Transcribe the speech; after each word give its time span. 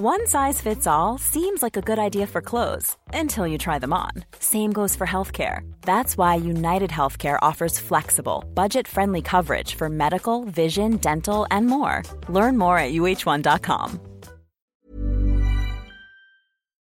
One 0.00 0.26
size 0.26 0.58
fits 0.62 0.86
all 0.86 1.18
seems 1.18 1.62
like 1.62 1.76
a 1.76 1.82
good 1.82 1.98
idea 1.98 2.26
for 2.26 2.40
clothes 2.40 2.96
until 3.12 3.46
you 3.46 3.58
try 3.58 3.78
them 3.78 3.92
on. 3.92 4.24
Same 4.38 4.72
goes 4.72 4.96
for 4.96 5.06
healthcare. 5.06 5.60
That's 5.82 6.16
why 6.16 6.36
United 6.36 6.90
Healthcare 6.90 7.38
offers 7.42 7.78
flexible, 7.78 8.42
budget-friendly 8.54 9.22
coverage 9.22 9.74
for 9.74 9.90
medical, 9.90 10.44
vision, 10.44 10.96
dental, 10.96 11.46
and 11.50 11.66
more. 11.66 12.02
Learn 12.28 12.56
more 12.56 12.78
at 12.78 12.92
uh1.com. 12.92 14.00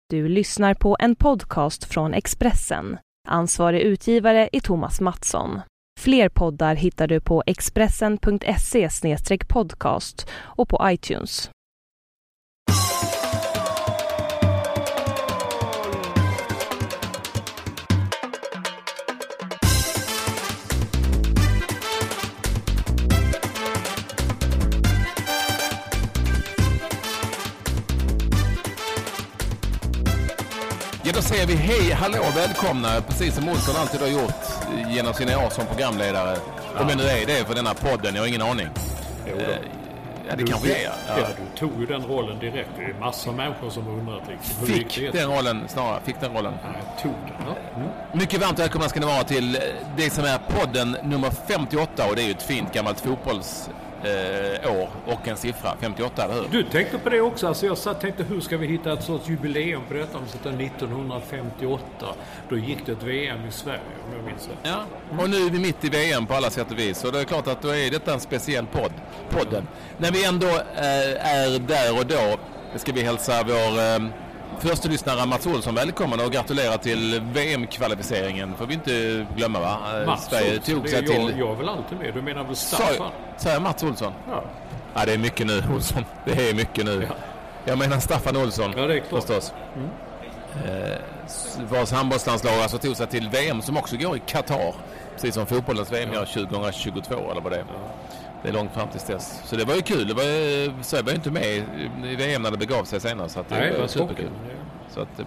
Du 0.09 0.27
lyssnar 0.27 0.73
på 0.73 0.97
en 1.00 1.16
podcast 1.16 1.86
från 1.86 2.13
Expressen. 2.13 2.97
Ansvarig 3.27 3.81
utgivare 3.81 4.50
är 4.52 4.59
Thomas 4.59 5.02
Mattsson. 5.02 5.61
Fler 6.00 6.30
poddar 6.30 6.75
hittar 6.75 7.08
du 7.08 7.22
på 7.22 7.44
expressen.se 7.45 8.89
podcast 9.47 10.30
och 10.31 10.70
på 10.70 10.80
iTunes. 10.84 11.50
Ja, 31.09 31.13
då 31.15 31.21
säger 31.21 31.45
vi 31.47 31.55
hej, 31.55 31.91
hallå, 31.91 32.17
välkomna, 32.35 33.02
precis 33.07 33.35
som 33.35 33.49
Olsson 33.49 33.75
alltid 33.81 34.02
har 34.02 34.07
gjort 34.07 34.45
genom 34.89 35.13
sina 35.13 35.45
år 35.45 35.49
som 35.49 35.65
programledare. 35.65 36.38
Om 36.79 36.88
det 36.88 36.95
nu 36.95 37.03
är 37.03 37.25
det 37.25 37.45
för 37.47 37.55
denna 37.55 37.73
podden, 37.73 38.15
jag 38.15 38.21
har 38.21 38.27
ingen 38.27 38.41
aning. 38.41 38.67
Jo 39.27 39.35
då. 39.35 39.41
Eh, 39.43 39.47
Ja, 40.30 40.35
det 40.35 40.43
Du- 40.43 40.52
kanske 40.52 40.69
är. 40.73 40.83
Ja. 40.83 40.91
Ja. 41.17 41.27
du 41.53 41.59
tog 41.59 41.80
ju 41.80 41.85
den 41.85 42.03
rollen 42.03 42.39
direkt. 42.39 42.69
Det 42.77 42.83
är 42.83 42.93
massor 42.99 43.30
av 43.31 43.37
människor 43.37 43.69
som 43.69 43.87
undrat 43.87 44.21
liksom, 44.30 44.65
Fick 44.67 44.95
det? 44.95 45.19
den 45.19 45.31
rollen, 45.31 45.63
snarare, 45.67 45.99
fick 46.05 46.19
den 46.21 46.33
rollen. 46.33 46.53
Jag 46.63 47.02
tog 47.03 47.11
den. 47.11 47.33
Ja. 47.47 47.55
Mm. 47.80 47.89
Mycket 48.13 48.41
varmt 48.41 48.59
välkomna 48.59 48.89
ska 48.89 48.99
ni 48.99 49.05
vara 49.05 49.23
till 49.23 49.55
eh, 49.55 49.61
det 49.97 50.09
som 50.09 50.23
är 50.23 50.37
podden 50.37 50.97
nummer 51.03 51.30
58 51.47 52.05
och 52.09 52.15
det 52.15 52.21
är 52.21 52.25
ju 52.25 52.31
ett 52.31 52.43
fint 52.43 52.73
gammalt 52.73 52.99
fotbollsår 52.99 53.73
eh, 54.03 54.72
år 54.75 54.89
och 55.05 55.28
en 55.28 55.38
siffra, 55.38 55.75
58, 55.81 56.23
eller 56.23 56.33
hur? 56.33 56.47
Du 56.52 56.64
tänkte 56.64 56.97
på 56.97 57.09
det 57.09 57.22
också. 57.22 57.47
Alltså 57.47 57.66
jag 57.66 57.78
satt 57.78 58.02
tänkte 58.02 58.23
hur 58.23 58.42
ska 58.42 58.58
vi 58.58 58.67
hitta 58.67 58.94
ett 58.94 59.03
sorts 59.03 59.30
jubileum 59.30 59.81
på 59.88 59.94
detta? 59.94 60.17
Om 60.17 60.23
vi 60.23 60.30
sätter 60.30 60.50
1958. 60.50 61.86
Då 62.50 62.58
gick 62.58 62.86
det 62.86 62.92
ett 62.92 63.03
VM 63.03 63.47
i 63.47 63.52
Sverige 63.52 63.80
om 64.08 64.16
jag 64.16 64.25
minns 64.25 64.47
rätt. 64.47 64.58
Ja, 64.64 64.86
och 65.20 65.30
nu 65.30 65.38
är 65.38 65.50
vi 65.50 65.59
mitt 65.59 65.86
i 65.86 65.89
VM 65.89 66.25
på 66.25 66.33
alla 66.33 66.50
sätt 66.50 66.72
och 66.72 66.80
vis. 66.80 67.03
Och 67.03 67.11
det 67.11 67.20
är 67.20 67.23
klart 67.23 67.47
att 67.47 67.61
då 67.61 67.70
är 67.70 67.92
detta 67.92 68.14
en 68.14 68.20
speciell 68.20 68.66
podd. 68.66 68.92
Podden. 69.30 69.67
När 69.97 70.11
vi 70.11 70.25
ändå 70.25 70.47
eh, 70.47 71.36
är 71.36 71.59
där 71.59 72.00
och 72.00 72.05
då 72.05 72.39
ska 72.75 72.92
vi 72.92 73.02
hälsa 73.02 73.44
vår 73.44 73.80
eh, 73.80 74.09
första 74.59 74.89
lyssnare 74.89 75.25
Mats 75.25 75.47
Olsson 75.47 75.75
välkommen 75.75 76.19
och 76.19 76.31
gratulera 76.31 76.77
till 76.77 77.21
VM-kvalificeringen. 77.33 78.55
Får 78.55 78.65
vi 78.65 78.73
inte 78.73 79.25
glömma 79.35 79.59
va? 79.59 79.77
Eh, 79.99 80.05
Mats 80.05 80.25
Sverige 80.25 80.58
Olsson, 80.58 80.75
tog 80.75 80.89
sig 80.89 80.99
är 80.99 81.03
till... 81.03 81.21
jag, 81.21 81.39
jag 81.39 81.52
är 81.52 81.55
väl 81.55 81.70
alltid 81.70 81.97
med? 81.97 82.14
Du 82.14 82.21
menar 82.21 82.43
väl 82.43 82.55
Staffan? 82.55 83.11
Sa 83.37 83.49
jag 83.49 83.61
Mats 83.61 83.83
Olsson? 83.83 84.14
Ja. 84.30 84.43
Ja, 84.93 85.05
det 85.05 85.14
är 85.14 85.17
mycket 85.17 85.48
nu 85.48 85.64
Olsson. 85.75 86.05
Det 86.25 86.49
är 86.49 86.53
mycket 86.53 86.86
nu. 86.86 87.05
Ja. 87.09 87.15
Jag 87.65 87.77
menar 87.77 87.99
Staffan 87.99 88.37
Olsson 88.37 88.73
Ja, 88.77 88.87
det 88.87 88.93
är 88.95 88.99
klart. 88.99 89.11
Mm. 89.11 89.39
förstås. 89.39 89.53
Eh, 90.65 90.98
s- 91.25 91.58
vars 91.69 91.92
handbollslandslag 91.92 92.53
alltså 92.53 92.77
tog 92.77 92.95
sig 92.98 93.08
till 93.08 93.30
VM 93.30 93.61
som 93.61 93.77
också 93.77 93.98
går 93.98 94.17
i 94.17 94.19
Qatar. 94.25 94.73
Precis 95.15 95.33
som 95.36 95.45
fotbollens 95.45 95.92
VM 95.92 96.14
gör 96.14 96.25
2022 96.25 97.31
eller 97.31 97.42
vad 97.42 97.52
det 97.52 97.58
är. 97.58 97.65
Det 98.44 98.50
är 98.50 98.54
långt 98.54 98.73
fram 98.73 98.88
tills 98.89 99.04
dess. 99.04 99.42
Så 99.45 99.55
det 99.55 99.66
var 99.66 99.76
ju 99.76 99.82
kul. 99.82 100.08
Det 100.08 100.14
var, 100.14 100.23
ju- 100.23 100.73
Sverige 100.82 101.04
var 101.04 101.11
ju 101.11 101.16
inte 101.16 101.32
med 101.32 101.45
i 102.11 102.16
VM 102.16 102.42
när 102.42 102.52
det 102.52 102.58
begav 102.58 102.83
sig 102.83 103.00
senare. 103.00 103.30
Så 103.30 103.39
det 103.50 103.55
Nej, 103.55 103.72
var 103.72 103.80
var 103.80 103.88
superkul. 103.88 104.30
Så 104.94 105.02
att, 105.02 105.20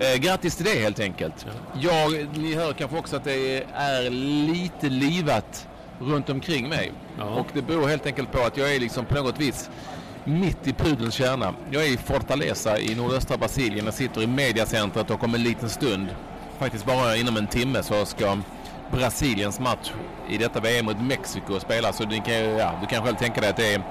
eh, 0.00 0.14
grattis 0.20 0.56
till 0.56 0.64
det 0.66 0.80
helt 0.80 1.00
enkelt. 1.00 1.46
Jag, 1.80 2.28
ni 2.38 2.54
hör 2.54 2.72
kanske 2.72 2.98
också 2.98 3.16
att 3.16 3.24
det 3.24 3.64
är 3.74 4.10
lite 4.52 4.88
livat 4.88 5.68
runt 6.00 6.30
omkring 6.30 6.68
mig. 6.68 6.92
Ja. 7.18 7.24
Och 7.24 7.46
det 7.52 7.62
beror 7.62 7.88
helt 7.88 8.06
enkelt 8.06 8.32
på 8.32 8.40
att 8.40 8.56
jag 8.56 8.74
är 8.74 8.80
liksom 8.80 9.04
på 9.04 9.14
något 9.14 9.40
vis 9.40 9.70
mitt 10.24 10.66
i 10.68 10.72
pudelns 10.72 11.14
kärna. 11.14 11.54
Jag 11.70 11.84
är 11.86 11.92
i 11.92 11.96
Fortaleza 11.96 12.78
i 12.78 12.94
nordöstra 12.94 13.36
Brasilien. 13.36 13.84
Jag 13.84 13.94
sitter 13.94 14.22
i 14.22 14.26
mediacentret 14.26 15.10
och 15.10 15.24
om 15.24 15.34
en 15.34 15.42
liten 15.42 15.68
stund, 15.68 16.06
faktiskt 16.58 16.86
bara 16.86 17.16
inom 17.16 17.36
en 17.36 17.46
timme, 17.46 17.82
så 17.82 18.04
ska 18.06 18.36
Brasiliens 18.92 19.60
match 19.60 19.90
i 20.28 20.38
detta 20.38 20.60
VM 20.60 20.84
mot 20.84 21.00
Mexiko 21.00 21.60
spelas. 21.60 21.96
Så 21.96 22.04
du 22.04 22.16
kan, 22.20 22.34
ja, 22.34 22.72
du 22.80 22.86
kan 22.86 23.04
själv 23.04 23.16
tänka 23.16 23.40
dig 23.40 23.50
att 23.50 23.56
det 23.56 23.74
är 23.74 23.82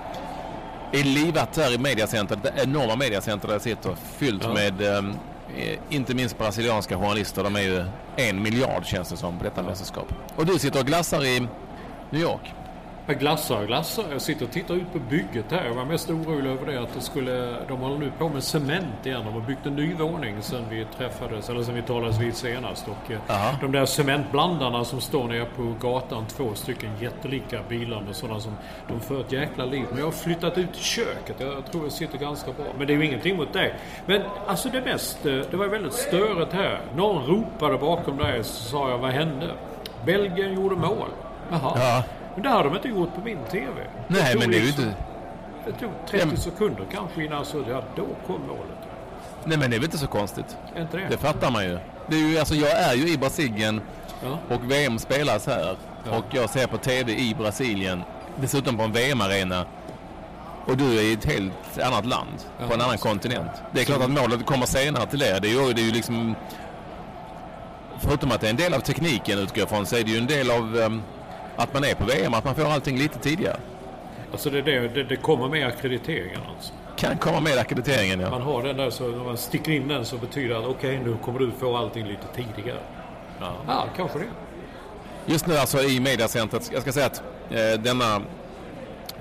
är 0.92 1.04
livat 1.04 1.58
här 1.58 1.74
i 1.74 1.78
mediacentret, 1.78 2.44
det 2.44 2.54
enorma 2.64 2.96
mediacentret 2.96 3.48
där 3.48 3.54
jag 3.56 3.62
sitter, 3.62 3.96
fyllt 4.18 4.44
Ja. 4.44 4.54
med 4.54 4.82
eh, 4.82 5.04
inte 5.90 6.16
minst 6.16 6.38
brasilianska 6.38 6.98
journalister. 6.98 7.44
De 7.44 7.56
är 7.56 7.62
ju 7.62 7.86
en 8.16 8.42
miljard 8.44 8.86
känns 8.86 9.10
det 9.10 9.18
som 9.18 9.38
på 9.38 9.44
detta 9.44 9.64
mästerskap. 9.64 10.14
Och 10.36 10.46
du 10.46 10.60
sitter 10.60 10.80
och 10.80 10.86
glassar 10.86 11.26
i 11.26 11.48
New 12.10 12.22
York. 12.22 12.54
Jag 13.10 13.20
glassar 13.20 13.62
och 13.62 13.68
glassar. 13.68 14.04
Jag 14.12 14.22
sitter 14.22 14.46
och 14.46 14.52
tittar 14.52 14.74
ut 14.76 14.94
på 14.94 15.00
bygget 15.00 15.52
här. 15.52 15.66
Jag 15.66 15.74
var 15.74 15.86
mest 15.86 16.10
orolig 16.10 16.50
över 16.52 16.72
det 16.72 16.82
att 16.82 16.94
det 16.94 17.02
skulle... 17.02 17.56
De 17.68 17.80
håller 17.80 17.98
nu 17.98 18.12
på 18.20 18.30
med 18.30 18.44
cement 18.44 19.06
igen. 19.06 19.22
De 19.26 19.34
har 19.34 19.42
byggt 19.42 19.66
en 19.66 19.76
ny 19.76 19.94
våning 19.94 20.36
sen 20.42 20.64
vi 20.70 20.86
träffades, 20.98 21.50
eller 21.50 21.64
sen 21.64 21.76
vi 21.76 21.82
talades 21.82 22.20
vid 22.20 22.36
senast. 22.36 22.88
Och 22.88 23.12
eh, 23.12 23.20
Aha. 23.30 23.52
de 23.62 23.72
där 23.72 23.86
cementblandarna 23.86 24.86
som 24.86 25.02
står 25.02 25.28
nere 25.28 25.46
på 25.56 25.74
gatan, 25.82 26.26
två 26.26 26.54
stycken 26.56 26.90
jättelika 27.02 27.60
bilar 27.70 28.02
med 28.02 28.16
sådana 28.16 28.40
som... 28.40 28.52
De 28.88 29.00
för 29.00 29.22
ett 29.22 29.32
jäkla 29.32 29.66
liv. 29.66 29.86
Men 29.90 29.98
jag 30.00 30.06
har 30.06 30.12
flyttat 30.12 30.58
ut 30.58 30.78
i 30.78 30.80
köket. 30.84 31.36
Jag 31.40 31.72
tror 31.72 31.84
jag 31.84 31.92
sitter 31.92 32.18
ganska 32.18 32.52
bra. 32.52 32.66
Men 32.78 32.88
det 32.88 32.94
är 32.94 32.98
ju 32.98 33.06
ingenting 33.06 33.38
mot 33.38 33.54
dig. 33.54 33.74
Men 34.06 34.22
alltså 34.48 34.70
det 34.70 34.82
mest... 34.82 35.26
eh, 35.26 35.34
Det 35.52 35.58
var 35.58 35.68
väldigt 35.68 35.94
störigt 35.94 36.54
här. 36.54 36.82
Någon 36.96 37.26
ropade 37.26 37.78
bakom 37.78 38.18
dig 38.18 38.44
så 38.44 38.64
sa 38.64 38.90
jag, 38.90 38.98
vad 38.98 39.12
hände? 39.12 39.52
Belgien 40.06 40.54
gjorde 40.54 40.76
mål. 40.76 41.08
Jaha. 41.52 41.74
Ja. 41.76 42.04
Men 42.38 42.44
det 42.44 42.50
har 42.50 42.64
de 42.64 42.76
inte 42.76 42.88
gjort 42.88 43.16
på 43.16 43.22
min 43.22 43.38
TV. 43.52 43.72
Nej, 44.08 44.36
men 44.40 44.50
det 44.52 44.58
är 44.58 44.60
ju 44.60 44.66
liksom- 44.66 44.84
inte... 44.84 44.96
Det 45.66 45.72
tog 45.72 45.90
30 46.08 46.18
Ja, 46.20 46.26
men- 46.26 46.38
sekunder 46.38 46.86
kanske 46.92 47.24
innan 47.26 47.46
så, 47.46 47.64
ja 47.70 47.84
då 47.96 48.06
kom 48.28 48.42
målet. 48.48 48.78
Nej, 49.44 49.58
men 49.58 49.70
det 49.70 49.76
är 49.76 49.80
väl 49.80 49.84
inte 49.84 49.98
så 49.98 50.08
konstigt. 50.08 50.58
Inte 50.78 50.98
det? 50.98 51.08
Det 51.10 51.18
fattar 51.18 51.52
man 51.52 51.64
ju. 51.64 51.78
Det 52.08 52.16
är 52.16 52.20
ju 52.30 52.40
alltså, 52.40 52.56
jag 52.56 52.72
är 52.72 52.94
ju 52.94 53.10
i 53.14 53.18
Brasilien 53.18 53.82
Ja. 54.24 54.56
och 54.56 54.72
VM 54.72 55.00
spelas 55.00 55.48
här. 55.48 55.78
Ja. 56.12 56.18
Och 56.18 56.26
jag 56.32 56.50
ser 56.50 56.68
på 56.68 56.78
TV 56.78 57.12
i 57.12 57.36
Brasilien, 57.40 58.04
dessutom 58.36 58.78
på 58.78 58.84
en 58.84 58.92
VM-arena. 58.92 59.66
Och 60.66 60.78
du 60.78 60.98
är 61.00 61.02
i 61.04 61.14
ett 61.14 61.26
helt 61.26 61.80
annat 61.84 62.06
land, 62.06 62.38
Ja. 62.60 62.68
på 62.68 62.74
en 62.74 62.82
annan 62.82 62.98
kontinent. 62.98 63.52
Det 63.72 63.82
är 63.82 63.86
klart 63.86 64.02
att 64.02 64.12
målet 64.12 64.46
kommer 64.46 64.66
senare 64.66 65.06
till 65.06 65.20
det. 65.20 65.40
Det 65.40 65.48
är 65.48 65.52
ju, 65.68 65.74
det 65.74 65.82
är 65.82 65.86
ju 65.86 65.92
liksom... 65.92 66.36
Förutom 68.00 68.32
att 68.32 68.42
det 68.42 68.48
är 68.48 68.52
en 68.52 68.56
del 68.58 68.74
av 68.74 68.80
tekniken 68.80 69.40
utgår 69.40 69.60
jag 69.60 69.70
från 69.70 69.86
så 69.86 69.96
är 69.96 70.04
det 70.04 70.12
ju 70.12 70.18
en 70.18 70.28
del 70.28 70.52
av 70.52 70.78
ehm, 70.80 71.02
att 71.58 71.74
man 71.74 71.84
är 71.84 71.94
på 71.94 72.06
VM, 72.06 72.34
att 72.34 72.46
man 72.46 72.56
får 72.56 72.66
allting 72.66 72.98
lite 72.98 73.20
tidigare. 73.20 73.58
Alltså 74.32 74.50
det, 74.50 74.62
det, 74.62 74.88
det, 74.88 75.04
det 75.04 75.16
kommer 75.16 75.48
med 75.48 75.68
akkrediteringen 75.68 76.40
alltså. 76.56 76.74
Kan 76.98 77.18
komma 77.18 77.40
med 77.40 77.58
akkrediteringen 77.58 78.20
ja. 78.20 78.30
Man 78.30 78.42
har 78.42 78.64
den 78.64 78.78
där 78.78 78.90
så 78.90 79.08
när 79.08 79.24
man 79.24 79.38
sticker 79.38 79.72
in 79.72 79.88
den 79.88 80.06
så 80.06 80.18
betyder 80.18 80.50
det 80.50 80.60
att 80.60 80.66
okej 80.66 81.00
nu 81.06 81.18
kommer 81.24 81.40
du 81.40 81.52
få 81.60 81.78
allting 81.78 82.08
lite 82.08 82.28
tidigare. 82.36 82.80
Ja. 83.40 83.52
Ja, 83.68 83.86
kanske 83.96 84.20
det. 84.20 84.26
Just 85.26 85.48
nu 85.48 85.58
alltså 85.58 85.82
i 85.84 86.00
mediacentret, 86.00 86.70
jag 86.74 86.82
ska 86.82 86.92
säga 86.92 87.06
att 87.06 87.24
eh, 87.50 87.80
denna 87.80 88.22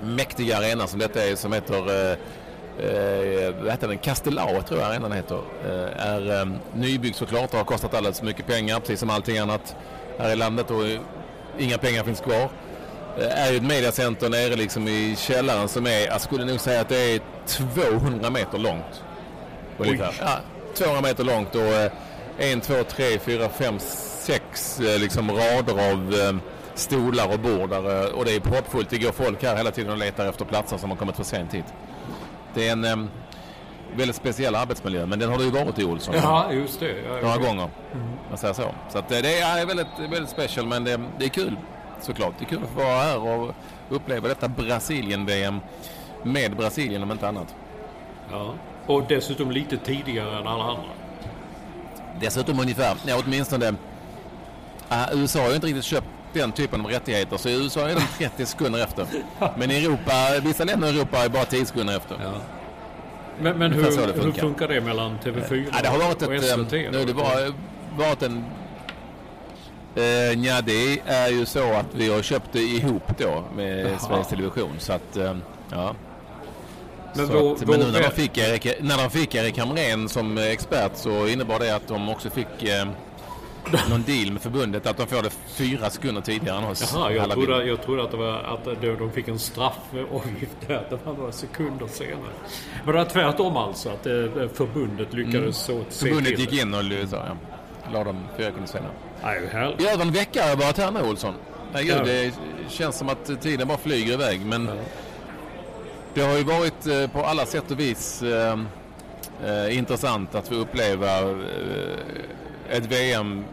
mäktiga 0.01 0.57
arena 0.57 0.87
som 0.87 0.99
detta 0.99 1.23
är 1.23 1.35
som 1.35 1.53
heter 1.53 1.75
eh, 1.75 2.17
eh, 2.85 3.53
vad 3.61 3.71
heter 3.71 3.87
den? 3.87 3.97
Castelao 3.97 4.61
tror 4.61 4.79
jag 4.79 4.89
arenan 4.89 5.11
heter. 5.11 5.41
Eh, 5.65 6.07
är 6.07 6.41
eh, 6.41 6.47
nybyggd 6.73 7.15
såklart 7.15 7.51
och 7.51 7.57
har 7.57 7.65
kostat 7.65 7.93
alldeles 7.93 8.19
för 8.19 8.25
mycket 8.25 8.47
pengar 8.47 8.79
precis 8.79 8.99
som 8.99 9.09
allting 9.09 9.37
annat 9.37 9.75
här 10.19 10.31
i 10.31 10.35
landet 10.35 10.71
och 10.71 10.83
inga 11.59 11.77
pengar 11.77 12.03
finns 12.03 12.19
kvar. 12.19 12.49
Eh, 13.17 13.43
är 13.43 13.51
ju 13.51 13.57
ett 13.57 13.63
mediacenter 13.63 14.29
nere 14.29 14.55
liksom 14.55 14.87
i 14.87 15.15
källaren 15.17 15.67
som 15.67 15.87
är, 15.87 16.05
jag 16.05 16.21
skulle 16.21 16.45
nog 16.45 16.59
säga 16.59 16.81
att 16.81 16.89
det 16.89 17.15
är 17.15 17.21
200 17.45 18.29
meter 18.29 18.57
långt. 18.57 19.03
Ungefär. 19.77 20.13
Ja, 20.19 20.39
200 20.73 21.01
meter 21.01 21.23
långt 21.23 21.55
och 21.55 21.61
eh, 21.61 21.91
en, 22.37 22.61
två, 22.61 22.83
tre, 22.83 23.19
fyra, 23.19 23.49
fem, 23.49 23.79
sex 23.79 24.79
eh, 24.79 24.99
liksom 24.99 25.31
rader 25.31 25.91
av 25.91 26.39
stolar 26.75 27.33
och 27.33 27.39
bord 27.39 27.69
där, 27.69 28.13
och 28.13 28.25
det 28.25 28.35
är 28.35 28.39
proppfullt. 28.39 28.89
Det 28.89 28.97
går 28.97 29.11
folk 29.11 29.43
här 29.43 29.55
hela 29.55 29.71
tiden 29.71 29.91
och 29.91 29.97
letar 29.97 30.25
efter 30.25 30.45
platser 30.45 30.77
som 30.77 30.89
har 30.89 30.97
kommit 30.97 31.15
för 31.15 31.23
sent 31.23 31.53
hit. 31.53 31.65
Det 32.53 32.67
är 32.67 32.71
en, 32.71 33.09
väldigt 33.95 34.15
speciell 34.15 34.55
arbetsmiljö. 34.55 35.05
Men 35.05 35.19
den 35.19 35.29
har 35.29 35.37
du 35.37 35.43
ju 35.43 35.51
varit 35.51 35.79
i 35.79 35.85
Olsson. 35.85 36.15
Ja, 36.15 36.51
just 36.53 36.79
det. 36.79 37.01
Ja, 37.07 37.21
Några 37.21 37.37
gånger. 37.37 37.69
Man 38.29 38.37
säger 38.37 38.53
så. 38.53 38.71
Så 38.89 38.97
att 38.97 39.09
det 39.09 39.17
är 39.17 39.65
väldigt, 39.65 39.87
väldigt 39.99 40.29
special 40.29 40.67
men 40.67 40.83
det, 40.83 41.01
det 41.19 41.25
är 41.25 41.29
kul 41.29 41.55
såklart. 42.01 42.33
Det 42.39 42.45
är 42.45 42.49
kul 42.49 42.59
att 42.63 42.69
få 42.69 42.79
vara 42.79 43.01
här 43.01 43.19
och 43.19 43.55
uppleva 43.89 44.27
detta 44.27 44.47
Brasilien-VM 44.47 45.59
med 46.23 46.55
Brasilien 46.55 47.03
om 47.03 47.11
inte 47.11 47.27
annat. 47.27 47.55
Ja. 48.31 48.53
Och 48.85 49.03
dessutom 49.07 49.51
lite 49.51 49.77
tidigare 49.77 50.39
än 50.39 50.47
alla 50.47 50.63
andra. 50.63 50.89
Dessutom 52.19 52.59
ungefär, 52.59 52.95
ja 53.07 53.21
åtminstone 53.25 53.69
uh, 53.69 53.75
USA 55.13 55.39
har 55.41 55.49
ju 55.49 55.55
inte 55.55 55.67
riktigt 55.67 55.83
köpt 55.83 56.07
den 56.33 56.51
typen 56.51 56.81
av 56.81 56.87
rättigheter 56.87 57.37
så 57.37 57.49
i 57.49 57.63
USA 57.63 57.89
är 57.89 57.95
de 57.95 58.01
30 58.17 58.45
sekunder 58.45 58.83
efter. 58.83 59.07
Men 59.57 59.71
i 59.71 59.85
Europa, 59.85 60.13
vissa 60.43 60.63
länder 60.63 60.87
i 60.87 60.97
Europa 60.97 61.17
är 61.17 61.29
bara 61.29 61.45
10 61.45 61.65
sekunder 61.65 61.97
efter. 61.97 62.17
Ja. 62.23 62.31
Men, 63.41 63.57
men 63.57 63.71
hur, 63.71 63.91
så 63.91 63.99
det 64.01 64.13
hur 64.13 64.21
funkar. 64.21 64.41
funkar 64.41 64.67
det 64.67 64.81
mellan 64.81 65.17
TV4 65.23 65.65
Ja, 65.73 65.79
det 65.81 65.87
har 65.89 65.97
varit 65.97 66.21
och 66.21 66.35
ett... 66.35 66.43
SVT? 66.43 66.73
eh, 66.73 66.79
nu, 66.91 67.05
det 67.05 67.13
var, 67.13 67.53
varit 67.97 68.23
en... 68.23 68.43
Uh, 69.97 70.03
ja, 70.45 70.61
det 70.61 70.99
är 71.05 71.29
ju 71.29 71.45
så 71.45 71.73
att 71.73 71.85
vi 71.95 72.13
har 72.13 72.21
köpt 72.21 72.49
det 72.51 72.59
ihop 72.61 73.03
då 73.17 73.43
med 73.55 73.85
Jaha. 73.85 73.99
Sveriges 73.99 74.27
Television. 74.27 74.71
Så 74.79 74.93
att, 74.93 75.17
eh, 75.17 75.35
ja. 75.71 75.95
Men 77.13 77.25
vår- 77.27 77.53
att, 77.53 77.67
men 77.67 77.79
nu 77.79 77.91
när 77.91 78.01
de, 78.01 78.09
fick 78.11 78.37
Erik, 78.37 78.67
när 78.81 78.97
de 78.97 79.09
fick 79.09 79.35
Erik 79.35 79.57
Hamrén 79.57 80.09
som 80.09 80.37
eh, 80.37 80.43
expert 80.45 80.91
så 80.95 81.27
innebar 81.27 81.59
det 81.59 81.75
att 81.75 81.87
de 81.87 82.09
också 82.09 82.29
fick 82.29 82.63
eh, 82.63 82.87
någon 83.89 84.03
deal 84.03 84.31
med 84.31 84.41
förbundet 84.41 84.87
att 84.87 84.97
de 84.97 85.07
får 85.07 85.23
det 85.23 85.29
fyra 85.47 85.89
sekunder 85.89 86.21
tidigare 86.21 86.57
än 86.57 86.63
oss. 86.63 86.91
Jaha, 86.93 87.11
jag 87.11 87.31
trodde, 87.31 87.63
jag 87.65 87.81
trodde 87.83 88.03
att 88.03 88.11
det 88.11 88.17
var 88.17 88.33
att 88.33 88.81
de, 88.81 89.11
fick 89.11 89.27
en 89.27 89.39
straffavgift 89.39 90.57
där. 90.67 90.87
Det 90.89 90.99
var 91.05 91.13
några 91.13 91.31
sekunder 91.31 91.87
senare. 91.87 92.33
Men 92.85 92.95
det 92.95 93.03
var 93.03 93.05
tvärtom 93.09 93.57
alltså, 93.57 93.89
att 93.89 94.05
eh, 94.05 94.13
förbundet 94.53 95.13
lyckades 95.13 95.57
så 95.57 95.73
Mm. 95.73 95.85
Förbundet 95.89 96.25
till 96.25 96.39
gick 96.39 96.61
in 96.61 96.73
och 96.73 96.83
så, 97.09 97.15
ja, 97.15 97.37
la 97.93 98.03
dem 98.03 98.23
fyra 98.37 98.45
sekunder 98.47 98.67
senare. 98.67 98.91
Ja. 99.53 99.85
I 99.85 99.89
över 99.93 100.05
en 100.05 100.11
vecka 100.11 100.41
har 100.41 100.49
jag 100.49 100.57
varit 100.57 100.77
här 100.77 100.91
nu 100.91 101.01
Olsson. 101.01 101.33
Herregud, 101.73 101.95
Ja. 101.97 102.03
det 102.03 102.33
känns 102.69 102.97
som 102.97 103.09
att 103.09 103.41
tiden 103.41 103.67
bara 103.67 103.77
flyger 103.77 104.13
iväg. 104.13 104.41
Men 104.45 104.69
det 106.13 106.21
har 106.21 106.37
ju 106.37 106.43
varit 106.43 106.87
eh, 106.87 107.07
på 107.07 107.23
alla 107.25 107.45
sätt 107.45 107.71
och 107.71 107.79
vis 107.79 108.21
eh, 108.21 108.59
eh, 109.45 109.77
intressant 109.77 110.35
att 110.35 110.47
få 110.47 110.55
uppleva 110.55 111.19
eh, 111.19 111.37
ett 112.71 112.85
VM 112.85 113.43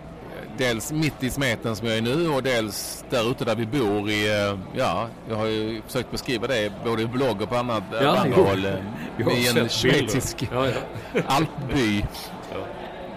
dels 0.58 0.92
mitt 0.92 1.22
i 1.22 1.30
smeten 1.30 1.76
som 1.76 1.88
jag 1.88 1.96
är 1.96 2.02
nu 2.02 2.28
och 2.28 2.42
dels 2.42 3.04
där 3.10 3.30
ute 3.30 3.44
där 3.44 3.54
vi 3.54 3.66
bor 3.66 4.10
i, 4.10 4.28
eh, 4.30 4.58
ja, 4.76 5.08
jag 5.28 5.36
har 5.36 5.46
ju 5.46 5.82
försökt 5.86 6.10
beskriva 6.10 6.46
det 6.46 6.72
både 6.84 7.02
i 7.02 7.06
blogg 7.06 7.42
och 7.42 7.48
på 7.48 7.56
annat, 7.56 7.82
Ja, 7.92 7.98
på 8.00 8.06
andra 8.08 8.34
jo. 8.36 8.44
håll. 8.44 8.64
eh, 8.64 9.24
har 9.24 9.32
I 9.32 9.60
en 9.60 9.68
schweizisk 9.68 10.48
Ja, 10.52 10.66
ja. 10.66 11.20
alpby 11.26 12.04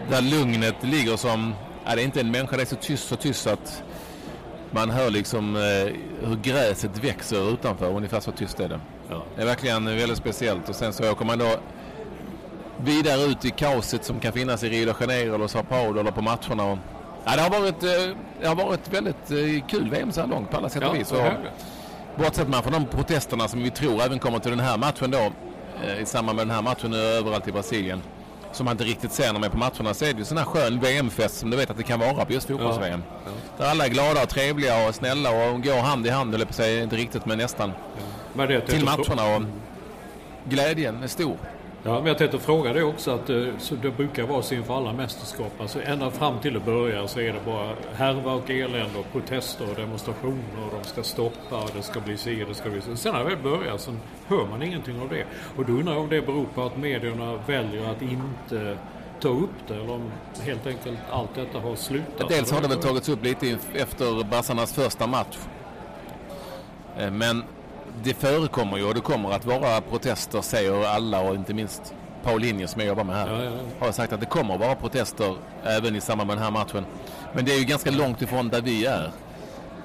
där 0.10 0.22
lugnet 0.22 0.76
ligger 0.82 1.18
som, 1.18 1.54
ja, 1.86 1.96
det 1.96 2.02
är 2.02 2.06
inte 2.06 2.20
en 2.20 2.32
människa, 2.32 2.56
det 2.58 2.64
är 2.64 2.66
så 2.66 2.76
tyst 2.76 3.08
så 3.08 3.16
tyst 3.16 3.48
att 3.48 3.84
man 4.72 4.90
hör 4.90 5.10
liksom 5.10 5.56
eh, 5.56 5.62
hur 6.28 6.36
gräset 6.44 7.04
växer 7.04 7.54
utanför, 7.54 7.90
ungefär 7.96 8.20
så 8.20 8.32
tyst 8.32 8.60
är 8.60 8.70
det. 8.70 8.80
Ja. 9.10 9.24
Det 9.36 9.42
är 9.42 9.46
verkligen 9.46 9.86
väldigt 9.86 10.18
speciellt 10.18 10.70
och 10.70 10.76
sen 10.76 10.94
så 10.94 11.12
åker 11.12 11.26
man 11.26 11.38
då 11.40 11.50
vidare 12.84 13.22
ut 13.22 13.46
i 13.46 13.50
kaoset 13.50 14.06
som 14.06 14.20
kan 14.20 14.34
finnas 14.34 14.64
i 14.64 14.70
Rio 14.70 14.86
de 14.86 14.94
Janeiro 15.00 15.36
eller 15.36 15.48
Sao 15.48 15.64
Paulo 15.64 16.00
eller 16.00 16.12
på 16.12 16.22
matcherna. 16.22 16.64
Och, 16.64 16.78
ja, 17.26 17.36
det, 17.36 17.42
har 17.42 17.50
varit, 17.50 17.84
eh, 17.84 18.16
det 18.42 18.48
har 18.48 18.56
varit 18.56 18.94
väldigt 18.94 19.32
eh, 19.32 19.68
kul 19.68 19.90
VM 19.90 20.12
så 20.12 20.22
här 20.22 20.28
långt 20.28 20.52
på 20.52 20.58
alla 20.58 20.70
sätt 20.70 20.82
Ja, 20.82 20.90
och 20.90 20.96
vis. 20.96 21.12
härligt. 21.12 21.52
Bortsett 22.16 22.48
man 22.50 22.64
från 22.64 22.74
de 22.74 22.86
protesterna 22.86 23.48
som 23.48 23.64
vi 23.64 23.70
tror 23.72 24.02
även 24.02 24.20
kommer 24.20 24.40
till 24.40 24.52
den 24.52 24.60
här 24.60 24.78
matchen 24.78 25.12
då, 25.12 25.32
eh, 25.88 26.02
i 26.02 26.06
samband 26.06 26.36
med 26.36 26.48
den 26.48 26.56
här 26.56 26.62
matchen 26.62 26.92
nu 26.92 26.98
överallt 26.98 27.48
i 27.48 27.52
Brasilien, 27.52 28.02
som 28.52 28.66
man 28.66 28.72
inte 28.72 28.84
riktigt 28.84 29.12
ser 29.12 29.26
när 29.26 29.34
man 29.34 29.44
är 29.44 29.50
på 29.50 29.58
matcherna, 29.58 29.94
så 29.94 30.06
är 30.06 30.14
det 30.14 30.20
ju 30.20 30.26
sån 30.26 30.38
här 30.38 30.46
skön 30.46 30.80
VM-fest 30.80 31.38
som 31.38 31.50
du 31.50 31.58
vet 31.58 31.70
att 31.70 31.78
det 31.78 31.84
kan 31.84 32.00
vara 32.00 32.26
på 32.26 32.34
just 32.34 32.48
fotbolls-VM. 32.48 33.04
Där 33.58 33.66
alla 33.66 33.86
är 33.86 33.90
glada 33.90 34.24
och 34.24 34.30
trevliga 34.30 34.88
och 34.88 34.96
snälla 34.96 35.30
och 35.30 35.64
går 35.64 35.82
hand 35.82 36.08
i 36.08 36.10
hand, 36.10 36.36
eller 36.36 36.46
på 36.46 36.54
sig 36.54 36.84
inte 36.84 36.96
riktigt 36.96 37.26
men 37.26 37.38
nästan, 37.38 37.72
Men 38.34 38.48
det 38.48 38.54
jag 38.54 38.66
till 38.66 38.86
matcherna 38.86 39.36
och 39.36 39.42
glädjen 40.50 41.04
är 41.04 41.08
stor. 41.08 41.38
Ja, 41.88 42.00
men 42.00 42.06
jag 42.06 42.18
tänkte 42.18 42.40
fråga 42.40 42.74
det 42.74 42.84
också 42.84 43.12
att 43.12 43.30
eh, 43.30 43.46
så 43.60 43.76
det 43.76 43.92
brukar 43.92 44.24
vara 44.24 44.42
så 44.42 44.56
inför 44.56 44.78
alla 44.78 44.94
mästerskap. 44.94 45.52
Alltså 45.60 45.82
ända 45.82 46.12
fram 46.12 46.40
till 46.40 46.54
det 46.54 46.60
börjar 46.60 47.08
så 47.08 47.20
är 47.20 47.34
det 47.34 47.40
bara 47.46 47.74
härva 47.96 48.34
och 48.34 48.50
elände 48.50 49.00
och 49.00 49.12
protester 49.12 49.70
och 49.70 49.76
demonstrationer 49.76 50.66
och 50.66 50.74
de 50.82 50.90
ska 50.90 51.04
stoppa 51.04 51.58
och 51.64 51.72
det 51.76 51.82
ska 51.82 52.00
bli 52.00 52.18
si 52.18 52.44
och 52.44 52.48
det 52.48 52.56
ska 52.56 52.70
bli 52.70 52.82
så. 52.82 52.96
Sen 52.96 53.14
när 53.14 53.24
det 53.24 53.30
väl 53.30 53.44
börjar 53.44 53.78
så 53.78 53.92
hör 54.28 54.46
man 54.46 54.64
ingenting 54.64 55.02
av 55.02 55.10
det. 55.10 55.26
Och 55.58 55.66
då 55.66 55.74
undrar 55.74 55.94
jag 55.94 56.02
om 56.02 56.10
det 56.10 56.22
beror 56.22 56.46
på 56.46 56.64
att 56.64 56.78
medierna 56.78 57.40
väljer 57.48 57.92
att 57.92 58.02
inte 58.02 58.78
ta 59.20 59.30
upp 59.30 59.68
det 59.68 59.74
eller 59.74 59.92
om 59.92 60.12
helt 60.42 60.68
enkelt 60.68 61.00
allt 61.12 61.36
detta 61.36 61.60
har 61.60 61.76
slutat. 61.76 62.30
Dels 62.30 62.52
har 62.52 62.62
det 62.62 62.68
väl 62.68 62.82
tagits 62.82 63.10
upp 63.10 63.24
lite 63.24 63.58
efter 63.74 64.24
Bassarnas 64.24 64.74
första 64.74 65.08
match. 65.08 65.38
Eh, 66.98 67.12
Men 67.12 67.44
det 68.04 68.14
förekommer 68.14 68.78
ju 68.78 68.84
och 68.84 68.94
det 68.94 69.02
kommer 69.02 69.32
att 69.32 69.46
vara 69.46 69.82
protester 69.82 70.42
säger 70.42 70.86
alla 70.86 71.22
och 71.22 71.36
inte 71.36 71.54
minst 71.54 71.94
Paulinho 72.24 72.68
som 72.68 72.82
jag 72.82 72.88
jobbar 72.88 73.04
med 73.04 73.16
här. 73.16 73.28
Ja, 73.28 73.44
ja, 73.44 73.52
ja. 73.80 73.86
Har 73.86 73.92
sagt 73.92 74.14
att 74.14 74.20
det 74.20 74.26
kommer 74.26 74.54
att 74.54 74.60
vara 74.60 74.76
protester 74.76 75.36
även 75.64 75.96
i 75.96 76.02
samband 76.02 76.28
med 76.28 76.38
den 76.38 76.44
här 76.44 76.52
matchen. 76.52 76.86
Men 77.34 77.46
det 77.46 77.54
är 77.54 77.60
ju 77.60 77.66
ganska 77.66 77.92
långt 77.92 78.22
ifrån 78.22 78.50
där 78.50 78.62
vi 78.62 78.86
är. 78.86 79.12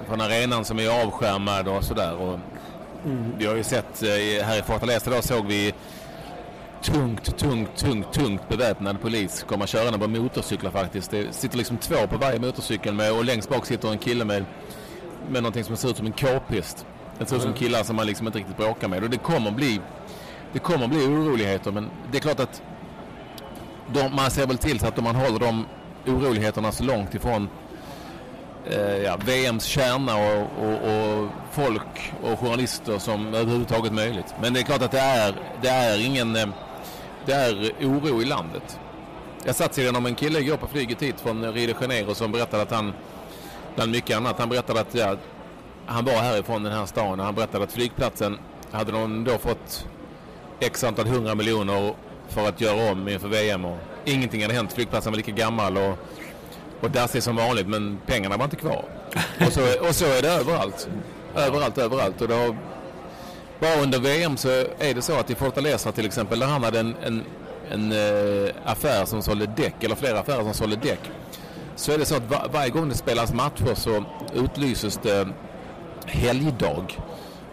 Från 0.07 0.21
arenan 0.21 0.65
som 0.65 0.79
är 0.79 1.05
avskärmad 1.05 1.67
och 1.67 1.83
sådär. 1.83 2.15
Och 2.15 2.39
Vi 3.37 3.45
har 3.45 3.55
ju 3.55 3.63
sett 3.63 4.03
eh, 4.03 4.45
här 4.45 4.59
i 4.59 4.61
Fortaleza 4.61 5.11
då 5.11 5.21
såg 5.21 5.45
vi 5.45 5.73
tungt, 6.81 7.37
tungt, 7.37 7.77
tungt, 7.77 8.13
tungt 8.13 8.49
beväpnad 8.49 9.01
polis 9.01 9.45
komma 9.47 9.67
körande 9.67 9.99
på 9.99 10.07
motorcyklar 10.07 10.71
faktiskt. 10.71 11.11
Det 11.11 11.33
sitter 11.35 11.57
liksom 11.57 11.77
två 11.77 12.07
på 12.07 12.17
varje 12.17 12.39
motorcykel 12.39 12.93
med, 12.93 13.11
och 13.11 13.25
längst 13.25 13.49
bak 13.49 13.65
sitter 13.65 13.91
en 13.91 13.97
kille 13.97 14.25
med, 14.25 14.45
med 15.29 15.43
någonting 15.43 15.63
som 15.63 15.77
ser 15.77 15.89
ut 15.89 15.97
som 15.97 16.05
en 16.05 16.13
k-pist. 16.13 16.85
Ser 17.19 17.35
ut 17.35 17.41
som 17.41 17.53
killar 17.53 17.83
som 17.83 17.95
man 17.95 18.07
liksom 18.07 18.27
inte 18.27 18.39
riktigt 18.39 18.57
bråkar 18.57 18.87
med. 18.87 19.03
Och 19.03 19.09
det 19.09 19.17
kommer 19.17 19.51
bli, 19.51 19.81
det 20.53 20.59
kommer 20.59 20.87
bli 20.87 21.05
oroligheter 21.05 21.71
men 21.71 21.89
det 22.11 22.17
är 22.17 22.21
klart 22.21 22.39
att 22.39 22.61
de, 23.93 24.15
man 24.15 24.31
ser 24.31 24.47
väl 24.47 24.57
till 24.57 24.79
så 24.79 24.87
att 24.87 25.03
man 25.03 25.15
håller 25.15 25.39
de 25.39 25.65
oroligheterna 26.07 26.71
så 26.71 26.83
långt 26.83 27.15
ifrån 27.15 27.49
eh, 28.65 28.97
ja, 28.97 29.17
VMs 29.25 29.63
kärna 29.63 30.15
och, 30.15 30.47
och, 30.65 30.73
och 30.73 31.29
folk 31.51 32.13
och 32.23 32.39
journalister 32.39 32.99
som 32.99 33.33
överhuvudtaget 33.33 33.93
möjligt. 33.93 34.35
Men 34.41 34.53
det 34.53 34.59
är 34.59 34.63
klart 34.63 34.81
att 34.81 34.91
det 34.91 34.99
är, 34.99 35.35
det 35.61 35.69
är 35.69 36.05
ingen 36.05 36.35
eh, 36.35 36.47
det 37.25 37.33
är 37.33 37.73
oro 37.81 38.21
i 38.21 38.25
landet. 38.25 38.79
Jag 39.45 39.55
satt 39.55 39.73
sedan 39.73 39.95
om 39.95 40.05
en 40.05 40.15
kille 40.15 40.39
igår 40.39 40.57
på 40.57 40.67
flyget 40.67 41.01
hit 41.01 41.21
från 41.21 41.53
Rio 41.53 41.67
de 41.67 41.81
Janeiro 41.81 42.15
som 42.15 42.31
berättade 42.31 42.63
att 42.63 42.71
han, 42.71 42.93
bland 43.75 43.91
mycket 43.91 44.17
annat, 44.17 44.39
han 44.39 44.49
berättade 44.49 44.79
att 44.79 44.95
ja, 44.95 45.15
han 45.85 46.05
var 46.05 46.13
härifrån 46.13 46.63
den 46.63 46.73
här 46.73 46.85
stan 46.85 47.19
och 47.19 47.25
han 47.25 47.35
berättade 47.35 47.63
att 47.63 47.71
flygplatsen 47.71 48.37
hade 48.71 48.91
de 48.91 49.23
då 49.23 49.37
fått 49.37 49.87
x 50.59 50.83
antal 50.83 51.07
hundra 51.07 51.35
miljoner 51.35 51.93
för 52.27 52.47
att 52.47 52.61
göra 52.61 52.91
om 52.91 53.07
inför 53.07 53.27
VM 53.27 53.65
och 53.65 53.77
ingenting 54.05 54.41
hade 54.41 54.53
hänt. 54.53 54.73
Flygplatsen 54.73 55.11
var 55.11 55.17
lika 55.17 55.31
gammal 55.31 55.77
och, 55.77 55.97
och 56.81 56.91
dassig 56.91 57.23
som 57.23 57.35
vanligt 57.35 57.67
men 57.67 57.99
pengarna 58.05 58.37
var 58.37 58.43
inte 58.43 58.55
kvar. 58.55 58.85
Och 59.47 59.53
så, 59.53 59.87
och 59.87 59.95
så 59.95 60.05
är 60.05 60.21
det 60.21 60.29
överallt. 60.29 60.89
Överallt, 61.35 61.77
överallt. 61.77 62.21
Och 62.21 62.27
då, 62.27 62.55
bara 63.59 63.81
under 63.81 63.99
VM 63.99 64.37
så 64.37 64.49
är 64.79 64.93
det 64.93 65.01
så 65.01 65.19
att 65.19 65.29
i 65.29 65.35
Fortaleza 65.35 65.91
till 65.91 66.05
exempel, 66.05 66.39
där 66.39 66.47
han 66.47 66.63
hade 66.63 66.79
en, 66.79 66.95
en, 67.03 67.23
en 67.71 67.91
eh, 67.91 68.51
affär 68.65 69.05
som 69.05 69.21
sålde 69.21 69.45
däck, 69.45 69.83
eller 69.83 69.95
flera 69.95 70.19
affärer 70.19 70.43
som 70.43 70.53
sålde 70.53 70.75
däck. 70.75 70.99
Så 71.75 71.91
är 71.91 71.97
det 71.97 72.05
så 72.05 72.15
att 72.15 72.29
var, 72.29 72.49
varje 72.53 72.69
gång 72.69 72.89
det 72.89 72.95
spelas 72.95 73.33
matcher 73.33 73.75
så 73.75 74.03
utlyses 74.35 74.99
det 75.03 75.27
helgdag. 76.07 76.99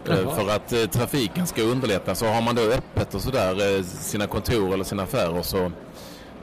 eh, 0.09 0.19
Jaha. 0.19 0.35
För 0.35 0.49
att 0.49 0.73
eh, 0.73 0.83
trafiken 0.85 1.47
ska 1.47 1.61
underlättas. 1.61 2.19
Så 2.19 2.25
har 2.25 2.41
man 2.41 2.55
då 2.55 2.61
öppet 2.61 3.15
och 3.15 3.21
sådär, 3.21 3.77
eh, 3.77 3.83
sina 3.83 4.27
kontor 4.27 4.73
eller 4.73 4.83
sina 4.83 5.03
affärer 5.03 5.41
så, 5.41 5.71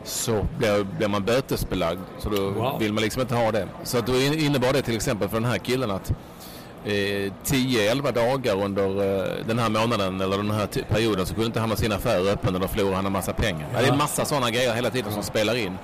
så 0.04 0.46
blir, 0.58 0.84
blir 0.84 1.08
man 1.08 1.24
bötesbelagd. 1.24 2.00
Så 2.18 2.28
då 2.28 2.50
Wow. 2.50 2.78
vill 2.78 2.92
man 2.92 3.02
liksom 3.02 3.22
inte 3.22 3.34
ha 3.34 3.52
det. 3.52 3.68
Så 3.84 3.98
att 3.98 4.06
då 4.06 4.20
in- 4.20 4.38
innebar 4.38 4.72
det 4.72 4.82
till 4.82 4.96
exempel 4.96 5.28
för 5.28 5.36
den 5.40 5.50
här 5.50 5.58
killen 5.58 5.90
att 5.90 6.10
eh, 6.84 7.32
10-11 7.44 8.12
dagar 8.12 8.62
under 8.64 8.88
den 9.44 9.58
här 9.58 9.68
månaden 9.68 10.20
eller 10.20 10.36
den 10.36 10.50
här 10.50 10.66
perioden 10.88 11.26
så 11.26 11.34
kunde 11.34 11.46
inte 11.46 11.60
han 11.60 11.70
ha 11.70 11.76
sin 11.76 11.92
affär 11.92 12.28
öppen 12.32 12.54
och 12.54 12.60
då 12.60 12.68
förlorade 12.68 12.96
han 12.96 13.06
en 13.06 13.12
massa 13.12 13.32
pengar. 13.32 13.66
Ja. 13.74 13.80
Det 13.82 13.88
är 13.88 13.96
massa 13.96 14.24
sådana 14.24 14.50
grejer 14.50 14.74
hela 14.74 14.90
tiden 14.90 15.12
som 15.12 15.22
spelar 15.22 15.56
in. 15.56 15.78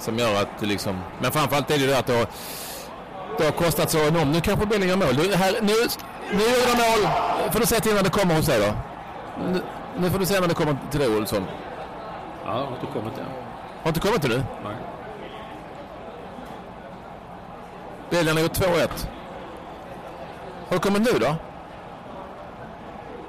Som 0.00 0.18
gör 0.18 0.42
att 0.42 0.48
liksom... 0.66 0.98
Men 1.22 1.32
framförallt 1.32 1.70
är 1.70 1.74
det 1.74 1.80
ju 1.80 1.86
det 1.86 1.98
att 1.98 2.08
har, 2.08 2.26
det 3.38 3.44
har 3.44 3.52
kostat 3.52 3.90
så 3.90 3.98
enormt. 3.98 4.32
Nu 4.34 4.40
kanske 4.40 4.66
Bellingham 4.66 5.00
gör 5.00 5.06
mål. 5.06 5.16
Nu, 5.16 5.34
här, 5.34 5.52
nu, 5.52 5.72
nu 6.32 6.42
gör 6.42 6.66
de 6.66 7.02
mål. 7.02 7.10
får 7.52 7.60
du 7.60 7.66
säga 7.66 7.80
till 7.80 7.94
när 7.94 8.02
det 8.02 8.10
kommer 8.10 8.34
hos 8.34 8.46
dig 8.46 8.60
då. 8.60 8.74
Nu, 9.52 9.60
nu 9.98 10.10
får 10.10 10.18
du 10.18 10.26
säga 10.26 10.40
när 10.40 10.48
det 10.48 10.54
kommer 10.54 10.76
till 10.90 11.00
dig 11.00 11.16
Olsson. 11.16 11.44
Ja, 12.44 12.50
jag 12.50 12.64
har 12.64 12.72
inte 12.72 12.86
kommit 12.86 13.18
än. 13.18 13.24
Har 13.82 13.88
inte 13.88 14.00
kommit 14.00 14.20
till 14.20 14.30
nu? 14.30 14.42
Nej. 14.64 14.76
Belgien 18.10 18.36
har 18.36 18.42
gjort 18.42 18.58
2-1. 18.58 18.88
Har 20.68 20.76
det 20.76 20.78
kommit 20.78 21.02
nu 21.02 21.18
då? 21.18 21.36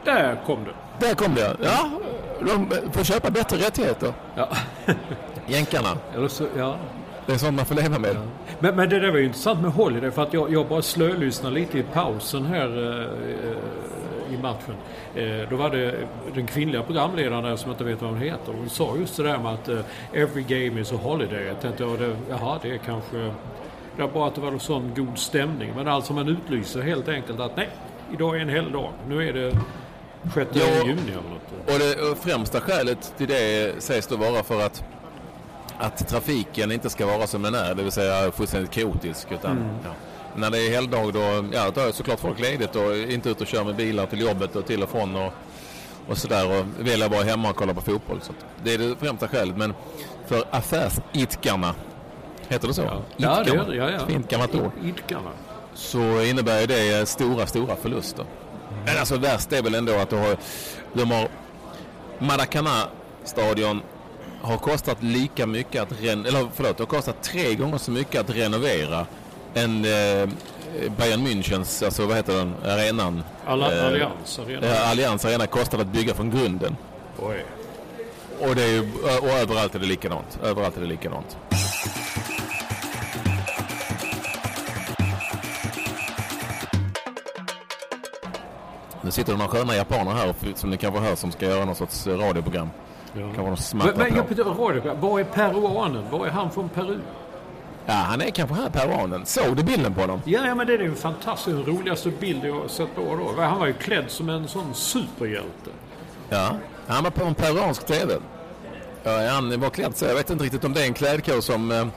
Där 0.06 0.42
kom 0.46 0.64
det. 0.64 1.06
Där 1.08 1.16
kom 1.16 1.36
det 1.36 1.58
ja. 1.62 1.90
de 2.40 2.70
får 2.92 3.04
köpa 3.04 3.30
bättre 3.30 3.58
rättigheter. 3.58 4.14
Ja. 4.36 4.48
Jänkarna. 5.46 5.98
Eller 6.16 6.28
så, 6.28 6.46
ja. 6.58 6.76
Det 7.30 7.36
är 7.36 7.38
sånt 7.38 7.56
man 7.56 7.66
får 7.66 7.76
leva 7.76 8.00
med. 8.00 8.16
Men, 8.60 8.76
men 8.76 8.90
det 8.90 9.00
där 9.00 9.12
var 9.12 9.18
ju 9.18 9.26
intressant 9.26 9.62
med 9.62 9.72
Holiday 9.72 10.12
för 10.12 10.24
att 10.24 10.34
jag, 10.34 10.54
jag 10.54 10.68
bara 10.68 10.82
slölyssnade 10.82 11.56
lite 11.56 11.78
i 11.80 11.84
pausen 11.84 12.46
här 12.46 12.68
eh, 12.68 14.34
i 14.34 14.38
matchen. 14.38 14.76
Eh, 15.16 15.50
då 15.50 15.56
var 15.56 15.70
det 15.70 15.96
den 16.34 16.48
kvinnliga 16.48 16.84
programledaren 16.84 17.44
där 17.44 17.56
som 17.56 17.70
jag 17.72 17.74
inte 17.74 17.84
vet 17.84 18.02
vad 18.02 18.10
hon 18.12 18.20
heter. 18.20 18.54
Hon 18.58 18.70
sa 18.70 18.96
just 19.00 19.18
det 19.18 19.24
där 19.24 19.38
med 19.38 19.54
att 19.54 19.70
eh, 19.70 19.80
every 20.14 20.42
game 20.44 20.82
is 20.82 20.92
a 20.92 20.96
holiday. 21.04 21.44
Jag 21.46 21.62
tänkte, 21.62 21.84
ja, 21.84 21.90
det, 22.00 22.16
jaha 22.30 22.60
det 22.62 22.72
är 22.72 22.78
kanske... 22.78 23.18
Det 23.98 24.04
är 24.04 24.08
bara 24.08 24.28
att 24.28 24.36
det 24.36 24.42
var 24.42 24.52
en 24.52 24.60
sån 24.60 24.92
god 24.96 25.18
stämning. 25.18 25.72
Men 25.76 25.88
alltså 25.88 26.14
man 26.14 26.28
utlyser 26.28 26.82
helt 26.82 27.08
enkelt 27.08 27.40
att 27.40 27.58
nej, 27.58 27.70
idag 28.14 28.36
är 28.38 28.40
en 28.42 28.50
helgdag. 28.50 28.90
Nu 29.08 29.30
är 29.30 29.34
det 29.34 29.52
6 30.34 30.50
Ja. 30.54 30.62
juni 30.86 31.02
eller 31.12 31.14
något. 31.16 31.74
Och 31.74 31.80
det 31.80 32.12
och 32.12 32.18
främsta 32.18 32.62
skälet 32.62 33.14
till 33.18 33.28
det 33.28 33.74
sägs 33.84 34.08
då 34.08 34.18
vara 34.18 34.44
för 34.44 34.62
att, 34.66 34.84
att 35.80 36.08
trafiken 36.08 36.72
inte 36.72 36.90
ska 36.90 37.06
vara 37.06 37.28
som 37.28 37.42
den 37.42 37.56
är, 37.56 37.76
det 37.76 37.84
vill 37.84 37.92
säga 37.92 38.32
fullständigt 38.32 38.72
kaotisk. 38.72 39.32
Utan, 39.32 39.80
ja. 39.84 39.90
När 40.36 40.50
det 40.50 40.68
är 40.68 40.72
helgdag 40.72 41.14
då, 41.14 41.46
ja, 41.54 41.72
då 41.76 41.82
är 41.82 41.92
såklart 41.92 42.20
folk 42.20 42.40
ledigt 42.40 42.76
och 42.76 42.98
inte 42.98 43.30
ut 43.30 43.42
och 43.42 43.48
kör 43.48 43.64
med 43.64 43.76
bilar 43.76 44.06
till 44.06 44.22
jobbet 44.22 44.56
och 44.56 44.66
till 44.66 44.84
och 44.84 44.90
från 44.90 45.16
och, 45.16 45.34
och 46.08 46.18
sådär 46.18 46.60
och 46.60 46.66
väljer 46.88 47.10
bara 47.10 47.24
hemma 47.24 47.50
och 47.50 47.56
kolla 47.56 47.74
på 47.74 47.82
fotboll. 47.82 48.20
Så 48.22 48.34
det 48.64 48.74
är 48.74 48.78
det 48.78 48.96
främsta 48.96 49.28
skälet. 49.28 49.58
Men 49.58 49.74
för 50.28 50.44
affärsidkarna, 50.52 51.76
heter 52.48 52.68
det 52.68 52.74
så? 52.74 52.82
Ja, 52.82 53.02
ja 53.18 53.44
det 53.46 53.52
är 53.52 53.66
det. 53.66 53.76
Ja, 53.76 53.90
ja. 53.90 54.00
Fint 54.08 54.30
gammalt 54.30 54.56
ord 54.56 54.72
Idkarna. 54.84 55.32
så 55.74 56.22
innebär 56.22 56.60
ju 56.62 56.68
det 56.68 57.10
stora, 57.10 57.48
stora 57.48 57.76
förluster. 57.76 58.26
Men 58.86 58.98
alltså 58.98 59.18
värst 59.18 59.54
är 59.54 59.64
väl 59.64 59.76
ändå 59.76 59.96
att 59.96 60.10
de 60.10 60.16
har, 60.20 60.38
de 60.94 61.12
har 61.12 61.28
Maracana-stadion 62.20 63.82
har 64.42 64.58
kostat 64.58 65.04
lika 65.04 65.46
mycket 65.48 65.82
att 65.82 66.02
ren, 66.02 66.26
eller 66.26 66.48
förlåt, 66.54 66.78
det 66.78 66.84
har 66.84 66.88
kostat 66.88 67.24
tre 67.24 67.56
gånger 67.56 67.78
så 67.78 67.92
mycket 67.92 68.22
att 68.22 68.30
renovera 68.30 69.06
än 69.54 69.86
eh, 69.86 70.30
Bayern 70.98 71.28
Münchens, 71.28 71.86
alltså 71.86 72.06
vad 72.06 72.18
heter 72.18 72.34
den, 72.38 72.54
arenan? 72.66 73.24
Alla, 73.46 73.76
Eh, 73.78 73.86
Allians 73.88 74.40
Arena. 74.40 74.68
Ja, 74.68 74.80
Allians 74.80 75.26
arena 75.26 75.48
kostade 75.48 75.84
att 75.84 75.90
bygga 75.90 76.14
från 76.14 76.30
grunden. 76.30 76.76
Oj. 77.20 77.46
Och, 78.40 78.56
det 78.56 78.64
är 78.64 78.68
ju, 78.72 78.92
och 79.22 79.30
överallt 79.30 79.76
är 79.76 79.80
det 79.80 79.86
likadant. 79.86 80.40
Överallt 80.44 80.78
är 80.78 80.82
det 80.82 80.88
likadant. 80.88 81.38
Nu 89.02 89.12
sitter 89.12 89.32
det 89.32 89.38
några 89.38 89.52
sköna 89.52 89.76
japaner 89.76 90.12
här 90.12 90.34
som 90.56 90.70
ni 90.70 90.78
kanske 90.78 91.00
hör 91.00 91.16
som 91.16 91.32
ska 91.32 91.46
göra 91.46 91.66
någon 91.66 91.76
sorts 91.76 92.08
eh, 92.08 92.18
radioprogram. 92.18 92.70
Ja. 93.14 93.22
Men, 93.74 93.98
men 93.98 94.16
jag 94.16 94.30
på. 94.30 95.08
var 95.08 95.20
är 95.20 95.24
peruanen? 95.24 96.04
Var 96.12 96.28
är 96.28 96.32
han 96.32 96.52
från 96.52 96.70
Peru? 96.70 97.00
Ja, 97.86 97.94
han 97.94 98.22
är 98.22 98.30
kanske 98.30 98.56
här 98.56 98.70
peruanen. 98.70 99.26
Såg 99.26 99.58
du 99.58 99.64
bilden 99.64 99.94
på 99.94 100.02
honom? 100.02 100.22
Ja, 100.26 100.46
ja 100.48 100.56
men 100.56 100.68
det 100.68 100.74
är 100.74 100.80
ju 100.80 100.86
en 100.86 100.96
fantastisk, 100.96 101.58
den 101.58 101.66
roligaste 101.66 102.10
bild 102.10 102.46
jag 102.46 102.70
sett 102.70 102.96
på 102.96 103.02
då. 103.02 103.42
Han 103.42 103.60
var 103.60 103.68
ju 103.68 103.74
klädd 103.74 104.06
som 104.08 104.30
en 104.30 104.48
sån 104.48 104.74
superhjälte. 104.74 105.70
Ja, 106.30 106.56
han 106.88 107.04
var 107.04 107.12
på 107.12 107.26
en 107.26 107.36
peruansk 107.36 107.86
TV. 107.86 108.14
Ja, 109.04 109.30
han 109.30 109.60
var 109.60 109.70
klädd 109.70 109.98
så. 109.98 110.06
Jag 110.06 110.16
vet 110.16 110.30
inte 110.30 110.44
riktigt 110.44 110.64
om 110.64 110.74
det 110.74 110.82
är 110.82 110.86
en 110.86 110.94
klädkod 110.94 111.44
som 111.44 111.72
eh, 111.72 111.88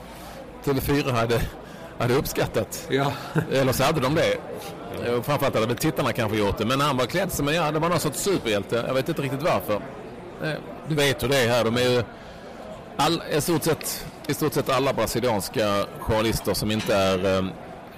TV4 0.63 1.11
hade, 1.11 1.41
hade 1.99 2.13
uppskattat. 2.13 2.87
Ja. 2.89 3.11
Eller 3.51 3.71
så 3.71 3.83
hade 3.83 4.01
de 4.01 4.15
det. 4.15 4.37
Och 5.17 5.25
Framförallt 5.25 5.59
hade 5.59 5.75
tittarna 5.75 6.13
kanske 6.13 6.37
gjort 6.37 6.57
det. 6.57 6.65
Men 6.65 6.81
han 6.81 6.97
var 6.97 7.05
klädd 7.05 7.31
som 7.31 7.47
en, 7.47 7.55
ja, 7.55 7.71
det 7.71 7.79
var 7.79 7.89
någon 7.89 7.99
sorts 7.99 8.19
superhjälte. 8.19 8.83
Jag 8.87 8.93
vet 8.93 9.09
inte 9.09 9.21
riktigt 9.21 9.43
varför. 9.43 9.81
Eh, 10.43 10.59
du 10.87 10.95
vet 10.95 11.23
hur 11.23 11.27
det 11.27 11.37
är 11.37 11.49
här. 11.49 11.63
De 11.63 11.77
är 11.77 11.89
ju 11.89 12.03
all, 12.97 13.21
i, 13.31 13.41
stort 13.41 13.63
sett, 13.63 14.05
i 14.27 14.33
stort 14.33 14.53
sett 14.53 14.69
alla 14.69 14.93
brasilianska 14.93 15.85
journalister 15.99 16.53
som 16.53 16.71
inte 16.71 16.95
är 16.95 17.37
eh, 17.37 17.43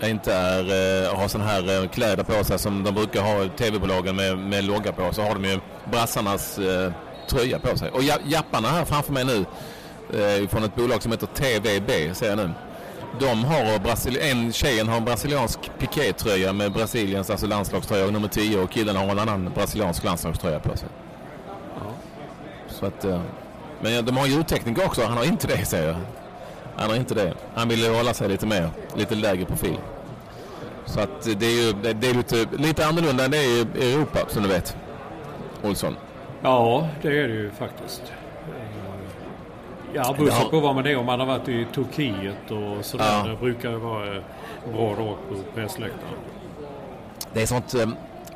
inte 0.04 0.34
är, 0.34 0.60
eh, 0.60 1.16
har 1.16 1.28
sådana 1.28 1.50
här 1.50 1.88
kläder 1.88 2.24
på 2.24 2.44
sig 2.44 2.60
som 2.60 2.84
de 2.84 2.96
brukar 2.96 3.22
ha 3.22 3.44
i 3.44 3.50
tv-bolagen 3.50 4.16
med, 4.16 4.38
med 4.38 4.64
logga 4.64 4.92
på. 4.92 5.14
Så 5.14 5.22
har 5.22 5.34
de 5.34 5.46
ju 5.46 5.60
brassarnas 5.92 6.58
eh, 6.58 6.92
tröja 7.30 7.60
på 7.60 7.78
sig. 7.78 7.90
Och 7.90 8.04
ja, 8.04 8.16
japparna 8.26 8.68
här 8.68 8.86
framför 8.86 9.14
mig 9.14 9.26
nu 9.26 9.46
eh, 10.20 10.48
från 10.48 10.64
ett 10.64 10.76
bolag 10.76 11.04
som 11.04 11.12
heter 11.12 11.28
TVB 11.28 12.16
ser 12.16 12.30
jag 12.30 12.38
nu. 12.38 12.52
De 13.20 13.44
har 13.44 13.80
Brasil 13.80 14.18
en 14.22 14.54
tjejen 14.54 14.88
har 14.88 14.98
en 14.98 15.06
brasiliansk 15.06 15.60
pikétröja 15.80 16.54
med 16.54 16.72
Brasiliens 16.72 17.30
alltså 17.30 17.48
landslagströja 17.48 18.12
nummer 18.12 18.28
10 18.28 18.60
och 18.60 18.72
killen 18.72 18.96
har 18.96 19.10
en 19.10 19.20
annan 19.20 19.52
brasiliansk 19.56 20.04
landslagströja 20.04 20.60
på 20.60 20.78
sig. 20.78 20.90
Så 22.80 22.86
att, 22.86 23.06
eh, 23.06 23.22
men 23.82 24.06
de 24.06 24.18
har 24.18 24.28
ljudtekniker 24.28 24.86
också, 24.86 25.04
han 25.06 25.18
har 25.18 25.26
inte 25.26 25.48
det 25.48 25.66
säger 25.66 25.88
jag. 25.88 25.96
Han 26.76 26.90
har 26.90 26.98
inte 26.98 27.14
det. 27.14 27.34
Han 27.56 27.68
vill 27.70 27.96
hålla 27.96 28.14
sig 28.14 28.30
lite 28.30 28.46
mer, 28.46 28.70
lite 28.96 29.16
lägre 29.16 29.46
profil. 29.46 29.78
Så 30.86 31.00
att 31.00 31.22
det 31.40 31.46
är 31.46 31.66
ju 31.66 31.94
det 31.94 32.08
är 32.10 32.14
lite, 32.14 32.46
lite 32.58 32.86
annorlunda 32.88 33.26
än 33.26 33.32
det 33.32 33.38
är 33.38 33.78
i 33.78 33.94
Europa 33.94 34.20
som 34.28 34.44
du 34.44 34.50
vet. 34.50 34.78
Olsson. 35.64 35.96
Ja, 36.42 36.88
det 37.02 37.08
är 37.08 37.28
det 37.28 37.34
ju 37.34 37.52
faktiskt. 37.52 38.04
Eh, 38.06 38.66
Ja, 39.94 40.14
beror 40.18 40.30
Ja. 40.30 40.48
på 40.52 40.60
vad 40.60 40.76
man 40.76 40.86
är. 40.86 40.96
Om 40.98 41.06
man 41.06 41.20
har 41.20 41.28
varit 41.28 41.48
i 41.50 41.68
Turkiet 41.76 42.52
och 42.52 42.86
sådär. 42.86 43.06
Ja. 43.24 43.28
Det 43.32 43.36
brukar 43.38 43.70
ju 43.72 43.78
vara 43.78 44.16
eh, 44.16 44.22
bra 44.74 44.96
drag 44.96 45.18
på 45.30 45.36
pressläktaren. 45.56 46.18
Det 47.34 47.42
är 47.42 47.46
sånt, 47.46 47.76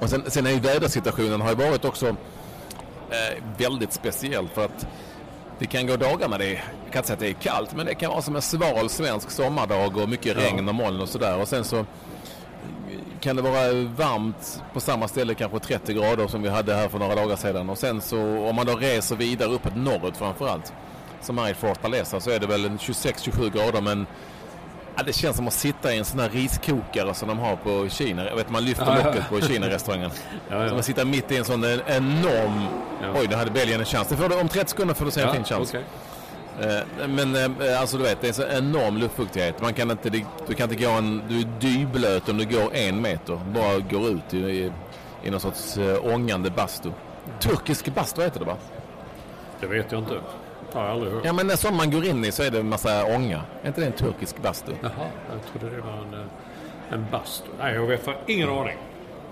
och 0.01 0.09
sen, 0.09 0.23
sen 0.27 0.45
är 0.47 0.51
ju 0.51 0.59
vädersituationen 0.59 1.41
har 1.41 1.49
ju 1.49 1.55
varit 1.55 1.85
också 1.85 2.15
eh, 3.11 3.43
väldigt 3.57 3.93
speciell 3.93 4.47
för 4.53 4.65
att 4.65 4.87
det 5.59 5.65
kan 5.65 5.87
gå 5.87 5.95
dagar 5.95 6.27
när 6.27 6.37
det 6.37 6.45
är, 6.45 6.63
jag 6.83 6.93
kan 6.93 6.99
inte 6.99 7.07
säga 7.07 7.13
att 7.13 7.19
det 7.19 7.29
är 7.29 7.33
kallt, 7.53 7.75
men 7.75 7.85
det 7.85 7.95
kan 7.95 8.09
vara 8.11 8.21
som 8.21 8.35
en 8.35 8.41
sval 8.41 8.89
svensk 8.89 9.31
sommardag 9.31 9.97
och 9.97 10.09
mycket 10.09 10.37
Ja. 10.37 10.43
regn 10.43 10.69
och 10.69 10.75
moln 10.75 11.01
och 11.01 11.09
sådär. 11.09 11.37
Och 11.41 11.47
sen 11.47 11.63
så 11.63 11.85
kan 13.21 13.35
det 13.35 13.41
vara 13.41 13.71
varmt 13.97 14.63
på 14.73 14.79
samma 14.79 15.07
ställe, 15.07 15.33
kanske 15.33 15.59
30 15.59 15.93
grader 15.93 16.27
som 16.27 16.41
vi 16.41 16.49
hade 16.49 16.73
här 16.75 16.87
för 16.89 16.99
några 16.99 17.15
dagar 17.15 17.35
sedan. 17.35 17.69
Och 17.69 17.77
sen 17.77 18.01
så 18.01 18.19
om 18.49 18.55
man 18.55 18.65
då 18.65 18.75
reser 18.75 19.15
vidare 19.15 19.49
uppåt 19.49 19.75
norrut 19.75 20.17
framförallt, 20.17 20.73
som 21.21 21.37
här 21.37 21.51
i 21.51 21.53
Fortaleza, 21.53 22.19
så 22.19 22.29
är 22.29 22.39
det 22.39 22.47
väl 22.47 22.65
en 22.65 22.77
26-27 22.77 23.49
grader 23.55 23.81
men 23.81 24.05
Ja, 24.99 25.03
det 25.05 25.13
känns 25.13 25.35
som 25.37 25.47
att 25.47 25.53
sitta 25.53 25.93
i 25.93 25.97
en 25.97 26.05
sån 26.05 26.19
här 26.19 26.29
riskokare 26.29 27.13
som 27.13 27.27
de 27.27 27.39
har 27.39 27.55
på 27.55 27.89
Kina. 27.89 28.25
Jag 28.25 28.35
vet 28.35 28.49
man 28.49 28.65
lyfter 28.65 28.85
Ja, 28.85 28.97
ja. 28.99 29.05
locket 29.05 29.29
på. 29.29 29.39
Ja, 30.49 30.63
ja. 30.63 30.69
Som 30.69 30.79
att 30.79 30.85
sitta 30.85 31.05
mitt 31.05 31.31
i 31.31 31.37
en 31.37 31.45
sån 31.45 31.63
en- 31.63 31.81
enorm... 31.87 32.65
Oj, 33.15 33.27
nu 33.29 33.35
hade 33.35 33.51
Belgien 33.51 33.79
en 33.79 33.85
chans. 33.85 34.07
Det 34.07 34.15
får 34.17 34.29
du, 34.29 34.39
om 34.39 34.47
30 34.47 34.69
sekunder 34.71 34.93
får 34.93 35.05
du 35.05 35.11
se 35.11 35.21
en 35.21 35.33
fin 35.33 35.43
chans. 35.43 35.69
okej. 35.73 35.83
Eh, 37.01 37.07
Men 37.07 37.35
eh, 37.35 37.79
alltså 37.81 37.97
du 37.97 38.03
vet, 38.03 38.21
det 38.21 38.27
är 38.27 38.29
en 38.29 38.33
så 38.33 38.43
enorm 38.57 38.97
luftfuktighet. 38.97 39.61
Man 39.61 39.73
kan 39.73 39.91
inte, 39.91 40.09
du 40.47 40.53
kan 40.57 40.71
inte 40.71 40.83
gå 40.85 40.89
en... 40.91 41.21
Du 41.29 41.39
är 41.39 41.43
dyblöt 41.59 42.29
om 42.29 42.37
du 42.37 42.45
går 42.45 42.75
en 42.75 43.01
meter. 43.01 43.39
Bara 43.53 43.79
går 43.79 44.07
ut 44.09 44.33
i, 44.33 44.37
i, 44.37 44.71
i 45.23 45.29
någon 45.31 45.39
sorts 45.39 45.77
eh, 45.77 46.05
ångande 46.13 46.49
bastu. 46.49 46.89
Turkisk 47.39 47.85
bastu 47.95 48.21
heter 48.21 48.39
det 48.39 48.45
va? 48.45 48.55
Det 49.59 49.67
vet 49.67 49.91
jag 49.91 50.01
inte. 50.01 50.13
Har 50.73 50.81
jag 50.83 50.91
aldrig 50.91 51.13
hört. 51.13 51.25
Ja 51.25 51.33
men 51.33 51.57
som 51.57 51.75
man 51.77 51.91
går 51.91 52.05
in 52.05 52.25
i 52.25 52.31
så 52.31 52.43
är 52.43 52.51
det 52.51 52.59
en 52.59 52.69
massa 52.69 53.05
ånga. 53.05 53.41
Är 53.63 53.67
inte 53.67 53.81
det 53.81 53.87
en 53.87 53.93
turkisk 53.93 54.41
bastu? 54.41 54.71
Jaha, 54.81 54.91
jag 55.31 55.61
trodde 55.61 55.75
det 55.75 55.81
var 55.81 55.93
en, 55.93 56.13
eh, 56.13 56.25
en 56.93 57.05
bastu. 57.11 57.47
Nej, 57.59 57.73
jag 57.75 57.87
vet 57.87 58.09
ingen 58.27 58.49
aning. 58.49 58.77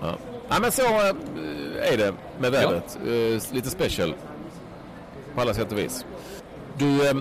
Ja. 0.02 0.14
ja 0.48 0.58
men 0.60 0.72
så 0.72 0.82
eh, 0.82 1.92
är 1.92 1.96
det 1.96 2.14
med 2.40 2.52
vädret. 2.52 2.98
Eh, 3.06 3.54
lite 3.54 3.70
special. 3.70 4.14
På 5.34 5.40
alla 5.40 5.54
sätt 5.54 5.72
och 5.72 5.78
vis. 5.78 6.06
Du, 6.76 7.08
eh, 7.08 7.16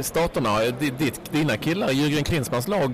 staterna, 0.00 0.58
di- 0.78 0.90
ditt, 0.98 1.32
dina 1.32 1.56
killar, 1.56 1.88
Jürgen 1.88 2.24
Klinsmanns 2.24 2.68
lag 2.68 2.92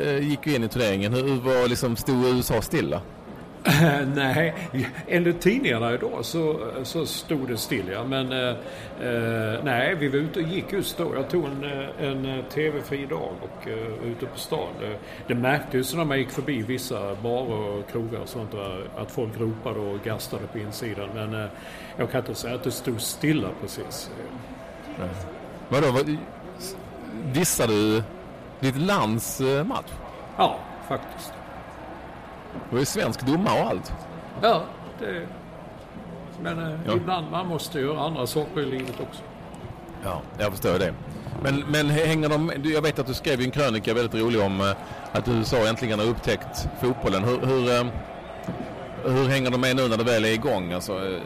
eh, 0.00 0.18
gick 0.28 0.46
ju 0.46 0.54
in 0.54 0.64
i 0.64 0.68
turneringen. 0.68 1.12
Hur 1.12 1.40
var 1.40 1.68
liksom, 1.68 1.96
stod 1.96 2.24
USA 2.24 2.62
stilla? 2.62 3.00
nej, 4.14 4.54
enligt 5.08 5.40
tidningarna 5.40 5.94
idag 5.94 6.24
så, 6.24 6.70
så 6.82 7.06
stod 7.06 7.48
det 7.48 7.56
still 7.56 7.88
ja. 7.92 8.04
Men 8.04 8.32
eh, 8.32 8.48
eh, 9.00 9.64
nej, 9.64 9.94
vi 9.94 10.08
var 10.08 10.16
ute 10.16 10.40
och 10.40 10.46
gick 10.46 10.72
just 10.72 10.98
då. 10.98 11.14
Jag 11.14 11.30
tog 11.30 11.44
en, 11.44 11.64
eh, 11.64 12.08
en 12.08 12.26
eh, 12.26 12.44
tv-fri 12.44 13.06
dag 13.06 13.32
och 13.40 13.68
var 14.02 14.06
ute 14.06 14.26
på 14.26 14.38
stan. 14.38 14.68
Det, 14.80 14.98
det 15.26 15.34
märktes 15.34 15.94
när 15.94 16.04
man 16.04 16.18
gick 16.18 16.30
förbi 16.30 16.62
vissa 16.62 17.14
barer 17.14 17.78
och 17.78 17.90
krogar 17.90 18.20
och 18.20 18.28
sånt 18.28 18.52
där, 18.52 18.84
att 18.96 19.10
folk 19.10 19.40
ropade 19.40 19.80
och 19.80 20.04
gastade 20.04 20.46
på 20.46 20.58
insidan. 20.58 21.08
Men 21.14 21.34
eh, 21.34 21.50
jag 21.96 22.10
kan 22.10 22.20
inte 22.20 22.34
säga 22.34 22.54
att 22.54 22.64
det 22.64 22.70
stod 22.70 23.00
stilla 23.00 23.48
precis. 23.60 24.10
Vadå, 25.68 25.90
vad, 25.90 26.16
dissar 27.32 27.66
du 27.66 28.02
ditt 28.60 28.76
lands 28.76 29.40
match? 29.64 29.90
Ja, 30.36 30.58
faktiskt. 30.88 31.32
Det 32.68 32.74
var 32.74 32.78
ju 32.80 32.86
svensk 32.86 33.26
domare 33.26 33.60
och 33.62 33.66
allt. 33.68 33.92
Ja, 34.42 34.62
det... 34.98 35.26
Men 36.42 36.58
eh, 36.58 36.78
Ja. 36.86 36.92
ibland 36.96 37.30
man 37.30 37.46
måste 37.46 37.80
göra 37.80 38.00
andra 38.00 38.26
saker 38.26 38.60
i 38.60 38.64
livet 38.66 38.94
också. 39.00 39.22
Ja, 40.04 40.20
jag 40.38 40.50
förstår 40.52 40.78
det. 40.78 40.94
Men, 41.42 41.64
men 41.68 41.90
hänger 41.90 42.28
de, 42.28 42.52
jag 42.64 42.82
vet 42.82 42.98
att 42.98 43.06
du 43.06 43.14
skrev 43.14 43.40
en 43.40 43.50
krönika 43.50 43.94
väldigt 43.94 44.22
rolig 44.22 44.40
om 44.40 44.60
eh, 44.60 44.70
att 45.12 45.28
USA 45.28 45.56
äntligen 45.68 45.98
har 45.98 46.06
upptäckt 46.06 46.68
fotbollen. 46.80 47.24
Hur, 47.24 47.38
hur, 47.46 47.70
eh, 47.80 47.84
hur 49.04 49.28
hänger 49.28 49.50
de 49.50 49.60
med 49.60 49.76
nu 49.76 49.88
när 49.88 49.96
det 49.96 50.04
väl 50.04 50.24
är 50.24 50.32
igång? 50.32 50.72
Alltså, 50.72 51.20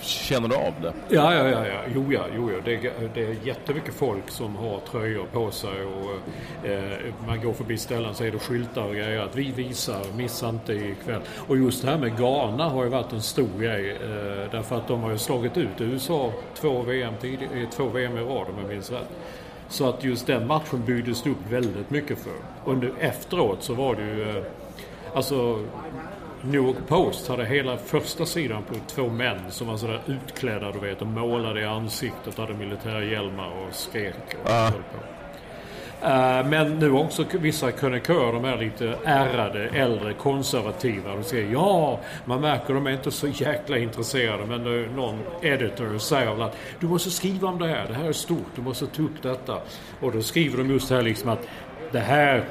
Känner 0.00 0.48
du 0.48 0.54
av 0.54 0.72
det? 0.82 0.92
Ja, 1.08 1.34
ja, 1.34 1.48
ja. 1.48 1.66
ja. 1.66 1.80
Jo, 1.94 2.12
ja, 2.12 2.20
jo, 2.36 2.50
ja. 2.50 2.58
Det, 2.64 2.74
är, 2.74 3.10
det 3.14 3.24
är 3.24 3.36
jättemycket 3.44 3.94
folk 3.94 4.30
som 4.30 4.56
har 4.56 4.80
tröjor 4.90 5.26
på 5.32 5.50
sig 5.50 5.84
och 5.84 6.68
eh, 6.68 6.98
man 7.26 7.40
går 7.40 7.52
förbi 7.52 7.78
ställen 7.78 8.14
så 8.14 8.24
är 8.24 8.30
det 8.30 8.38
skyltar 8.38 8.82
och 8.82 8.94
grejer 8.94 9.20
att 9.20 9.36
vi 9.36 9.52
visar, 9.52 10.00
missa 10.16 10.48
inte 10.48 10.72
ikväll. 10.72 11.20
Och 11.48 11.56
just 11.56 11.82
det 11.82 11.90
här 11.90 11.98
med 11.98 12.16
Ghana 12.16 12.68
har 12.68 12.84
ju 12.84 12.90
varit 12.90 13.12
en 13.12 13.22
stor 13.22 13.60
grej 13.60 13.90
eh, 13.90 14.50
därför 14.50 14.76
att 14.76 14.88
de 14.88 15.02
har 15.02 15.10
ju 15.10 15.18
slagit 15.18 15.56
ut 15.56 15.80
USA 15.80 16.32
två 16.54 16.82
VM, 16.82 17.14
tid, 17.20 17.38
eh, 17.54 17.68
två 17.70 17.84
VM 17.84 18.16
i 18.16 18.20
rad 18.20 18.46
om 18.48 18.58
jag 18.60 18.68
minns 18.68 18.90
rätt. 18.90 19.08
Så 19.68 19.88
att 19.88 20.04
just 20.04 20.26
den 20.26 20.46
matchen 20.46 20.84
byggdes 20.84 21.22
det 21.22 21.30
upp 21.30 21.50
väldigt 21.50 21.90
mycket 21.90 22.18
för. 22.18 22.32
Och 22.64 22.78
nu, 22.78 22.92
efteråt 22.98 23.62
så 23.62 23.74
var 23.74 23.94
det 23.94 24.02
ju... 24.02 24.36
Eh, 24.36 24.44
alltså 25.14 25.64
New 26.46 26.54
York 26.54 26.76
Post 26.88 27.28
hade 27.28 27.44
hela 27.44 27.76
första 27.76 28.26
sidan 28.26 28.62
på 28.62 28.74
två 28.86 29.08
män 29.08 29.40
som 29.48 29.66
var 29.66 29.76
sådär 29.76 30.00
utklädda 30.06 30.72
du 30.72 30.78
vet 30.78 31.00
och 31.00 31.06
målade 31.06 31.60
i 31.60 31.64
ansiktet, 31.64 32.38
hade 32.38 32.54
militärhjälmar 32.54 33.48
och 33.48 33.74
skrek. 33.74 34.14
Och 34.44 34.50
höll 34.50 34.72
på. 34.72 34.98
Eh, 36.06 36.46
Men 36.46 36.78
nu 36.78 36.90
också 36.90 37.24
vissa 37.32 37.72
krönikörer, 37.72 38.32
de 38.32 38.44
är 38.44 38.56
lite 38.56 38.94
ärrade, 39.04 39.68
äldre, 39.68 40.12
konservativa. 40.12 41.14
De 41.14 41.24
säger 41.24 41.52
ja, 41.52 42.00
man 42.24 42.40
märker 42.40 42.74
de 42.74 42.86
är 42.86 42.90
inte 42.90 43.10
så 43.10 43.28
jäkla 43.28 43.78
intresserade. 43.78 44.46
Men 44.46 44.64
nu 44.64 44.88
någon 44.96 45.18
editor 45.42 45.98
säger 45.98 46.32
väl 46.32 46.42
att 46.42 46.56
du 46.80 46.86
måste 46.86 47.10
skriva 47.10 47.48
om 47.48 47.58
det 47.58 47.66
här, 47.66 47.86
det 47.88 47.94
här 47.94 48.04
är 48.08 48.12
stort, 48.12 48.46
du 48.56 48.62
måste 48.62 48.86
ta 48.86 49.02
upp 49.02 49.22
detta. 49.22 49.58
Och 50.00 50.12
då 50.12 50.22
skriver 50.22 50.58
de 50.58 50.70
just 50.70 50.90
här 50.90 51.02
liksom 51.02 51.30
att 51.30 51.48
det 51.92 52.00
här 52.00 52.44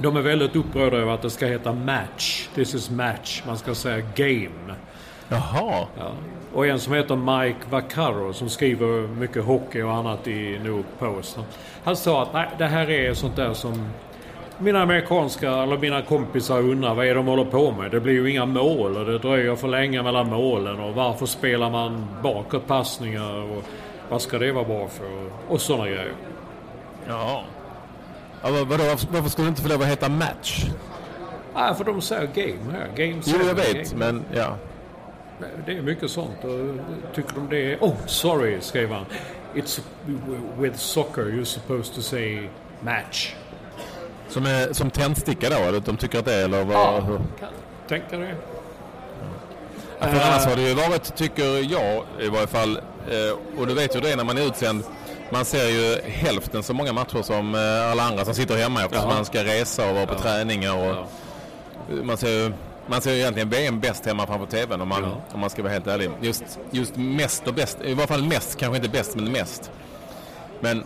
de 0.00 0.16
är 0.16 0.20
väldigt 0.20 0.56
upprörda 0.56 0.96
över 0.96 1.12
att 1.12 1.22
det 1.22 1.30
ska 1.30 1.46
heta 1.46 1.72
match. 1.72 2.48
This 2.54 2.74
is 2.74 2.90
match. 2.90 3.42
Man 3.46 3.58
ska 3.58 3.74
säga 3.74 4.06
game. 4.14 4.74
Jaha. 5.28 5.86
Ja. 5.98 6.12
Och 6.54 6.66
en 6.66 6.80
som 6.80 6.92
heter 6.92 7.16
Mike 7.16 7.58
Vaccaro 7.70 8.32
som 8.32 8.48
skriver 8.48 9.08
mycket 9.08 9.44
hockey 9.44 9.82
och 9.82 9.92
annat 9.92 10.28
i 10.28 10.58
New 10.58 10.84
Post. 10.98 11.38
Han, 11.84 11.96
sa 11.96 12.22
att 12.22 12.32
nej, 12.32 12.48
det 12.58 12.66
här 12.66 12.90
är 12.90 13.14
sånt 13.14 13.36
där 13.36 13.54
som 13.54 13.88
mina 14.58 14.82
amerikanska, 14.82 15.50
eller 15.50 15.78
mina 15.78 16.02
kompisar 16.02 16.58
undrar 16.58 16.94
vad 16.94 17.06
är 17.06 17.14
de 17.14 17.26
håller 17.26 17.44
på 17.44 17.72
med. 17.72 17.90
Det 17.90 18.00
blir 18.00 18.12
ju 18.12 18.30
inga 18.30 18.46
mål 18.46 18.96
och 18.96 19.04
det 19.04 19.18
dröjer 19.18 19.56
för 19.56 19.68
länge 19.68 20.02
mellan 20.02 20.28
målen 20.28 20.80
och 20.80 20.94
varför 20.94 21.26
spelar 21.26 21.70
man 21.70 22.06
bakåtpassningar 22.22 23.34
och 23.34 23.62
vad 24.08 24.22
ska 24.22 24.38
det 24.38 24.52
vara 24.52 24.64
bra 24.64 24.88
för? 24.88 25.30
Och 25.48 25.60
sådana 25.60 25.86
grejer. 25.86 26.12
Ja. 27.08 27.44
Ja, 28.44 28.50
vad- 28.50 28.66
vadå, 28.68 28.84
varför, 29.10 29.28
skulle 29.30 29.46
det 29.46 29.48
inte 29.48 29.62
få 29.62 29.68
lov 29.68 29.82
att 29.82 29.88
heta 29.88 30.08
match? 30.08 30.64
Nej, 31.54 31.74
för 31.74 31.84
de 31.84 32.00
säger 32.02 32.26
game 32.34 32.72
här. 32.72 32.88
Game 32.96 33.22
Jo, 33.24 33.38
jag 33.46 33.54
vet, 33.54 33.90
game. 33.92 34.04
men 34.12 34.24
ja. 34.32 34.56
Det 35.66 35.72
är 35.72 35.82
mycket 35.82 36.10
sånt. 36.10 36.44
Och 36.44 37.14
tycker 37.14 37.34
de 37.34 37.48
det 37.50 37.72
är... 37.72 37.78
Oh, 37.80 37.94
sorry, 38.06 38.60
skrev 38.60 38.90
han. 38.92 39.06
It's 39.54 39.80
with 40.58 40.76
soccer 40.76 41.22
you're 41.24 41.44
supposed 41.44 41.94
to 41.94 42.00
say 42.02 42.48
match. 42.80 43.34
Som, 44.28 44.46
är, 44.46 44.72
som 44.72 44.90
tändsticka 44.90 45.50
då? 45.50 45.56
Eller 45.56 45.80
de 45.80 45.96
tycker 45.96 46.18
att 46.18 46.24
det 46.24 46.34
är 46.34 46.44
eller 46.44 46.64
vad? 46.64 46.76
Ja, 46.76 47.00
kan 47.40 47.48
tänka 47.88 48.16
det. 48.18 48.34
Ja, 50.00 50.06
för 50.06 50.20
annars 50.30 50.44
har 50.46 50.56
det 50.56 50.62
ju 50.68 50.74
varit, 50.74 51.16
tycker 51.16 51.44
jag 51.72 52.04
i 52.20 52.28
varje 52.28 52.46
fall, 52.46 52.76
eh, 53.10 53.60
och 53.60 53.66
du 53.66 53.74
vet 53.74 53.96
ju 53.96 54.00
det 54.00 54.16
när 54.16 54.24
man 54.24 54.38
är 54.38 54.46
utsänd, 54.46 54.84
man 55.34 55.44
ser 55.44 55.68
ju 55.68 56.00
hälften 56.10 56.62
så 56.62 56.74
många 56.74 56.92
matcher 56.92 57.22
som 57.22 57.54
eh, 57.54 57.90
alla 57.90 58.02
andra 58.02 58.24
som 58.24 58.34
sitter 58.34 58.56
hemma 58.56 58.82
eftersom 58.84 59.08
Ja. 59.08 59.14
man 59.14 59.24
ska 59.24 59.44
resa 59.44 59.88
och 59.88 59.94
vara 59.94 60.06
på 60.06 60.14
Ja. 60.14 60.18
träningar. 60.20 60.74
Och, 60.76 60.86
Ja. 60.86 61.06
Man 62.02 62.16
ser 62.16 62.28
ju 62.28 62.52
man 62.86 63.00
ser 63.00 63.12
ju 63.12 63.18
egentligen 63.18 63.48
VM 63.50 63.80
bäst 63.80 64.06
hemma 64.06 64.26
framför 64.26 64.46
TVn 64.46 64.80
om 64.80 64.88
man, 64.88 65.02
Ja. 65.02 65.10
om 65.34 65.40
man 65.40 65.50
ska 65.50 65.62
vara 65.62 65.72
helt 65.72 65.86
ärlig. 65.86 66.10
Just, 66.20 66.44
just 66.70 66.96
mest 66.96 67.46
och 67.48 67.54
bäst, 67.54 67.78
i 67.84 67.94
varje 67.94 68.06
fall 68.06 68.22
mest, 68.24 68.58
kanske 68.58 68.76
inte 68.76 68.88
bäst 68.88 69.14
men 69.16 69.32
mest. 69.32 69.70
Men 70.60 70.78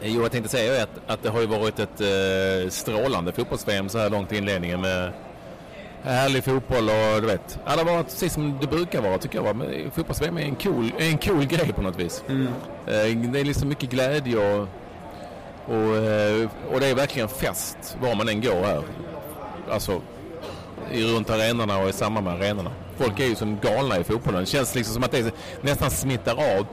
eh, 0.00 0.14
jo, 0.14 0.22
jag 0.22 0.32
tänkte 0.32 0.50
säga 0.50 0.82
att, 0.82 0.88
att 1.06 1.22
det 1.22 1.28
har 1.30 1.40
ju 1.40 1.46
varit 1.46 1.78
ett 1.78 2.00
eh, 2.00 2.70
strålande 2.70 3.32
fotbolls-VM 3.32 3.88
så 3.88 3.98
här 3.98 4.10
långt 4.10 4.32
i 4.32 4.36
inledningen 4.36 4.80
med 4.80 5.12
härlig 6.12 6.44
fotboll 6.44 6.88
och 6.88 7.20
du 7.20 7.26
vet. 7.26 7.58
Ja, 7.66 7.72
det 7.76 7.78
har 7.82 7.84
varit 7.96 8.06
precis 8.06 8.32
som 8.32 8.58
det 8.60 8.66
brukar 8.66 9.00
vara 9.02 9.18
tycker 9.18 9.42
jag. 9.44 9.56
Fotbolls-VM 9.94 10.38
är 10.38 10.42
en 10.42 10.54
cool, 10.56 10.92
en 10.98 11.18
cool 11.18 11.44
grej 11.44 11.72
på 11.72 11.82
något 11.82 11.98
vis. 11.98 12.24
Mm. 12.28 12.46
Eh, 12.86 13.30
Det 13.32 13.40
är 13.40 13.44
liksom 13.44 13.68
mycket 13.68 13.90
glädje 13.90 14.36
och, 14.36 14.68
och, 15.66 15.96
eh, 15.96 16.48
och 16.72 16.80
det 16.80 16.86
är 16.86 16.94
verkligen 16.94 17.28
fest 17.28 17.96
var 18.02 18.14
man 18.14 18.28
än 18.28 18.40
går 18.40 18.62
här. 18.64 18.82
Alltså 19.70 20.00
i 20.92 21.04
runt 21.04 21.30
arenorna 21.30 21.78
och 21.78 21.88
i 21.88 21.92
samband 21.92 22.26
med 22.26 22.34
arenorna. 22.34 22.70
Folk 22.96 23.20
är 23.20 23.24
ju 23.26 23.34
som 23.34 23.58
galna 23.62 23.98
i 23.98 24.04
fotbollen. 24.04 24.40
Det 24.40 24.46
känns 24.46 24.74
liksom 24.74 24.94
som 24.94 25.02
att 25.04 25.10
det 25.10 25.34
nästan 25.60 25.90
smittar 25.90 26.58
av 26.58 26.66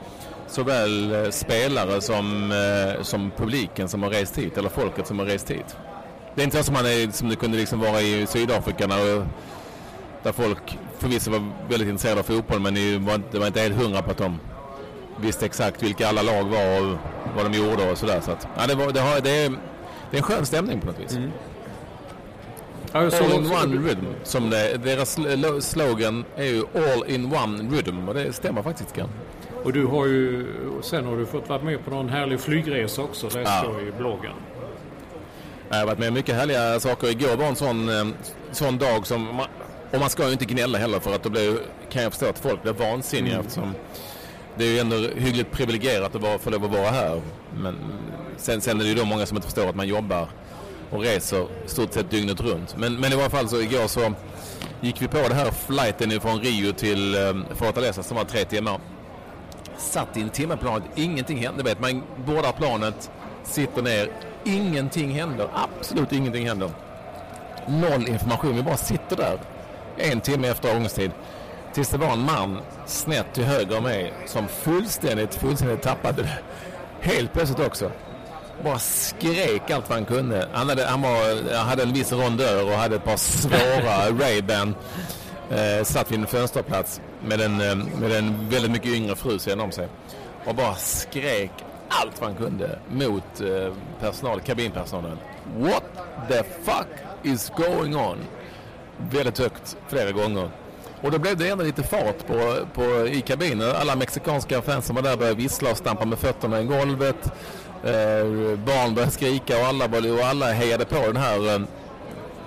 såväl 0.46 1.12
eh, 1.24 1.30
spelare 1.30 2.00
som, 2.00 2.52
som 3.02 3.30
publiken 3.36 3.88
som 3.88 4.02
har 4.02 4.10
rest 4.10 4.38
hit, 4.38 4.58
eller 4.58 4.68
folket 4.68 5.06
som 5.06 5.18
har 5.18 5.26
rest 5.26 5.50
hit. 5.50 5.76
Det 6.34 6.42
är 6.42 6.44
inte 6.44 6.56
så 6.56 6.64
som, 6.64 6.74
man 6.74 6.86
är, 6.86 7.10
som 7.12 7.28
det 7.28 7.36
kunde 7.36 7.56
liksom 7.58 7.80
vara 7.80 8.00
i 8.00 8.26
Sydafrika 8.26 8.86
när, 8.86 9.26
där 10.22 10.32
folk 10.32 10.78
förvisso 10.98 11.30
var 11.30 11.50
väldigt 11.68 11.88
intresserade 11.88 12.20
av 12.20 12.24
fotboll 12.24 12.60
men 12.60 12.74
det 12.74 12.98
var 12.98 13.14
inte, 13.14 13.28
det 13.30 13.38
var 13.38 13.46
inte 13.46 13.60
helt 13.60 13.76
hundra 13.76 14.02
på 14.02 14.10
att 14.10 14.18
de 14.18 14.38
visste 15.20 15.46
exakt 15.46 15.82
vilka 15.82 16.08
alla 16.08 16.22
lag 16.22 16.44
var 16.44 16.80
och 16.80 16.96
vad 17.36 17.50
de 17.52 17.58
gjorde 17.58 17.90
och 17.90 17.98
sådär. 17.98 18.20
Så 18.20 18.30
att, 18.30 18.48
ja, 18.56 18.66
det, 18.66 18.74
var, 18.74 18.92
det, 18.92 19.00
har, 19.00 19.20
det, 19.20 19.30
är, 19.30 19.50
det 20.10 20.16
är 20.16 20.16
en 20.16 20.22
skön 20.22 20.46
stämning 20.46 20.80
på 20.80 20.86
något 20.86 21.00
vis. 21.00 21.18
Jag 22.92 23.12
såg 23.12 23.26
All 23.26 23.32
in 23.32 23.46
one 23.52 23.88
rhythm. 23.88 24.06
Som 24.22 24.50
det, 24.50 24.76
deras 24.84 25.18
sl- 25.18 25.60
slogan 25.60 26.24
är 26.36 26.44
ju 26.44 26.64
all 26.74 27.10
in 27.10 27.34
one 27.34 27.76
rhythm 27.76 28.08
och 28.08 28.14
det 28.14 28.32
stämmer 28.32 28.62
faktiskt 28.62 28.96
grann. 28.96 29.08
Och 29.64 29.72
du 29.72 29.86
har 29.86 30.06
ju... 30.06 30.46
Sen 30.82 31.04
har 31.06 31.16
du 31.16 31.26
fått 31.26 31.48
vara 31.48 31.62
med 31.62 31.84
på 31.84 31.90
någon 31.90 32.08
härlig 32.08 32.40
flygresa 32.40 33.02
också. 33.02 33.28
Det 33.28 33.40
Ja. 33.42 33.60
står 33.62 33.80
i 33.88 33.92
bloggen. 33.98 34.32
Jag 35.68 35.76
har 35.76 35.86
varit 35.86 35.98
med 35.98 36.12
mycket 36.12 36.34
härliga 36.34 36.80
saker. 36.80 37.08
Igår 37.08 37.36
var 37.36 37.46
en 37.46 37.56
sån, 37.56 37.88
eh, 37.88 38.06
sån 38.52 38.78
dag 38.78 39.06
som... 39.06 39.22
Man, 39.22 39.46
och 39.92 40.00
man 40.00 40.10
ska 40.10 40.26
ju 40.26 40.32
inte 40.32 40.44
gnälla 40.44 40.78
heller 40.78 41.00
för 41.00 41.14
att 41.14 41.22
då 41.22 41.30
blir, 41.30 41.58
kan 41.90 42.02
jag 42.02 42.12
förstå 42.12 42.26
att 42.26 42.38
folk 42.38 42.62
blir 42.62 42.72
vansinniga 42.72 43.40
eftersom 43.40 43.74
det 44.58 44.64
är 44.64 44.68
ju 44.68 44.78
ändå 44.78 44.96
hyggligt 44.96 45.52
privilegierat 45.52 46.14
att 46.14 46.22
vara, 46.22 46.38
få 46.38 46.50
lov 46.50 46.64
att 46.64 46.70
vara 46.70 46.90
här. 46.90 47.22
Men 47.56 47.76
sen, 48.36 48.60
sen 48.60 48.80
är 48.80 48.84
det 48.84 48.90
ju 48.90 48.94
då 48.94 49.04
många 49.04 49.26
som 49.26 49.36
inte 49.36 49.46
förstår 49.46 49.68
att 49.68 49.76
man 49.76 49.88
jobbar 49.88 50.28
och 50.90 51.00
reser 51.00 51.46
stort 51.66 51.92
sett 51.92 52.10
dygnet 52.10 52.40
runt. 52.40 52.76
Men, 52.76 53.00
men 53.00 53.12
i 53.12 53.16
varje 53.16 53.30
fall 53.30 53.48
så 53.48 53.60
igår 53.60 53.86
så 53.86 54.12
gick 54.80 55.02
vi 55.02 55.08
på 55.08 55.28
det 55.28 55.34
här 55.34 55.50
flighten 55.50 56.20
från 56.20 56.40
Rio 56.40 56.72
till 56.72 57.14
eh, 57.14 57.34
Fortaleza 57.54 58.02
som 58.02 58.16
var 58.16 58.24
tre 58.24 58.44
timmar. 58.44 58.80
Satt 59.76 60.16
i 60.16 60.20
en 60.20 60.30
timme 60.30 60.56
på 60.56 60.62
planet, 60.62 60.84
ingenting 60.94 61.38
hände. 61.38 61.62
Vet, 61.62 61.80
man 61.80 62.02
boardar 62.26 62.52
planet, 62.52 63.10
sitter 63.44 63.82
ner, 63.82 64.08
ingenting 64.44 65.10
händer. 65.10 65.48
Absolut 65.54 66.12
ingenting 66.12 66.48
händer. 66.48 66.70
Noll 67.66 68.08
information, 68.08 68.56
vi 68.56 68.62
bara 68.62 68.76
sitter 68.76 69.16
där 69.16 69.38
en 69.96 70.20
timme 70.20 70.48
efter 70.48 70.68
avgångstid. 70.70 71.10
Tills 71.72 71.88
det 71.88 71.98
var 71.98 72.12
en 72.12 72.24
man 72.24 72.58
snett 72.86 73.26
till 73.32 73.44
höger 73.44 73.78
om 73.78 73.82
mig 73.82 74.12
som 74.26 74.48
fullständigt, 74.48 75.34
fullständigt 75.34 75.82
tappade 75.82 76.22
det. 76.22 76.38
Helt 77.00 77.32
plötsligt 77.32 77.66
också. 77.66 77.90
Bara 78.64 78.78
skrek 78.78 79.70
allt 79.70 79.88
vad 79.88 79.98
han 79.98 80.04
kunde. 80.04 80.48
Han 80.52 80.68
hade, 80.68 80.86
han 80.86 81.02
var, 81.02 81.54
hade 81.56 81.82
en 81.82 81.92
viss 81.92 82.12
rondör 82.12 82.64
och 82.64 82.70
hade 82.78 82.96
ett 82.96 83.04
par 83.04 83.16
svåra 83.16 84.10
Ray-Ban. 84.10 84.74
Eh, 85.50 85.84
satt 85.84 86.12
vid 86.12 86.18
en 86.20 86.26
fönsterplats 86.26 87.00
med 87.22 87.40
en, 87.40 87.60
eh, 87.60 87.76
med 88.00 88.12
en 88.12 88.48
väldigt 88.50 88.70
mycket 88.70 88.92
yngre 88.92 89.16
fru 89.16 89.38
sedan 89.38 89.60
om 89.60 89.72
sig. 89.72 89.88
Och 90.44 90.54
bara 90.54 90.74
skrek 90.74 91.50
allt 92.00 92.20
vad 92.20 92.30
han 92.30 92.38
kunde 92.38 92.78
mot 92.90 93.40
eh, 93.40 93.72
personal, 94.00 94.40
kabinpersonalen. 94.40 95.18
What 95.58 95.84
the 96.28 96.42
fuck 96.42 96.88
is 97.22 97.52
going 97.56 97.96
on? 97.96 98.18
Väldigt 99.10 99.38
högt 99.38 99.76
flera 99.88 100.12
gånger. 100.12 100.50
Och 101.00 101.10
då 101.10 101.18
blev 101.18 101.36
det 101.36 101.48
ändå 101.48 101.64
lite 101.64 101.82
fart 101.82 102.26
på, 102.26 102.56
på, 102.74 103.06
i 103.06 103.20
kabinen. 103.20 103.70
Alla 103.80 103.96
mexikanska 103.96 104.62
fans 104.62 104.86
som 104.86 104.96
var 104.96 105.02
där 105.02 105.16
började 105.16 105.36
vissla 105.36 105.70
och 105.70 105.76
stampa 105.76 106.04
med 106.04 106.18
fötterna 106.18 106.60
i 106.60 106.64
golvet. 106.64 107.32
Eh, 107.84 108.56
barn 108.56 108.94
började 108.94 109.12
skrika 109.12 109.58
och 109.58 109.66
alla, 109.66 109.84
och 109.84 110.26
alla 110.26 110.52
hejade 110.52 110.84
på 110.84 110.96
den 111.06 111.16
här. 111.16 111.48
Eh, 111.48 111.62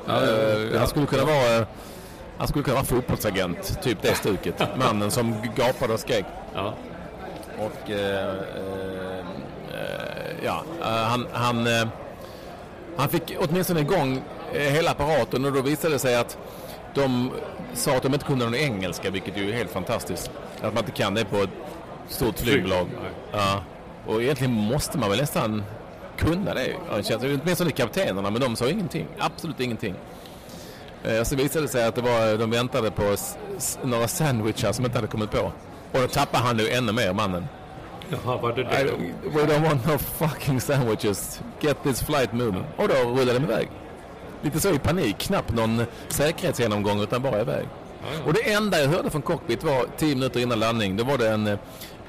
eh, 0.08 0.80
han 0.80 0.88
skulle 0.88 1.06
kunna 1.06 1.26
vara 1.26 1.66
han 2.38 2.48
skulle 2.48 2.64
kunna 2.64 2.76
vara 2.76 2.86
fotbollsagent, 2.86 3.82
typ 3.82 4.02
det 4.02 4.16
stuket. 4.16 4.62
Mannen 4.78 5.12
som 5.12 5.36
gapade 5.56 5.94
och 5.94 6.00
skrek. 6.00 6.26
Ja. 6.54 6.74
Och 7.58 7.92
eh, 7.92 8.30
eh, 8.30 9.26
ja, 10.44 10.64
eh, 10.82 10.88
han, 10.88 11.28
han, 11.34 11.68
eh, 11.68 11.88
han 12.98 13.10
fick 13.10 13.36
åtminstone 13.40 13.80
igång 13.80 14.22
eh, 14.54 14.62
hela 14.62 14.92
apparaten 14.92 15.46
och 15.46 15.54
då 15.54 15.62
visade 15.62 15.94
det 15.94 16.00
sig 16.00 16.16
att 16.16 16.38
de 16.94 17.32
sa 17.74 17.96
att 17.96 18.04
de 18.04 18.14
inte 18.14 18.26
kunde 18.26 18.46
någon 18.46 18.56
engelska, 18.56 19.10
vilket 19.10 19.38
ju 19.38 19.50
är 19.50 19.54
helt 19.54 19.72
fantastiskt. 19.72 20.32
Att 20.62 20.74
man 20.74 20.84
inte 20.84 20.92
kan 20.92 21.14
det 21.14 21.26
på 21.26 21.38
ett 21.38 21.50
stort 22.08 22.40
flygbolag. 22.40 22.88
Ja. 23.32 23.64
Och 24.08 24.22
egentligen 24.22 24.54
måste 24.54 24.98
man 24.98 25.10
väl 25.10 25.20
nästan 25.20 25.64
kunna 26.18 26.54
det. 26.54 26.68
Ja, 26.90 26.98
det 26.98 27.04
känns, 27.04 27.24
åtminstone 27.24 27.72
kaptenerna, 27.72 28.30
men 28.32 28.42
de 28.42 28.56
sa 28.56 28.70
ingenting. 28.70 29.08
Absolut 29.20 29.60
ingenting. 29.60 29.96
Eh, 31.04 31.24
så 31.24 31.36
visade 31.36 31.66
det 31.66 31.72
sig 31.72 31.86
att 31.86 31.96
det 31.96 32.02
var, 32.02 32.38
de 32.38 32.52
väntade 32.52 32.92
på 32.92 33.16
några 33.84 34.08
sandwichar 34.08 34.72
som 34.72 34.86
inte 34.86 34.98
hade 34.98 35.08
kommit 35.08 35.32
på. 35.32 35.52
Och 35.92 36.02
då 36.02 36.08
tappade 36.08 36.44
han 36.44 36.60
ju 36.60 36.70
ännu 36.70 36.92
mer, 36.92 37.14
mannen. 37.14 37.48
Jaha, 38.10 38.38
var 38.38 38.54
det 38.54 38.62
I, 38.62 38.66
det? 38.66 38.92
we 39.30 39.42
don't 39.42 39.64
want 39.64 39.86
no 39.86 39.98
fucking 39.98 40.62
sandwiches. 40.62 41.42
Get 41.60 41.84
this 41.84 42.04
flight 42.04 42.34
moving. 42.34 42.64
Och 42.78 42.88
då 42.88 42.94
rullade 42.94 43.34
de 43.34 43.44
iväg. 43.44 43.70
Lite 44.42 44.60
så 44.60 44.74
i 44.74 44.80
panik. 44.80 45.18
Knappt 45.18 45.54
någon 45.54 45.86
säkerhetsgenomgång 46.10 47.02
utan 47.02 47.22
bara 47.22 47.42
iväg. 47.42 47.68
Och 48.26 48.34
det 48.34 48.52
enda 48.54 48.80
jag 48.80 48.88
hörde 48.88 49.10
från 49.10 49.22
cockpit 49.22 49.64
var 49.64 49.86
10 49.98 50.16
minuter 50.16 50.40
innan 50.40 50.60
landning. 50.60 50.98
Då 50.98 51.04
var 51.04 51.18
det 51.18 51.30
en 51.30 51.48
eh, 51.48 51.60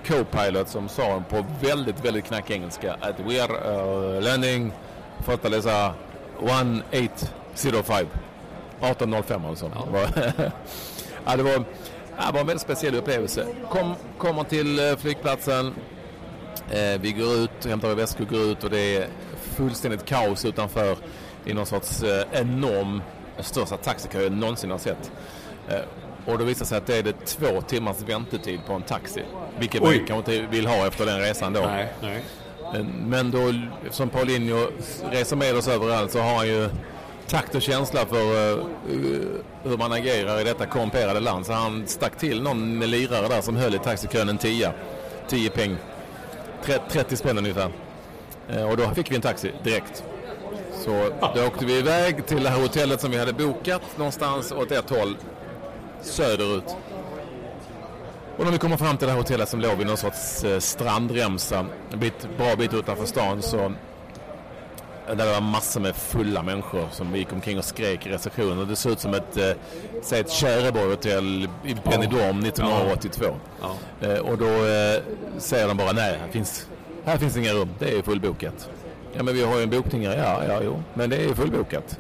co-pilot 0.07 0.69
som 0.69 0.89
sa 0.89 1.23
på 1.29 1.45
väldigt, 1.61 2.05
väldigt 2.05 2.25
knackig 2.25 2.55
engelska 2.55 2.97
att 3.01 3.21
we 3.21 3.43
are 3.43 3.53
uh, 3.53 4.23
landing 4.23 4.73
Fortaleza 5.25 5.95
1805. 6.91 8.07
1805 8.81 9.45
alltså. 9.45 9.71
Ja. 9.75 9.85
Det, 9.85 9.93
var, 9.93 10.09
ja, 11.27 11.37
det, 11.37 11.43
var, 11.43 11.65
det 12.27 12.33
var 12.33 12.41
en 12.41 12.47
väldigt 12.47 12.63
speciell 12.63 12.95
upplevelse. 12.95 13.47
Kom, 13.71 13.95
kommer 14.19 14.45
till 14.45 14.79
eh, 14.79 14.97
flygplatsen. 14.97 15.75
Eh, 16.71 17.01
vi 17.01 17.13
går 17.13 17.35
ut, 17.35 17.67
hämtar 17.67 17.95
väskor, 17.95 18.25
går 18.25 18.41
ut 18.41 18.65
och 18.65 18.71
det 18.71 18.97
är 18.97 19.07
fullständigt 19.57 20.05
kaos 20.05 20.45
utanför 20.45 20.97
i 21.45 21.55
någon 21.55 21.67
sorts 21.67 22.03
eh, 22.03 22.25
enorm, 22.33 23.03
största 23.41 23.77
taxikö 23.77 24.23
jag 24.23 24.33
någonsin 24.33 24.71
har 24.71 24.79
sett. 24.79 25.11
Och 26.27 26.39
då 26.39 26.45
visar 26.45 26.67
sig 26.67 26.79
att 26.79 26.87
det 26.87 26.97
är 26.97 27.03
det 27.03 27.27
två 27.27 27.61
timmars 27.61 27.97
väntetid 28.07 28.61
på 28.67 28.73
en 28.73 28.83
taxi. 28.83 29.23
Vilket 29.59 29.83
Oj. 29.83 29.97
man 29.97 30.07
kanske 30.07 30.35
inte 30.35 30.57
vill 30.57 30.67
ha 30.67 30.87
efter 30.87 31.07
den 31.07 31.21
resan 31.21 31.53
då. 31.53 31.61
Nej, 31.61 31.93
nej. 32.03 32.25
Men 33.07 33.31
då, 33.31 33.53
som 33.91 34.09
Paulinho 34.09 34.67
reser 35.11 35.37
med 35.37 35.57
oss 35.57 35.69
överallt 35.69 36.13
så 36.13 36.21
har 36.21 36.37
han 36.37 36.47
ju 36.47 36.69
takt 37.29 37.55
och 37.55 37.63
känsla 37.63 38.07
för 38.07 38.23
uh, 38.23 38.65
hur 39.63 39.77
man 39.77 39.93
agerar 39.93 40.41
i 40.41 40.45
detta 40.45 40.67
korrumperade 40.67 41.21
land. 41.21 41.47
Så 41.47 41.53
han 41.53 41.87
stack 41.87 42.19
till 42.19 42.43
någon 42.43 42.81
lirare 42.81 43.29
där 43.29 43.41
som 43.41 43.57
höll 43.57 43.75
i 43.75 43.79
taxikön 43.79 44.29
en 44.29 44.39
tia. 44.39 44.73
10 45.29 45.51
peng. 45.51 45.77
30 46.91 47.17
spänn 47.17 47.39
ungefär. 47.39 47.71
Uh, 48.51 48.71
Och 48.71 48.77
då 48.77 48.91
fick 48.91 49.11
vi 49.11 49.17
en 49.17 49.23
taxi 49.23 49.53
direkt. 49.65 50.05
Så 50.85 51.11
då 51.35 51.47
åkte 51.47 51.65
vi 51.65 51.79
iväg 51.79 52.27
till 52.27 52.43
det 52.43 52.49
här 52.49 52.61
hotellet 52.61 53.01
som 53.01 53.11
vi 53.11 53.19
hade 53.19 53.33
bokat 53.33 53.83
någonstans 53.97 54.53
åt 54.53 54.73
ett 54.73 54.91
håll 54.91 55.17
söderut. 56.03 56.77
Och 58.39 58.45
när 58.45 58.53
vi 58.53 58.59
kommer 58.59 58.77
fram 58.77 58.97
till 58.97 59.07
det 59.07 59.13
här 59.13 59.19
hotellet 59.19 59.49
som 59.49 59.61
låg 59.61 59.79
vid 59.79 59.87
någon 59.87 59.97
sorts 59.97 60.45
eh, 60.45 60.59
strandremsa 60.59 61.67
en 61.93 61.99
bit, 61.99 62.29
bra 62.39 62.57
bit 62.57 62.75
utanför 62.75 63.07
stan 63.07 63.43
så 63.43 63.73
där 65.09 65.27
det 65.27 65.33
var 65.33 65.41
massor 65.41 65.81
med 65.81 65.97
fulla 65.97 66.43
människor 66.43 66.89
som 66.91 67.17
gick 67.17 67.33
omkring 67.33 67.59
och 67.59 67.65
skrek 67.65 68.07
i 68.07 68.11
receptionen. 68.11 68.69
Det 68.69 68.77
såg 68.77 68.93
ut 68.93 69.01
som 69.01 69.15
ett, 69.15 69.37
eh, 69.37 69.51
säg 70.03 70.21
ett 70.21 70.31
Tjäreborg-hotell 70.31 71.49
i 71.65 71.75
Benidorm 71.75 72.41
1982. 72.41 73.25
Ja. 73.61 74.07
Eh, 74.07 74.19
och 74.19 74.39
då 74.39 74.47
eh, 74.47 75.03
säger 75.39 75.69
de 75.69 75.77
bara 75.77 75.93
nej, 75.93 76.19
här 76.21 76.29
finns, 76.29 76.67
här 77.05 77.19
finns 77.19 77.37
inga 77.37 77.53
rum, 77.53 77.69
det 77.79 77.99
är 77.99 78.03
fullbokat. 78.03 78.71
Ja 79.17 79.23
men 79.23 79.35
vi 79.35 79.43
har 79.45 79.57
ju 79.57 79.63
en 79.63 79.71
bokning 79.71 80.07
här, 80.07 80.17
ja, 80.17 80.43
ja 80.49 80.61
jo, 80.65 80.83
men 80.95 81.11
det 81.11 81.17
är 81.17 81.35
fullbokat. 81.35 81.99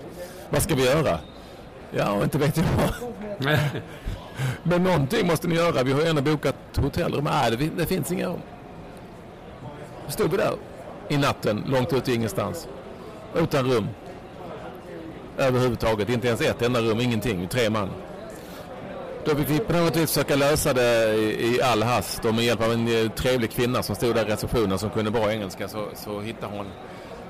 Vad 0.50 0.62
ska 0.62 0.74
vi 0.74 0.84
göra? 0.84 1.18
Ja, 1.90 2.22
inte 2.22 2.38
vet 2.38 2.56
jag. 2.56 2.66
Men 4.62 4.82
någonting 4.82 5.26
måste 5.26 5.48
ni 5.48 5.54
göra. 5.54 5.82
Vi 5.82 5.92
har 5.92 6.00
ju 6.00 6.06
ändå 6.06 6.22
bokat 6.22 6.56
hotellrum. 6.76 7.24
Nej, 7.24 7.56
det, 7.56 7.70
det 7.76 7.86
finns 7.86 8.12
inga 8.12 8.28
rum. 8.28 8.40
Stod 10.08 10.30
vi 10.30 10.36
där 10.36 10.52
i 11.08 11.16
natten, 11.16 11.64
långt 11.66 11.92
ut 11.92 12.08
i 12.08 12.14
ingenstans. 12.14 12.68
Utan 13.34 13.70
rum. 13.72 13.88
Överhuvudtaget. 15.38 16.08
Inte 16.08 16.26
ens 16.28 16.40
ett 16.40 16.62
enda 16.62 16.80
rum, 16.80 17.00
ingenting. 17.00 17.48
Tre 17.48 17.70
man. 17.70 17.90
Då 19.24 19.34
fick 19.36 19.50
vi 19.50 19.58
på 19.58 19.72
något 19.72 19.96
vis 19.96 20.12
försöka 20.12 20.36
lösa 20.36 20.72
det 20.72 21.14
i, 21.14 21.54
i 21.56 21.62
all 21.62 21.82
hast. 21.82 22.24
Och 22.24 22.34
med 22.34 22.44
hjälp 22.44 22.62
av 22.62 22.72
en 22.72 22.88
eh, 23.04 23.10
trevlig 23.10 23.50
kvinna 23.50 23.82
som 23.82 23.94
stod 23.94 24.14
där 24.14 24.26
i 24.26 24.28
receptionen 24.32 24.78
som 24.78 24.90
kunde 24.90 25.10
bra 25.10 25.32
engelska 25.32 25.68
så, 25.68 25.84
så 25.94 26.20
hittade 26.20 26.56
hon 26.56 26.66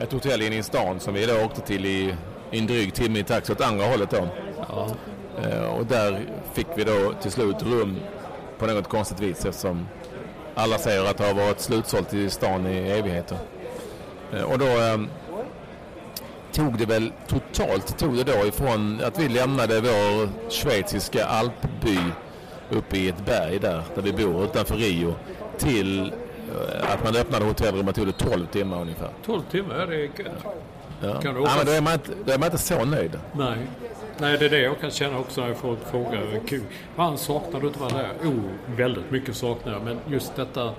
ett 0.01 0.13
hotell 0.13 0.43
inne 0.43 0.57
i 0.59 0.63
stan 0.63 1.01
som 1.01 1.15
vi 1.15 1.27
då 1.27 1.45
åkte 1.45 1.61
till 1.61 1.87
i, 1.87 2.15
i 2.51 2.59
en 2.59 2.67
dryg 2.67 2.95
timme 2.95 3.19
i 3.19 3.25
taxi 3.25 3.53
åt 3.53 3.61
andra 3.61 3.87
hållet 3.87 4.11
då. 4.11 4.29
Ja. 4.69 4.89
Eh, 5.43 5.65
Och 5.65 5.87
där 5.87 6.21
fick 6.53 6.67
vi 6.77 6.85
då 6.85 7.13
till 7.23 7.31
slut 7.31 7.63
rum 7.63 7.97
på 8.59 8.67
något 8.67 8.89
konstigt 8.89 9.21
vis 9.21 9.45
eftersom 9.45 9.89
alla 10.55 10.79
säger 10.79 11.05
att 11.11 11.17
det 11.17 11.27
har 11.27 11.35
varit 11.35 11.61
slutsålt 11.61 12.15
i 12.15 12.31
stan 12.31 12.67
i 12.67 12.91
evigheter. 12.91 13.39
Eh, 14.33 14.43
Och 14.43 14.59
då 14.59 14.67
tog 16.59 16.79
det 16.79 16.87
väl 16.87 17.13
totalt 17.27 17.99
tog 17.99 18.17
det 18.17 18.25
då 18.25 18.47
ifrån 18.47 19.01
att 19.05 19.19
vi 19.19 19.29
lämnade 19.29 19.81
vår 19.81 20.29
schweiziska 20.51 21.25
alpby 21.27 21.99
uppe 22.71 22.97
i 22.97 23.09
ett 23.09 23.27
berg 23.27 23.59
där, 23.59 23.83
där 23.95 24.03
vi 24.03 24.13
bor 24.13 24.45
utanför 24.45 24.75
Rio 24.75 25.15
till 25.59 26.01
eh, 26.01 26.93
att 26.93 27.05
man 27.05 27.17
öppnade 27.17 27.45
hotellrummet 27.45 27.97
tog 27.97 28.07
det 28.07 28.13
12 28.13 28.47
timmar 28.47 28.81
ungefär. 28.81 29.11
12 29.27 29.43
timmar, 29.51 29.87
det 29.87 29.95
är 29.97 30.01
gött. 30.01 30.13
Ja. 31.03 31.21
Kan 31.21 31.35
du 31.35 31.41
ja, 31.41 31.45
åka- 31.47 31.57
men 31.57 31.67
då, 31.67 31.73
är 31.73 31.81
man 31.81 31.93
inte, 31.93 32.11
då 32.27 32.33
är 32.33 32.39
man 32.39 32.47
inte 32.47 32.59
så 32.59 32.85
nöjd. 32.85 33.19
Nej. 33.33 33.57
Nej, 34.19 34.39
det 34.39 34.45
är 34.45 34.51
det 34.51 34.61
jag 34.61 34.81
kan 34.81 34.91
känna 34.91 35.19
också 35.19 35.41
när 35.41 35.55
folk 35.55 35.79
frågar. 35.91 36.41
Kul. 36.47 36.63
Fan, 36.97 37.19
saknar 37.19 37.61
du 37.61 37.67
inte 37.67 37.85
att 37.85 37.93
vara 37.93 38.03
där? 38.03 38.13
Jo, 38.25 38.33
väldigt 38.77 39.11
mycket 39.11 39.37
saknar 39.37 39.73
jag. 39.73 39.83
Men 39.83 39.99
just 40.09 40.37
detta, 40.37 40.71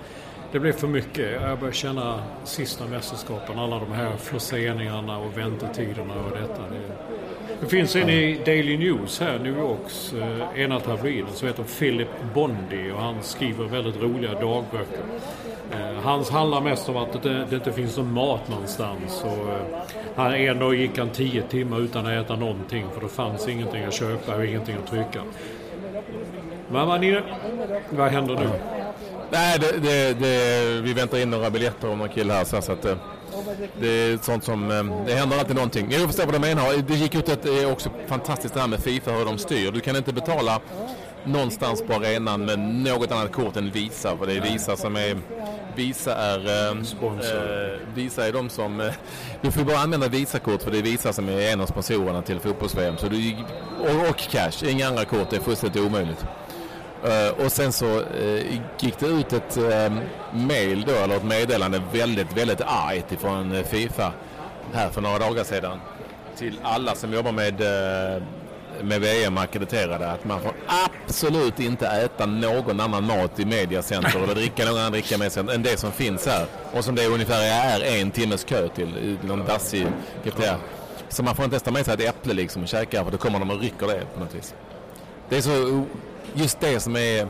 det 0.52 0.60
blev 0.60 0.72
för 0.72 0.86
mycket. 0.86 1.42
Jag 1.42 1.58
börjar 1.58 1.72
känna 1.72 2.22
sista 2.44 2.86
mästerskapen, 2.86 3.58
alla 3.58 3.78
de 3.78 3.92
här 3.92 4.16
förseningarna 4.16 5.18
och 5.18 5.38
väntetiderna 5.38 6.14
och 6.14 6.36
detta. 6.38 6.62
Det, 6.62 6.80
det 7.60 7.66
finns 7.66 7.96
en 7.96 8.08
i 8.08 8.40
Daily 8.46 8.78
News 8.78 9.20
här, 9.20 9.38
New 9.38 9.58
Yorks 9.58 10.12
eh, 10.12 10.62
ena 10.62 10.80
tabloiden 10.80 11.32
som 11.32 11.48
heter 11.48 11.62
Philip 11.62 12.08
Bondi 12.34 12.92
och 12.94 13.00
han 13.00 13.22
skriver 13.22 13.64
väldigt 13.64 14.02
roliga 14.02 14.32
dagböcker. 14.32 15.02
Eh, 15.72 16.02
hans 16.02 16.30
handlar 16.30 16.60
mest 16.60 16.88
om 16.88 16.96
att 16.96 17.22
det, 17.22 17.46
det 17.50 17.56
inte 17.56 17.72
finns 17.72 17.96
någon 17.96 18.12
mat 18.12 18.48
någonstans. 18.48 19.24
Och, 19.24 19.48
eh, 19.48 19.82
han, 20.16 20.34
en 20.34 20.58
dag 20.58 20.74
gick 20.74 20.98
han 20.98 21.08
tio 21.08 21.42
timmar 21.42 21.80
utan 21.80 22.06
att 22.06 22.24
äta 22.24 22.36
någonting 22.36 22.86
för 22.94 23.00
det 23.00 23.08
fanns 23.08 23.48
ingenting 23.48 23.84
att 23.84 23.94
köpa 23.94 24.36
och 24.36 24.44
ingenting 24.44 24.76
att 24.76 24.90
trycka. 24.90 25.22
Men 26.68 26.86
vad 27.90 28.08
händer 28.08 28.34
nu? 28.34 28.79
Nej, 29.32 29.58
det, 29.58 29.78
det, 29.78 30.14
det, 30.20 30.80
vi 30.80 30.92
väntar 30.92 31.18
in 31.18 31.30
några 31.30 31.50
biljetter 31.50 31.90
om 31.90 31.98
någon 31.98 32.08
kille 32.08 32.32
här 32.32 32.44
så 32.44 32.62
så 32.62 32.72
att 32.72 32.84
eh, 32.84 32.96
det 33.80 33.88
är 33.88 34.18
sånt 34.22 34.44
som, 34.44 34.70
eh, 34.70 35.06
det 35.06 35.14
händer 35.14 35.38
alltid 35.38 35.56
någonting. 35.56 35.86
Jag 35.90 36.06
förstår 36.06 36.24
vad 36.24 36.34
du 36.34 36.38
menar. 36.38 36.82
Det 36.88 36.94
gick 36.94 37.14
ut 37.14 37.28
att 37.28 37.42
det 37.42 37.62
är 37.62 37.72
också 37.72 37.90
fantastiskt 38.06 38.54
det 38.54 38.60
här 38.60 38.68
med 38.68 38.80
Fifa 38.80 39.10
hur 39.10 39.24
de 39.24 39.38
styr. 39.38 39.72
Du 39.72 39.80
kan 39.80 39.96
inte 39.96 40.12
betala 40.12 40.60
någonstans 41.24 41.82
på 41.82 41.94
arenan 41.94 42.44
med 42.44 42.58
något 42.58 43.12
annat 43.12 43.32
kort 43.32 43.56
än 43.56 43.70
Visa. 43.70 44.16
För 44.16 44.26
det 44.26 44.32
är 44.32 44.40
Visa 44.40 44.76
som 44.76 44.96
är, 44.96 45.18
Visa 45.76 46.14
är, 46.16 46.46
eh, 46.46 46.68
eh, 46.70 47.78
Visa 47.94 48.26
är 48.26 48.32
de 48.32 48.48
som, 48.48 48.80
eh, 48.80 48.92
du 49.42 49.50
får 49.50 49.64
bara 49.64 49.78
använda 49.78 50.08
Visakort 50.08 50.62
för 50.62 50.70
det 50.70 50.78
är 50.78 50.82
Visa 50.82 51.12
som 51.12 51.28
är 51.28 51.52
en 51.52 51.60
av 51.60 51.66
sponsorerna 51.66 52.22
till 52.22 52.40
fotbolls-VM. 52.40 52.94
Och, 53.80 54.10
och 54.10 54.18
cash, 54.18 54.68
inga 54.68 54.88
andra 54.88 55.04
kort, 55.04 55.30
det 55.30 55.36
är 55.36 55.40
fullständigt 55.40 55.82
omöjligt. 55.82 56.24
Eh, 57.04 57.44
och 57.44 57.52
sen 57.52 57.72
så 57.72 58.00
eh, 58.00 58.60
gick 58.78 58.98
det 58.98 59.06
ut 59.06 59.32
ett 59.32 59.56
ehm, 59.56 60.00
mail 60.32 60.84
då, 60.86 60.92
eller 60.92 61.16
ett 61.16 61.24
meddelande 61.24 61.82
väldigt, 61.92 62.36
väldigt 62.36 62.60
argt 62.60 63.12
ifrån 63.12 63.52
eh, 63.52 63.64
Fifa 63.64 64.12
här 64.72 64.88
för 64.90 65.00
några 65.00 65.18
dagar 65.18 65.44
sedan 65.44 65.78
till 66.36 66.60
alla 66.62 66.94
som 66.94 67.12
jobbar 67.12 67.32
med, 67.32 67.60
med 68.82 69.00
VM 69.00 69.38
ackrediterade 69.38 70.10
att 70.10 70.24
man 70.24 70.40
får 70.40 70.52
absolut 70.66 71.60
inte 71.60 71.86
äta 71.86 72.26
någon 72.26 72.80
annan 72.80 73.04
mat 73.04 73.40
i 73.40 73.44
mediacenter 73.44 74.22
eller 74.22 74.34
dricka 74.34 74.64
någon 74.64 74.78
annan 74.78 74.92
dricka 74.92 75.18
med 75.18 75.36
än 75.36 75.62
det 75.62 75.80
som 75.80 75.92
finns 75.92 76.26
här 76.26 76.46
och 76.72 76.84
som 76.84 76.94
det 76.94 77.06
ungefär 77.06 77.42
är 77.42 78.00
en 78.00 78.10
timmes 78.10 78.44
kö 78.44 78.68
till 78.68 78.88
i 78.96 79.26
någon 79.26 79.46
dassig. 79.46 79.86
Så 81.08 81.22
man 81.22 81.36
får 81.36 81.44
inte 81.44 81.54
ens 81.54 81.62
ta 81.62 81.70
med 81.70 81.84
sig 81.84 81.94
ett 81.94 82.00
äpple 82.00 82.34
liksom 82.34 82.62
och 82.62 82.68
käka 82.68 83.04
för 83.04 83.10
då 83.10 83.18
kommer 83.18 83.38
de 83.38 83.50
och 83.50 83.60
rycker 83.60 83.86
det 83.86 84.02
på 84.14 84.20
något 84.20 84.34
vis. 84.34 84.54
Det 85.28 85.36
är 85.36 85.40
så 85.40 85.84
just 86.34 86.60
det 86.60 86.80
som 86.80 86.96
är 86.96 87.28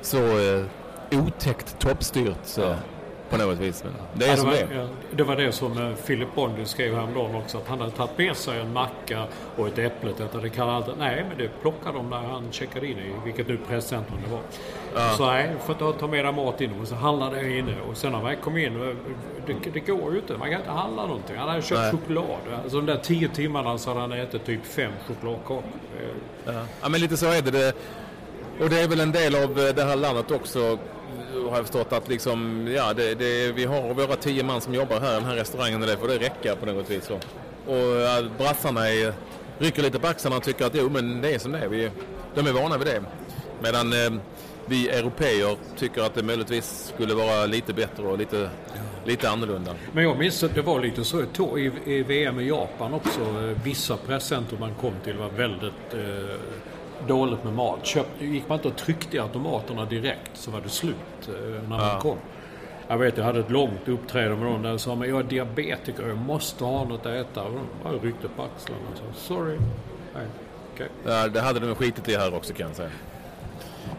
så 0.00 0.18
eh, 0.18 0.64
otäckt 1.12 1.78
toppstyrt 1.78 2.58
eh, 2.58 2.76
på 3.30 3.36
något 3.36 3.58
vis. 3.58 3.84
Men 3.84 3.92
det 4.14 4.24
är 4.24 4.28
Ja, 4.28 4.34
det, 4.34 4.40
som 4.40 4.46
var, 4.46 4.56
det 4.56 4.74
ja, 4.74 4.86
det 5.10 5.22
var 5.22 5.36
det 5.36 5.52
som 5.52 5.78
eh, 5.78 5.94
Philip 5.94 6.34
Bondi 6.34 6.64
skrev 6.64 6.94
häromdagen 6.94 7.34
också. 7.34 7.58
Att 7.58 7.68
han 7.68 7.80
hade 7.80 7.92
tagit 7.92 8.18
med 8.18 8.36
sig 8.36 8.60
en 8.60 8.72
macka 8.72 9.24
och 9.56 9.68
ett 9.68 9.78
äpple. 9.78 10.10
Detta, 10.18 10.38
det 10.38 10.50
kan 10.50 10.84
nej, 10.98 11.26
men 11.28 11.38
det 11.38 11.48
plockade 11.62 11.98
de 11.98 12.10
när 12.10 12.16
han 12.16 12.52
checkade 12.52 12.86
in 12.86 12.98
i 12.98 13.12
vilket 13.24 13.48
nu 13.48 13.58
presscentrum 13.68 14.18
det 14.24 14.32
var. 14.32 14.40
Så 15.16 15.26
nej, 15.26 15.50
du 15.52 15.74
får 15.74 15.92
ta 15.92 16.06
med 16.06 16.24
dig 16.24 16.32
mat 16.32 16.60
in. 16.60 16.80
Och 16.80 16.88
så 16.88 16.94
handlade 16.94 17.42
jag 17.42 17.58
inne. 17.58 17.74
Och 17.90 17.96
sen 17.96 18.12
när 18.12 18.22
man 18.22 18.36
kom 18.36 18.56
in, 18.56 18.88
eh, 18.88 18.96
det, 19.46 19.70
det 19.72 19.80
går 19.80 20.12
ju 20.12 20.18
inte. 20.18 20.36
Man 20.36 20.50
kan 20.50 20.60
inte 20.60 20.72
handla 20.72 21.06
någonting. 21.06 21.36
Han 21.36 21.48
hade 21.48 21.62
köpt 21.62 21.80
Nej. 21.80 21.92
choklad. 21.92 22.60
Alltså 22.62 22.76
de 22.76 22.86
där 22.86 22.96
tio 22.96 23.28
timmarna 23.28 23.78
så 23.78 23.90
hade 23.90 24.00
han 24.00 24.12
ätit 24.12 24.44
typ 24.44 24.66
fem 24.66 24.92
chokladkakor. 25.06 25.62
Ja. 26.46 26.52
ja, 26.82 26.88
men 26.88 27.00
lite 27.00 27.16
så 27.16 27.26
är 27.26 27.42
det. 27.42 27.50
det. 27.50 27.74
Och 28.60 28.70
det 28.70 28.80
är 28.80 28.88
väl 28.88 29.00
en 29.00 29.12
del 29.12 29.34
av 29.34 29.60
eh, 29.60 29.74
det 29.74 29.84
här 29.84 29.96
landet 29.96 30.30
också 30.30 30.78
har 31.50 31.56
jag 31.56 31.66
förstått 31.66 31.92
att 31.92 32.08
liksom, 32.08 32.68
ja, 32.76 32.92
det, 32.92 33.14
det, 33.14 33.52
vi 33.52 33.64
har 33.64 33.94
våra 33.94 34.16
tio 34.16 34.42
man 34.42 34.60
som 34.60 34.74
jobbar 34.74 35.00
här 35.00 35.12
i 35.12 35.14
den 35.14 35.24
här 35.24 35.36
restaurangen 35.36 35.82
och 35.82 35.88
det 35.88 35.96
får 35.96 36.08
det 36.08 36.18
räcka 36.18 36.56
på 36.56 36.66
något 36.66 36.90
vis. 36.90 37.04
Så. 37.04 37.14
Och 37.66 38.00
ja, 38.00 38.22
brassarna 38.38 38.88
är 38.88 39.12
rycker 39.58 39.82
lite 39.82 39.98
på 39.98 40.06
axlarna 40.06 40.36
och 40.36 40.42
tycker 40.42 40.66
att 40.66 40.74
jo, 40.74 40.88
men 40.88 41.20
det 41.20 41.34
är 41.34 41.38
som 41.38 41.52
det 41.52 41.58
är. 41.58 41.68
Vi, 41.68 41.90
de 42.34 42.46
är 42.46 42.52
vana 42.52 42.78
vid 42.78 42.86
det. 42.86 43.02
Medan 43.62 43.92
eh, 43.92 44.20
vi 44.66 44.88
europeer 44.88 45.56
tycker 45.76 46.02
att 46.02 46.14
det 46.14 46.22
möjligtvis 46.22 46.92
skulle 46.94 47.14
vara 47.14 47.46
lite 47.46 47.72
bättre 47.72 48.06
och 48.06 48.18
lite, 48.18 48.50
lite 49.04 49.30
annorlunda. 49.30 49.74
Men 49.92 50.04
jag 50.04 50.18
minns 50.18 50.42
att 50.42 50.54
det 50.54 50.62
var 50.62 50.80
lite 50.80 51.04
så 51.04 51.20
i, 51.58 51.70
i 51.84 52.02
VM 52.02 52.40
i 52.40 52.48
Japan 52.48 52.94
också. 52.94 53.52
Vissa 53.64 53.96
presscenter 53.96 54.56
man 54.60 54.74
kom 54.74 54.92
till 55.04 55.16
var 55.16 55.28
väldigt 55.28 55.94
eh, 55.94 56.40
dåligt 57.06 57.44
med 57.44 57.52
mat. 57.52 57.86
Köpt, 57.86 58.22
gick 58.22 58.48
man 58.48 58.58
inte 58.58 58.68
och 58.68 58.76
tryckte 58.76 59.16
i 59.16 59.20
automaterna 59.20 59.84
direkt 59.84 60.30
så 60.34 60.50
var 60.50 60.60
det 60.60 60.68
slut 60.68 60.96
eh, 61.28 61.34
när 61.62 61.68
man 61.68 61.80
Ja. 61.80 61.98
kom. 62.00 62.16
Jag 62.88 62.98
vet, 62.98 63.16
jag 63.16 63.24
hade 63.24 63.40
ett 63.40 63.50
långt 63.50 63.88
uppträdande 63.88 64.36
med 64.44 64.52
någon 64.52 64.62
där 64.62 64.72
och 64.72 64.80
sa 64.80 64.94
men 64.94 65.08
jag 65.08 65.18
är 65.18 65.22
diabetiker, 65.24 66.08
jag 66.08 66.16
måste 66.16 66.64
ha 66.64 66.84
något 66.84 67.06
att 67.06 67.12
äta. 67.12 67.42
Och 67.42 67.52
de 67.52 67.60
bara 67.84 67.92
ryckte 67.92 68.28
på 68.28 68.42
axlarna 68.42 68.80
och 68.92 68.98
sa 68.98 69.34
sorry. 69.34 69.56
Nej, 70.14 70.26
okej. 70.74 70.88
Ja, 71.06 71.28
det 71.28 71.40
hade 71.40 71.60
de 71.60 71.74
skitit 71.74 72.08
i 72.08 72.16
här 72.16 72.34
också 72.34 72.52
kan 72.54 72.66
jag 72.66 72.76
säga. 72.76 72.90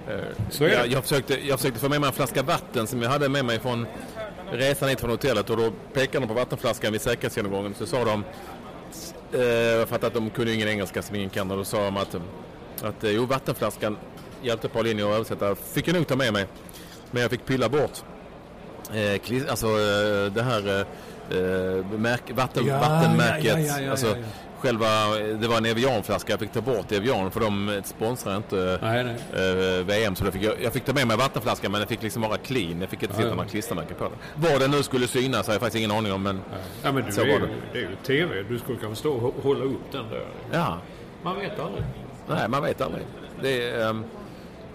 Eh, 0.07 0.19
Så 0.49 0.63
är 0.63 0.67
det. 0.69 0.75
jag, 0.75 0.87
jag, 0.87 1.03
försökte, 1.03 1.47
jag 1.47 1.59
försökte 1.59 1.79
få 1.79 1.89
med 1.89 2.01
mig 2.01 2.07
en 2.07 2.13
flaska 2.13 2.43
vatten 2.43 2.87
som 2.87 3.01
jag 3.01 3.09
hade 3.09 3.29
med 3.29 3.45
mig 3.45 3.59
från 3.59 3.85
resan 4.51 4.89
hit 4.89 4.99
från 4.99 5.09
hotellet 5.09 5.49
och 5.49 5.57
då 5.57 5.71
pekade 5.93 6.19
de 6.25 6.27
på 6.27 6.33
vattenflaskan 6.33 6.91
vid 6.91 7.01
säkerhetsgenomgången 7.01 7.73
så 7.73 7.85
sa 7.85 8.05
de 8.05 8.23
eh, 9.33 9.41
jag 9.43 9.89
fattar 9.89 10.07
att 10.07 10.13
de 10.13 10.29
kunde 10.29 10.53
ingen 10.53 10.67
engelska 10.67 11.01
som 11.01 11.15
ingen 11.15 11.29
kan 11.29 11.51
och 11.51 11.57
då 11.57 11.63
sa 11.63 11.83
de 11.85 11.97
att, 11.97 12.15
att 12.83 13.03
eh, 13.03 13.11
jo 13.11 13.25
vattenflaskan 13.25 13.97
hjälpte 14.41 14.69
Paulinho 14.69 15.07
att 15.09 15.15
översätta 15.15 15.55
fick 15.55 15.87
jag 15.87 15.95
nog 15.95 16.07
ta 16.07 16.15
med 16.15 16.33
mig 16.33 16.45
men 17.11 17.21
jag 17.21 17.31
fick 17.31 17.45
pilla 17.45 17.69
bort 17.69 18.03
eh, 18.93 19.49
alltså 19.49 19.67
eh, 19.67 20.31
det 20.33 20.41
här 20.43 20.79
eh, 20.79 21.85
märk, 21.99 22.23
vatten, 22.35 22.65
Ja, 22.65 22.79
vattenmärket 22.79 23.67
ja, 23.67 23.79
ja, 23.79 23.91
alltså. 23.91 24.15
Själva, 24.61 24.87
det 25.41 25.47
var 25.47 25.57
en 25.57 25.65
Evian-flaska, 25.65 26.33
jag 26.33 26.39
fick 26.39 26.51
ta 26.51 26.61
bort 26.61 26.91
Evian 26.91 27.31
för 27.31 27.39
de 27.39 27.81
sponsrar 27.85 28.37
inte 28.37 28.79
Nej, 28.81 29.03
nej. 29.03 29.15
eh, 29.79 29.85
VM. 29.85 30.15
Så 30.15 30.31
fick 30.31 30.43
jag, 30.43 30.53
jag 30.63 30.73
fick 30.73 30.85
ta 30.85 30.93
med 30.93 31.07
mig 31.07 31.17
vattenflaskan 31.17 31.71
men 31.71 31.81
den 31.81 31.87
fick 31.87 32.03
liksom 32.03 32.21
vara 32.21 32.37
clean. 32.37 32.81
Jag 32.81 32.89
fick 32.89 33.03
inte 33.03 33.15
sitta 33.15 33.29
några 33.29 33.45
klistermärken 33.49 33.95
på 33.97 34.03
den. 34.03 34.13
Vad 34.35 34.61
den 34.61 34.71
nu 34.71 34.83
skulle 34.83 35.07
synas 35.07 35.47
har 35.47 35.53
jag 35.53 35.61
faktiskt 35.61 35.77
ingen 35.85 35.91
aning 35.97 36.13
om. 36.13 36.23
Men 36.23 36.41
Ja, 36.83 36.91
men 36.91 37.05
du, 37.05 37.11
Så 37.11 37.23
det, 37.23 37.27
var 37.29 37.35
är, 37.35 37.39
det. 37.41 37.47
det 37.73 37.79
är 37.79 37.81
ju 37.89 37.95
TV. 38.07 38.43
Du 38.49 38.59
skulle 38.59 38.77
kunna 38.77 38.95
stå 38.95 39.11
och 39.13 39.21
hå- 39.21 39.43
hålla 39.43 39.63
upp 39.65 39.91
den 39.91 40.09
där. 40.09 40.25
ja, 40.51 40.77
Man 41.23 41.39
vet 41.39 41.59
aldrig. 41.59 41.83
Nej 42.29 42.49
man 42.49 42.63
vet 42.63 42.81
aldrig. 42.81 43.05
Det, 43.41 43.69
är, 43.69 43.89
ehm, 43.89 44.03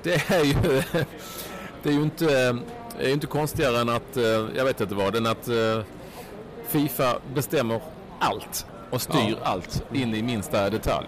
det 0.03 0.31
är 0.31 0.45
ju 0.45 0.83
det 1.83 1.89
är 1.89 1.93
ju 1.93 2.03
inte, 2.03 2.25
eh, 2.25 2.55
det 2.99 3.07
är 3.07 3.13
inte 3.13 3.27
konstigare 3.27 3.81
än 3.81 3.89
att, 3.89 4.17
eh, 4.17 4.25
jag 4.57 4.65
vet 4.65 4.81
inte 4.81 4.95
vad, 4.95 5.17
än 5.17 5.27
att 5.27 5.49
eh, 5.49 5.81
Fifa 6.67 7.19
bestämmer 7.35 7.81
allt 8.19 8.67
och 8.91 9.03
styr 9.03 9.37
allt 9.43 9.85
in 9.93 10.15
i 10.15 10.23
minsta 10.23 10.71
detalj. 10.71 11.07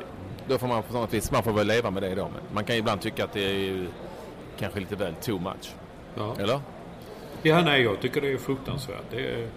Då 0.49 0.59
får 0.59 0.67
man 0.67 0.83
på 0.83 0.95
något 0.95 1.15
vis, 1.15 1.31
man 1.31 1.43
får 1.43 1.53
väl 1.53 1.67
leva 1.67 1.91
med 1.91 2.03
det 2.03 2.15
då. 2.15 2.29
Man 2.53 2.65
kan 2.65 2.77
ju 2.77 2.81
ibland 2.81 3.01
tycka 3.01 3.25
att 3.25 3.33
det 3.33 3.45
är 3.45 3.55
ju 3.55 3.89
kanske 4.59 4.81
lite 4.81 4.97
väl 4.97 5.15
too 5.15 5.39
much. 5.39 5.75
Ja. 6.15 6.37
Eller? 6.39 6.61
Ja, 7.43 7.63
nej, 7.63 7.83
jag 7.83 8.01
tycker 8.01 8.21
det 8.21 8.33
är 8.33 8.39
fruktansvärt. 8.39 9.05
Det 9.11 9.21
är, 9.21 9.49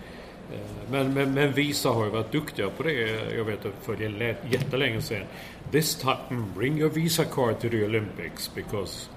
men, 0.92 1.14
men, 1.14 1.34
men 1.34 1.52
Visa 1.52 1.90
har 1.90 2.06
ju 2.06 2.12
varit 2.12 2.32
duktiga 2.32 2.70
på 2.70 2.84
det. 2.84 2.94
Jag 3.36 3.44
vet 3.44 3.66
att 3.66 3.74
för 3.82 3.96
det 3.96 4.36
jättelänge 4.50 5.02
sedan. 5.02 5.28
This 5.72 5.96
time, 5.96 6.44
bring 6.56 6.80
your 6.80 6.90
Visa 6.90 7.26
card 7.26 7.60
to 7.60 7.70
the 7.70 7.86
Olympics 7.86 8.56
because 8.56 9.10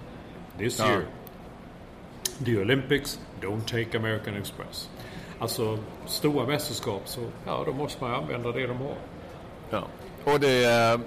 this 0.59 0.79
Ja. 0.79 0.87
year 0.91 1.03
the 2.45 2.59
Olympics 2.59 3.21
don't 3.41 3.65
take 3.65 3.99
American 3.99 4.37
Express. 4.37 4.91
Alltså, 5.39 5.79
stora 6.07 6.47
mästerskap 6.47 7.03
så, 7.05 7.21
ja, 7.47 7.63
då 7.67 7.73
måste 7.73 8.05
man 8.05 8.15
använda 8.15 8.53
det 8.53 8.67
de 8.67 8.77
har. 8.77 8.97
Ja. 9.71 9.85
Och 10.25 10.41
det, 10.41 11.01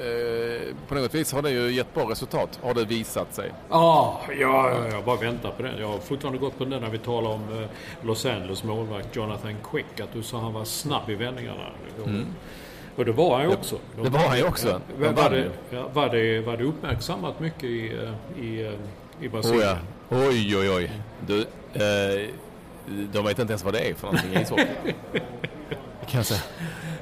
eh, 0.00 0.74
på 0.88 0.94
något 0.94 1.14
vis 1.14 1.32
har 1.32 1.42
det 1.42 1.50
ju 1.50 1.72
gett 1.72 1.94
bra 1.94 2.10
resultat, 2.10 2.58
har 2.62 2.74
det 2.74 2.84
visat 2.84 3.34
sig. 3.34 3.52
Ah, 3.70 4.12
ja, 4.28 4.70
ja, 4.70 4.88
jag 4.92 5.04
bara 5.04 5.16
väntar 5.16 5.50
på 5.50 5.62
den. 5.62 5.78
Jag 5.80 5.88
har 5.88 5.98
fortfarande 5.98 6.38
gått 6.40 6.58
på 6.58 6.64
den 6.64 6.82
när 6.82 6.90
vi 6.90 6.98
talar 6.98 7.30
om 7.30 7.40
eh, 7.62 7.68
Los 8.06 8.26
Angeles 8.26 8.64
målvakt 8.64 9.16
Jonathan 9.16 9.54
Quick. 9.70 10.00
Att 10.00 10.12
du 10.12 10.22
sa 10.22 10.38
han 10.40 10.52
var 10.52 10.64
snabb 10.64 11.10
i 11.10 11.14
vändningarna. 11.14 11.70
Och 12.96 13.04
det 13.04 13.12
var 13.12 13.38
han 13.38 13.48
ju 13.48 13.54
också. 13.54 13.76
De 13.94 14.00
Mm. 14.00 14.12
det 14.12 14.18
var 14.18 14.28
han 14.28 14.38
ju 14.38 14.44
också. 14.44 14.80
De 14.98 15.14
var, 15.14 15.30
det, 15.30 15.50
var, 15.92 16.08
det, 16.08 16.40
var 16.40 16.56
det 16.56 16.64
uppmärksammat 16.64 17.40
mycket 17.40 17.64
i, 17.64 17.92
eh, 18.36 18.44
i, 18.44 18.60
i 19.20 19.28
Oh, 19.28 19.32
Brasilien? 19.32 19.76
ja. 20.08 20.16
Oj, 20.28 20.56
oj, 20.58 20.70
oj. 20.70 20.90
Du, 21.26 21.40
eh, 21.72 22.28
de 23.12 23.24
vet 23.24 23.38
inte 23.38 23.52
ens 23.52 23.64
vad 23.64 23.74
det 23.74 23.80
är 23.90 23.94
för 23.94 24.06
någonting 24.06 24.32
i 24.34 24.40
ishockey. 24.42 24.66
kan 26.08 26.18
jag 26.18 26.26
säga. 26.26 26.40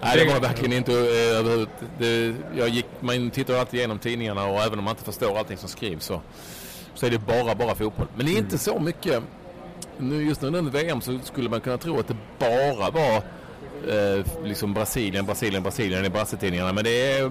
Nej, 0.02 0.18
det 0.18 0.32
var 0.32 0.40
verkligen 0.40 0.72
inte 0.72 0.92
eh, 0.92 1.38
överhuvud- 1.38 1.68
det, 1.98 2.34
jag 2.56 2.68
gick, 2.68 2.86
Man 3.00 3.30
tittar 3.30 3.54
alltid 3.54 3.78
igenom 3.78 3.98
tidningarna 3.98 4.46
och 4.46 4.60
även 4.62 4.78
om 4.78 4.84
man 4.84 4.92
inte 4.92 5.04
förstår 5.04 5.38
allting 5.38 5.56
som 5.56 5.68
skrivs 5.68 6.04
så, 6.04 6.20
så 6.94 7.06
är 7.06 7.10
det 7.10 7.18
bara, 7.18 7.54
bara 7.54 7.74
fotboll. 7.74 8.06
Men 8.16 8.26
det 8.26 8.32
är 8.32 8.38
inte 8.38 8.58
så 8.58 8.78
mycket. 8.78 9.22
Nu, 9.98 10.22
just 10.24 10.42
nu 10.42 10.48
under 10.48 10.62
VM 10.72 11.00
så 11.00 11.18
skulle 11.24 11.48
man 11.48 11.60
kunna 11.60 11.78
tro 11.78 11.98
att 12.00 12.08
det 12.08 12.16
bara 12.38 12.90
var 12.90 13.16
eh, 13.88 14.24
liksom 14.44 14.74
Brasilien, 14.74 15.26
Brasilien, 15.26 15.62
Brasilien 15.62 16.04
i 16.04 16.10
brassetidningarna. 16.10 16.72
Men 16.72 16.84
det 16.84 17.12
är 17.12 17.24
eh, 17.24 17.30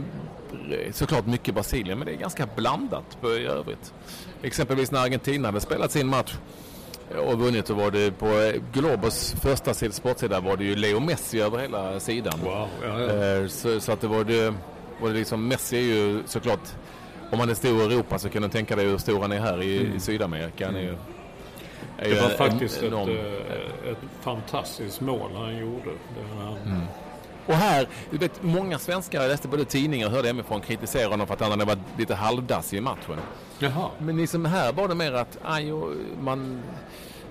såklart 0.92 1.26
mycket 1.26 1.54
Brasilien, 1.54 1.98
men 1.98 2.06
det 2.08 2.14
är 2.14 2.18
ganska 2.18 2.48
blandat 2.56 3.18
på, 3.22 3.32
i 3.32 3.46
övrigt. 3.46 3.94
Exempelvis 4.44 4.92
när 4.92 5.00
Argentina 5.02 5.48
hade 5.48 5.60
spelat 5.62 5.92
sin 5.92 6.08
match 6.08 6.34
och 7.18 7.40
vunnit 7.40 7.68
så 7.68 7.74
var 7.74 7.92
det 7.92 8.12
på 8.20 8.26
eh, 8.28 8.62
Globos 8.74 9.36
första 9.42 9.74
sida, 9.74 9.94
sportsida 9.94 10.40
var 10.40 10.58
det 10.58 10.64
ju 10.64 10.76
Leo 10.76 11.00
Messi 11.00 11.42
över 11.42 11.58
hela 11.58 12.00
sidan. 12.00 12.40
Wow, 12.44 12.68
ja, 12.84 13.00
ja. 13.00 13.26
Eh, 13.42 13.48
Så, 13.48 13.80
så 13.80 13.92
att 13.92 14.02
det 14.02 14.08
var 14.08 14.24
det, 14.24 14.54
var 15.02 15.08
det 15.10 15.14
liksom, 15.14 15.48
Messi 15.48 15.78
är 15.78 15.82
ju 15.96 16.24
såklart, 16.26 16.60
om 17.32 17.40
han 17.40 17.50
är 17.50 17.54
stor 17.54 17.82
i 17.82 17.86
Europa 17.96 18.20
så 18.20 18.30
kan 18.30 18.42
du 18.42 18.50
tänka 18.50 18.76
dig 18.76 18.86
hur 18.86 18.98
stor 18.98 19.22
han 19.22 19.32
är 19.32 19.40
här 19.40 19.62
i, 19.64 19.92
i 19.96 20.00
Sydamerika. 20.00 20.66
Han 20.66 20.76
är 20.76 20.82
ju, 20.82 20.88
är 20.88 20.94
Mm. 21.98 22.10
Det 22.10 22.16
ju 22.16 22.22
var 22.22 22.30
en- 22.30 22.38
faktiskt 22.38 22.78
ett, 22.78 22.84
enorm. 22.84 23.10
eh, 23.10 23.92
ett 23.92 23.98
fantastiskt 24.22 25.02
mål 25.02 25.32
han 25.36 25.58
gjorde. 25.58 25.90
Det 25.90 26.36
han, 26.44 26.58
Mm. 26.66 26.82
Och 27.46 27.54
här, 27.54 27.88
du 28.12 28.18
vet 28.18 28.44
många 28.44 28.80
svenskar, 28.80 29.22
jag 29.22 29.30
läste 29.30 29.48
både 29.48 29.66
tidningar 29.66 30.08
och 30.08 30.14
hörde 30.14 30.28
hemifrån 30.28 30.62
kritisera 30.62 31.10
honom 31.10 31.28
för 31.28 31.34
att 31.34 31.40
han 31.42 31.52
hade 31.52 31.66
varit 31.66 31.80
lite 31.98 32.16
halvdassig 32.16 32.78
i 32.78 32.82
matchen. 32.82 33.18
Jaha. 33.64 33.90
Men 34.00 34.18
liksom 34.18 34.46
här 34.46 34.74
var 34.74 34.88
det 34.88 34.96
mer 34.96 35.14
att 35.14 35.38
aj, 35.44 35.72
man 36.22 36.62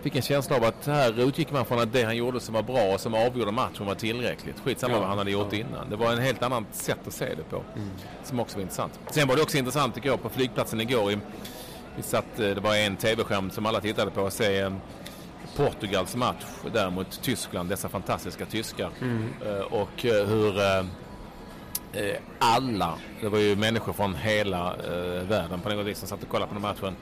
fick 0.03 0.17
en 0.17 0.23
känsla 0.23 0.57
av 0.57 0.65
att 0.65 0.87
här 0.87 1.21
utgick 1.21 1.53
man 1.53 1.65
från 1.65 1.79
att 1.81 1.93
det 1.93 2.03
han 2.03 2.17
gjorde 2.17 2.41
som 2.41 2.55
var 2.55 2.63
bra 2.63 2.95
och 2.95 3.01
som 3.01 3.15
avgjorde 3.15 3.53
matchen 3.53 3.87
var 3.87 3.95
tillräckligt. 3.95 4.61
Skitsamma 4.65 4.95
Ja, 4.95 5.01
vad 5.01 5.09
han 5.09 5.19
hade 5.19 5.31
gjort 5.31 5.53
innan. 5.53 5.91
Det 5.91 5.97
var 5.97 6.13
en 6.13 6.19
helt 6.19 6.43
annan 6.43 6.67
sätt 6.73 6.99
att 7.07 7.13
se 7.13 7.25
det 7.35 7.43
på. 7.51 7.63
Som 8.25 8.41
också 8.41 8.57
var 8.57 8.63
intressant. 8.63 9.01
Sen 9.11 9.29
var 9.29 9.37
det 9.37 9.43
också 9.43 9.59
intressant 9.59 9.99
jag 10.03 10.23
på 10.23 10.29
flygplatsen 10.29 10.81
igår. 10.81 11.13
I, 11.13 11.19
vi 11.97 12.03
satt, 12.03 12.41
eh, 12.41 12.49
det 12.49 12.61
var 12.61 12.75
en 12.77 12.97
tv-skärm 12.97 13.51
som 13.51 13.67
alla 13.67 13.81
tittade 13.81 14.11
på 14.11 14.23
och 14.23 14.33
se 14.33 14.59
eh, 14.61 14.73
Portugals 15.57 16.17
match 16.17 16.45
där 16.73 16.91
mot 16.91 17.23
Tyskland. 17.23 17.69
Dessa 17.69 17.89
fantastiska 17.89 18.47
tyskar. 18.47 18.91
Eh, 19.47 19.59
Och 19.73 20.03
hur 20.03 20.59
alla, 22.39 22.95
det 23.21 23.29
var 23.29 23.39
ju 23.39 23.57
människor 23.57 23.93
från 23.93 24.15
hela 24.15 24.69
eh, 24.69 25.29
världen 25.29 25.61
på 25.61 25.69
något 25.69 25.87
vis 25.87 25.99
som 25.99 26.09
satt 26.09 26.23
och 26.23 26.29
kollade 26.29 26.49
på 26.49 26.55
den 26.55 26.63
matchen 26.63 26.97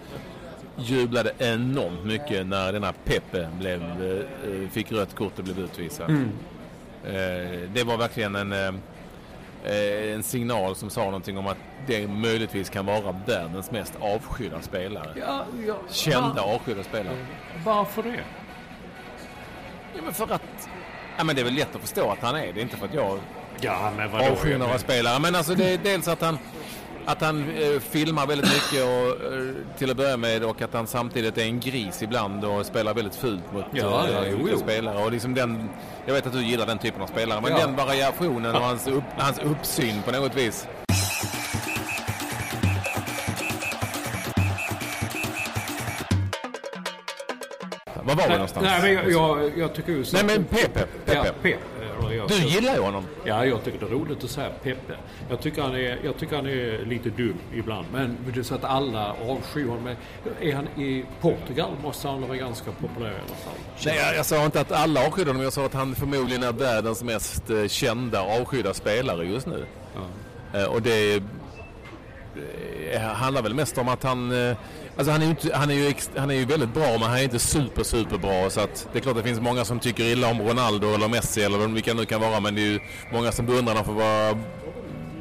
jublade 0.77 1.33
enormt 1.39 2.05
mycket 2.05 2.47
när 2.47 2.73
denna 2.73 2.93
Pepe 2.93 3.49
blev, 3.59 3.83
eh, 3.83 4.71
fick 4.71 4.93
rött 4.93 5.15
kort 5.15 5.39
och 5.39 5.45
blev 5.45 5.59
utvisad. 5.59 6.11
Eh, 7.05 7.71
det 7.73 7.85
var 7.85 7.97
verkligen 7.97 8.37
en, 8.37 8.53
eh, 8.53 8.75
eh, 9.65 10.15
en 10.15 10.23
signal 10.23 10.77
som 10.77 10.91
sa 10.91 11.05
någonting 11.05 11.39
om 11.39 11.47
att 11.47 11.57
det 11.87 12.07
möjligtvis 12.07 12.71
kan 12.71 12.87
vara 12.87 13.15
världens 13.27 13.71
mest 13.71 13.95
avskydda 14.01 14.63
spelare. 14.63 15.11
Ja, 15.21 15.45
ja. 15.67 15.77
Kända 15.91 16.43
avskydda 16.43 16.83
spelare. 16.83 17.27
Varför 17.65 18.03
det? 18.03 18.25
Ja, 19.97 20.03
men 20.05 20.13
för 20.13 20.33
att... 20.33 20.69
Ja, 21.19 21.25
men 21.25 21.35
det 21.35 21.43
är 21.43 21.45
väl 21.45 21.55
lätt 21.55 21.75
att 21.75 21.81
förstå 21.81 22.11
att 22.11 22.19
han 22.19 22.37
är 22.37 22.53
det. 22.53 22.61
Inte 22.61 22.77
för 22.77 22.87
att 22.87 22.95
jag 22.95 23.19
Ja, 23.61 23.93
men 23.97 24.11
vadå? 24.11 24.25
avskyr 24.25 24.59
några 24.59 24.79
spelare. 24.79 25.19
Men 25.19 25.35
alltså 25.35 25.55
det 25.55 25.71
är 25.75 25.79
dels 25.79 26.09
att 26.09 26.21
han, 26.21 26.39
att 27.07 27.21
han 27.21 27.51
eh, 27.51 27.81
filmar 27.81 28.27
väldigt 28.27 28.47
mycket 28.53 28.85
och, 28.87 29.33
eh, 29.33 29.55
till 29.79 29.91
att 29.91 29.97
börja 29.97 30.17
med 30.17 30.45
och 30.45 30.63
att 30.63 30.75
han 30.75 30.87
samtidigt 30.87 31.39
är 31.39 31.43
en 31.43 31.61
gris 31.61 32.03
ibland 32.03 32.45
och 32.45 32.67
spelar 32.67 32.95
väldigt 32.95 33.15
fult 33.15 33.53
mot 33.53 33.65
Ja, 33.73 34.07
eh, 34.09 34.15
ja, 34.31 34.37
olika 34.43 34.59
spelare. 34.59 35.05
Och 35.05 35.13
liksom 35.13 35.35
den, 35.35 35.69
jag 36.07 36.15
vet 36.15 36.27
att 36.27 36.33
du 36.33 36.43
gillar 36.45 36.67
den 36.67 36.79
typen 36.79 37.03
av 37.03 37.07
spelare, 37.07 37.41
men 37.41 37.51
Ja. 37.53 37.59
den 37.59 37.77
variationen 37.77 38.55
och 38.57 38.63
hans, 38.63 38.87
upp, 38.89 39.05
hans 39.19 39.39
uppsyn 39.39 40.03
på 40.03 40.11
något 40.13 40.37
vis. 40.37 40.67
Var 48.05 48.15
var 48.15 48.29
vi 48.29 48.33
någonstans? 48.33 48.67
Nej, 48.67 48.83
men 48.83 48.93
jag, 48.93 49.11
jag, 49.43 49.59
jag 49.59 49.75
tycker 49.75 49.93
ju... 49.93 50.05
Nej, 50.13 50.25
men 50.25 50.45
Pepe. 50.45 50.87
Ja, 51.07 51.25
Pepe. 51.43 51.57
Eller 52.07 52.17
jag- 52.17 52.29
Du 52.29 52.35
gillar 52.35 52.75
ju 52.75 52.81
honom. 52.81 53.05
Ja, 53.25 53.47
jag 53.47 53.65
tycker 53.65 53.79
det 53.81 53.87
är 53.87 53.91
roligt 53.91 54.25
att 54.25 54.31
säga 54.31 54.51
Pepe. 54.63 54.97
Jag 55.31 55.41
tycker 55.43 55.63
han 55.63 55.75
är, 55.75 55.99
jag 56.05 56.17
tycker 56.19 56.37
han 56.37 56.47
är 56.47 56.85
lite 56.87 57.11
dum 57.11 57.35
ibland. 57.55 57.87
Men 57.93 58.17
det 58.35 58.41
är 58.41 58.43
så 58.43 58.55
att 58.55 58.65
alla 58.65 59.13
avskyr 59.29 59.67
honom. 59.69 59.85
Men 59.85 59.97
Är 60.41 60.55
han 60.55 60.67
i 60.67 61.05
Portugal 61.21 61.71
måste 61.83 62.09
han 62.09 62.21
vara 62.23 62.37
ganska 62.37 62.71
populär 62.73 63.11
i 63.11 63.15
alla 63.15 63.37
fall. 63.45 63.55
Nej, 63.87 63.97
jag, 63.97 64.17
jag 64.17 64.27
sa 64.27 64.45
inte 64.45 64.61
att 64.61 64.73
alla 64.73 65.07
avskydde 65.07 65.31
honom. 65.31 65.43
Jag 65.43 65.53
sa 65.53 65.65
att 65.67 65.75
han 65.75 65.95
förmodligen 65.95 66.43
är 66.43 66.53
världens 66.53 67.03
mest 67.03 67.51
eh, 67.51 67.67
kända 67.67 68.23
och 68.23 68.41
avskydda 68.41 68.75
spelare 68.75 69.25
just 69.25 69.47
nu. 69.47 69.65
Eh, 70.55 70.65
och 70.65 70.83
det 70.83 71.23
eh, 72.93 73.01
handlar 73.01 73.43
väl 73.43 73.55
mest 73.55 73.79
om 73.79 73.89
att 73.89 74.03
han... 74.03 74.33
Alltså 75.01 75.13
han 75.13 75.23
är, 75.23 75.25
ju 75.25 75.31
inte, 75.31 75.57
han, 75.57 75.71
är 75.71 75.75
ju 75.75 75.95
han 76.17 76.31
är 76.31 76.35
ju 76.35 76.45
väldigt 76.45 76.75
bra 76.75 76.91
men 76.91 77.03
han 77.03 77.19
är 77.19 77.23
inte 77.23 77.39
super 77.39 77.83
super 77.83 78.19
bra 78.19 78.51
så 78.51 78.61
att 78.61 78.89
det 78.93 78.99
är 78.99 79.03
klart 79.03 79.17
det 79.17 79.23
finns 79.23 79.41
många 79.41 79.65
som 79.65 79.81
tycker 79.81 80.05
illa 80.05 80.31
om 80.31 80.41
Ronaldo 80.41 80.95
eller 80.95 81.09
Messi 81.09 81.43
eller 81.43 81.59
vilka 81.59 81.95
nu 81.95 82.05
kan 82.05 82.21
vara 82.21 82.41
men 82.41 82.55
det 82.55 82.61
är 82.61 82.67
ju 82.67 82.81
många 83.13 83.33
som 83.33 83.47
beundrar 83.47 83.75
honom 83.75 83.85
för 83.85 83.93
att 83.93 83.99
vara 83.99 84.45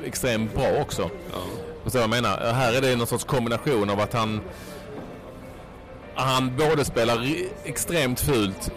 extremt 0.06 0.56
bra 0.56 0.82
också. 0.82 1.10
Ja. 1.32 1.38
Förstår 1.84 2.02
jag 2.02 2.10
menar? 2.10 2.54
Här 2.54 2.74
är 2.74 2.82
det 2.82 2.96
någon 2.96 3.08
sorts 3.08 3.24
kombination 3.24 3.89
av 3.89 4.00
att 4.00 4.13
han 4.13 4.42
han 6.15 6.58
både 6.58 6.86
spelar 6.86 7.28
extremt 7.63 8.20
fult, 8.20 8.72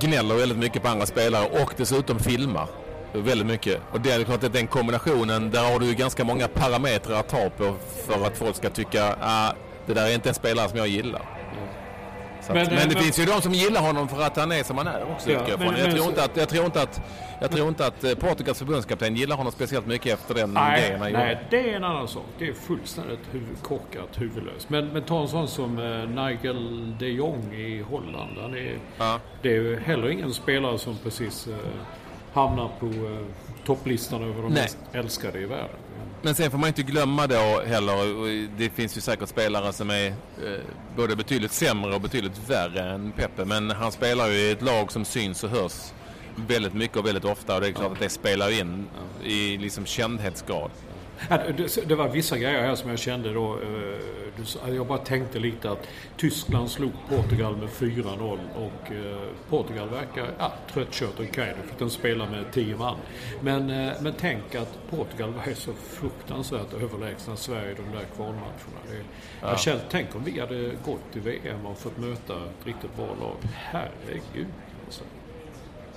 gnäller 0.00 0.34
väldigt 0.34 0.58
mycket 0.58 0.82
på 0.82 0.88
andra 0.88 1.06
spelare 1.06 1.62
och 1.62 1.74
dessutom 1.76 2.18
filmar 2.18 2.66
väldigt 3.12 3.46
mycket. 3.46 3.80
Och 3.92 4.00
det 4.00 4.12
är 4.12 4.24
klart 4.24 4.44
att 4.44 4.52
den 4.52 4.66
kombinationen, 4.66 5.50
där 5.50 5.72
har 5.72 5.78
du 5.78 5.86
ju 5.86 5.94
ganska 5.94 6.24
många 6.24 6.48
parametrar 6.48 7.20
att 7.20 7.28
ta 7.28 7.50
på 7.50 7.74
för 8.06 8.26
att 8.26 8.36
folk 8.36 8.56
ska 8.56 8.70
tycka 8.70 9.04
att 9.04 9.18
ah, 9.20 9.54
det 9.86 9.94
där 9.94 10.06
är 10.06 10.14
inte 10.14 10.28
en 10.28 10.34
spelare 10.34 10.68
som 10.68 10.78
jag 10.78 10.88
gillar. 10.88 11.22
Att, 12.48 12.54
men, 12.54 12.66
men, 12.66 12.88
det 12.88 12.94
men, 12.94 13.04
finns 13.04 13.18
ju 13.18 13.24
de 13.24 13.42
som 13.42 13.52
gillar 13.52 13.80
honom 13.80 14.08
för 14.08 14.22
att 14.22 14.36
han 14.36 14.52
är 14.52 14.62
som 14.62 14.78
han 14.78 14.86
är 14.86 15.12
också. 15.14 15.30
Ja, 15.30 15.40
jag, 15.48 15.58
men, 15.58 15.76
jag, 15.76 15.90
tror 15.90 16.08
inte 16.08 16.24
att, 16.24 16.36
jag 16.36 16.48
tror 16.48 16.64
inte 16.64 16.82
att 16.82 17.00
jag 17.40 17.50
tror 17.50 17.68
inte 17.68 17.86
att 17.86 18.04
eh, 18.04 18.14
Portugals 18.14 18.58
förbundskapten 18.58 19.16
gillar 19.16 19.36
honom 19.36 19.52
speciellt 19.52 19.86
mycket 19.86 20.14
efter 20.14 20.34
den 20.34 20.54
nej, 20.54 20.80
grejen 20.80 21.00
han 21.00 21.12
Nej, 21.12 21.46
det 21.50 21.70
är 21.70 21.76
en 21.76 21.84
annan 21.84 22.08
sak. 22.08 22.26
Det 22.38 22.48
är 22.48 22.52
fullständigt 22.52 23.20
huvud, 23.30 23.62
korkat, 23.62 24.20
huvudlöst. 24.20 24.70
Men, 24.70 24.88
men 24.88 25.02
ta 25.02 25.22
en 25.22 25.28
sån 25.28 25.48
som 25.48 25.78
eh, 25.78 26.24
Nigel 26.24 26.94
de 26.98 27.06
Jong 27.06 27.54
i 27.54 27.82
Holland. 27.82 28.38
Han 28.40 28.54
är, 28.54 28.78
ja. 28.98 29.20
Det 29.42 29.48
är 29.48 29.52
ju 29.52 29.80
heller 29.80 30.10
ingen 30.10 30.34
spelare 30.34 30.78
som 30.78 30.98
precis 31.02 31.46
eh, 31.46 31.54
hamnar 32.32 32.70
på 32.80 32.86
eh, 32.86 33.26
topplistan 33.64 34.22
över 34.22 34.42
de 34.42 34.52
nej. 34.52 34.62
mest 34.62 34.78
älskade 34.92 35.38
i 35.38 35.44
världen. 35.44 35.76
Men 36.24 36.34
sen 36.34 36.50
får 36.50 36.58
man 36.58 36.68
inte 36.68 36.82
glömma 36.82 37.26
då 37.26 37.62
heller, 37.66 38.48
det 38.58 38.70
finns 38.70 38.96
ju 38.96 39.00
säkert 39.00 39.28
spelare 39.28 39.72
som 39.72 39.90
är 39.90 40.06
eh, 40.06 40.60
både 40.96 41.16
betydligt 41.16 41.52
sämre 41.52 41.94
och 41.94 42.00
betydligt 42.00 42.50
värre 42.50 42.90
än 42.90 43.12
Peppe. 43.12 43.44
Men 43.44 43.70
han 43.70 43.92
spelar 43.92 44.28
ju 44.28 44.34
i 44.34 44.50
ett 44.50 44.62
lag 44.62 44.92
som 44.92 45.04
syns 45.04 45.44
och 45.44 45.50
hörs 45.50 45.92
väldigt 46.36 46.74
mycket 46.74 46.96
och 46.96 47.06
väldigt 47.06 47.24
ofta 47.24 47.54
och 47.54 47.60
det 47.60 47.66
är 47.68 47.72
klart 47.72 47.86
ja. 47.86 47.92
att 47.92 48.00
det 48.00 48.08
spelar 48.08 48.60
in 48.60 48.86
ja. 48.94 49.26
i 49.26 49.58
liksom 49.58 49.86
kändhetsgrad. 49.86 50.70
Det 51.86 51.94
var 51.94 52.08
vissa 52.08 52.38
grejer 52.38 52.62
här 52.62 52.74
som 52.74 52.90
jag 52.90 52.98
kände 52.98 53.32
då. 53.32 53.58
Eh, 54.66 54.74
jag 54.74 54.86
bara 54.86 54.98
tänkte 54.98 55.38
lite 55.38 55.70
att 55.70 55.88
Tyskland 56.16 56.70
slog 56.70 56.92
Portugal 57.08 57.56
med 57.56 57.68
4-0 57.68 58.38
och 58.54 58.92
eh, 58.92 59.28
Portugal 59.48 59.88
verkar 59.88 60.30
ja, 60.38 60.52
tröttkört 60.72 61.14
okej. 61.14 61.28
Okay, 61.28 61.52
då 61.62 61.68
fick 61.68 61.78
de 61.78 61.90
spela 61.90 62.30
med 62.30 62.44
10 62.52 62.76
man. 62.76 62.96
Men, 63.40 63.70
eh, 63.70 63.92
men 64.00 64.12
tänk 64.18 64.54
att 64.54 64.78
Portugal 64.90 65.32
var 65.32 65.54
så 65.54 65.72
fruktansvärt 65.72 66.72
överlägsna 66.74 67.36
Sverige 67.36 67.70
i 67.70 67.74
de 67.74 67.98
där 67.98 68.06
kvalmatcherna. 68.16 69.04
Jag 69.40 69.60
kände, 69.60 69.82
tänk 69.90 70.16
om 70.16 70.24
vi 70.24 70.40
hade 70.40 70.70
gått 70.84 71.12
till 71.12 71.22
VM 71.22 71.66
och 71.66 71.78
fått 71.78 71.98
möta 71.98 72.34
ett 72.34 72.66
riktigt 72.66 72.96
bra 72.96 73.06
lag. 73.20 73.36
Herregud. 73.54 74.46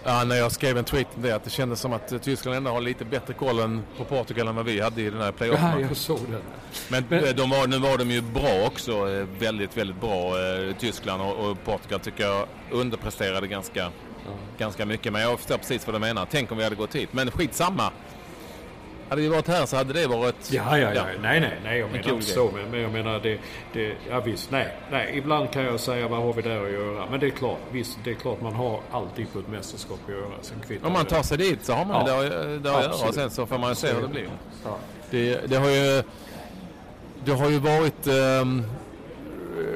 Ja, 0.07 0.23
när 0.23 0.35
jag 0.35 0.51
skrev 0.51 0.77
en 0.77 0.83
tweet 0.83 1.07
om 1.15 1.21
det, 1.21 1.31
att 1.31 1.43
det 1.43 1.49
kändes 1.49 1.79
som 1.79 1.93
att 1.93 2.23
Tyskland 2.23 2.57
ändå 2.57 2.71
har 2.71 2.81
lite 2.81 3.05
bättre 3.05 3.33
koll 3.33 3.81
på 3.97 4.03
Portugal 4.03 4.47
än 4.47 4.55
vad 4.55 4.65
vi 4.65 4.81
hade 4.81 5.01
i 5.01 5.09
den 5.09 5.21
här 5.21 5.31
playoffen. 5.31 5.71
Ja, 5.71 5.79
jag 5.79 5.97
såg 5.97 6.19
det. 6.31 6.41
Men, 6.89 7.03
Men 7.09 7.23
eh, 7.23 7.35
de 7.35 7.49
var, 7.49 7.67
nu 7.67 7.79
var 7.79 7.97
de 7.97 8.11
ju 8.11 8.21
bra 8.21 8.65
också. 8.67 8.91
Eh, 8.91 9.27
väldigt, 9.39 9.77
väldigt 9.77 10.01
bra 10.01 10.39
eh, 10.39 10.75
Tyskland 10.79 11.21
och, 11.21 11.49
och, 11.49 11.63
Portugal 11.63 11.99
tycker 11.99 12.23
jag 12.23 12.47
underpresterade 12.71 13.47
ganska, 13.47 13.79
ja. 13.79 13.91
ganska 14.57 14.85
mycket. 14.85 15.13
Men 15.13 15.21
jag 15.21 15.39
förstår 15.39 15.57
precis 15.57 15.87
vad 15.87 15.95
du 15.95 15.99
menar. 15.99 16.27
Tänk 16.31 16.51
om 16.51 16.57
vi 16.57 16.63
hade 16.63 16.75
gått 16.75 16.95
hit. 16.95 17.09
Men 17.13 17.31
skitsamma. 17.31 17.91
Hade 19.15 19.23
vi 19.23 19.33
varit 19.33 19.47
här 19.47 19.65
så 19.65 19.75
hade 19.75 19.93
det 19.93 20.07
varit... 20.07 20.51
Ja, 20.51 20.77
ja, 20.77 20.93
ja. 20.93 21.05
Nej, 21.21 21.39
nej, 21.39 21.59
nej. 21.63 21.79
Jag 21.79 21.91
menar 21.91 22.13
inte 22.13 22.25
så. 22.25 22.51
Men, 22.51 22.71
men 22.71 22.79
jag 22.79 22.91
menar 22.91 23.19
det, 23.19 23.39
det... 23.73 23.95
Ja, 24.09 24.19
visst. 24.19 24.51
Nej, 24.51 24.75
nej. 24.91 25.17
Ibland 25.17 25.51
kan 25.51 25.63
jag 25.63 25.79
säga 25.79 26.07
vad 26.07 26.21
har 26.21 26.33
vi 26.33 26.41
där 26.41 26.65
att 26.65 26.71
göra. 26.71 27.05
Men 27.11 27.19
det 27.19 27.25
är 27.25 27.29
klart. 27.29 27.59
Visst, 27.71 27.97
det 28.03 28.11
är 28.11 28.15
klart 28.15 28.41
man 28.41 28.53
har 28.53 28.79
alltid 28.91 29.33
på 29.33 29.39
ett 29.39 29.47
mästerskap 29.47 29.99
att 30.05 30.11
göra. 30.11 30.31
Sen 30.41 30.79
Om 30.83 30.93
man 30.93 31.05
tar 31.05 31.23
sig 31.23 31.37
dit 31.37 31.65
så 31.65 31.73
har 31.73 31.85
man 31.85 32.05
ja. 32.07 32.21
det, 32.21 32.59
det 32.59 32.77
att 32.77 32.83
göra. 32.83 33.13
Sen 33.13 33.29
så 33.29 33.45
får 33.45 33.57
man 33.57 33.75
se 33.75 33.93
hur 33.93 34.01
det 34.01 34.07
blir. 34.07 34.29
Ja. 34.63 34.77
Det, 35.09 35.49
det 35.49 35.55
har 35.55 35.69
ju... 35.69 36.03
Det 37.25 37.31
har 37.31 37.49
ju 37.49 37.59
varit... 37.59 38.07
Um, 38.07 38.63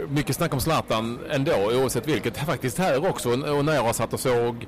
mycket 0.09 0.35
snack 0.35 0.53
om 0.53 0.59
Zlatan 0.59 1.19
ändå 1.29 1.51
oavsett 1.51 2.07
vilket. 2.07 2.37
Faktiskt 2.45 2.77
här 2.77 3.09
också. 3.09 3.29
Och 3.29 3.65
när 3.65 3.75
jag 3.75 3.95
satt 3.95 4.13
och 4.13 4.19
såg 4.19 4.67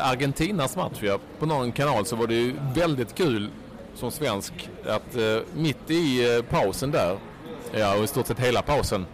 Argentinas 0.00 0.76
match 0.76 0.98
ja. 1.00 1.18
på 1.38 1.46
någon 1.46 1.72
kanal 1.72 2.06
så 2.06 2.16
var 2.16 2.26
det 2.26 2.34
ju 2.34 2.54
väldigt 2.74 3.14
kul 3.14 3.50
som 3.94 4.10
svensk 4.10 4.70
att 4.86 5.16
eh, 5.16 5.38
mitt 5.54 5.90
i 5.90 6.36
eh, 6.36 6.42
pausen 6.42 6.90
där, 6.90 7.16
ja 7.72 7.96
och 7.96 8.04
i 8.04 8.06
stort 8.06 8.26
sett 8.26 8.40
hela 8.40 8.62
pausen, 8.62 9.06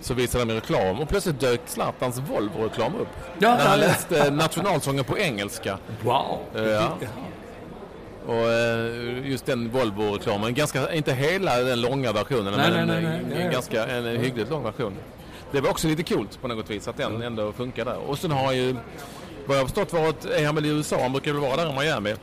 så 0.00 0.14
visade 0.14 0.44
de 0.44 0.52
reklam 0.52 1.00
och 1.00 1.08
plötsligt 1.08 1.40
dök 1.40 1.60
Zlatans 1.66 2.18
Volvo-reklam 2.18 2.94
upp. 2.94 3.08
Ja, 3.38 3.54
när 3.56 3.68
han 3.68 3.80
läste 3.80 4.30
nationalsången 4.30 5.04
på 5.04 5.18
engelska. 5.18 5.78
Wow! 6.02 6.38
Ja. 6.54 6.98
Och 8.26 8.50
just 9.24 9.46
den 9.46 9.70
Volvo-reklamen, 9.70 10.54
ganska, 10.54 10.92
inte 10.92 11.12
hela 11.12 11.56
den 11.56 11.80
långa 11.80 12.12
versionen, 12.12 12.54
nej, 12.56 12.70
men 12.70 12.88
nej, 12.88 13.02
nej, 13.02 13.20
nej, 13.28 13.42
en, 13.42 13.52
ganska, 13.52 13.86
en 13.86 14.04
hyggligt 14.04 14.50
lång 14.50 14.62
version. 14.62 14.92
Det 15.52 15.60
var 15.60 15.70
också 15.70 15.88
lite 15.88 16.02
coolt 16.02 16.40
på 16.42 16.48
något 16.48 16.70
vis 16.70 16.88
att 16.88 16.96
den 16.96 17.22
ändå 17.22 17.52
funkar 17.52 17.84
där. 17.84 17.96
Och 17.96 18.18
sen 18.18 18.30
har 18.30 18.52
ju 18.52 18.76
vad 19.46 19.56
jag 19.56 19.62
har 19.62 19.66
förstått 19.66 19.92
varit, 19.92 20.24
är 20.24 20.46
han 20.46 20.54
väl 20.54 20.66
i 20.66 20.68
USA. 20.68 21.02
Han 21.02 21.12
brukar 21.12 21.32
väl 21.32 21.40
vara 21.40 21.56
där 21.56 21.72
i 21.72 21.78
Miami. 21.78 22.14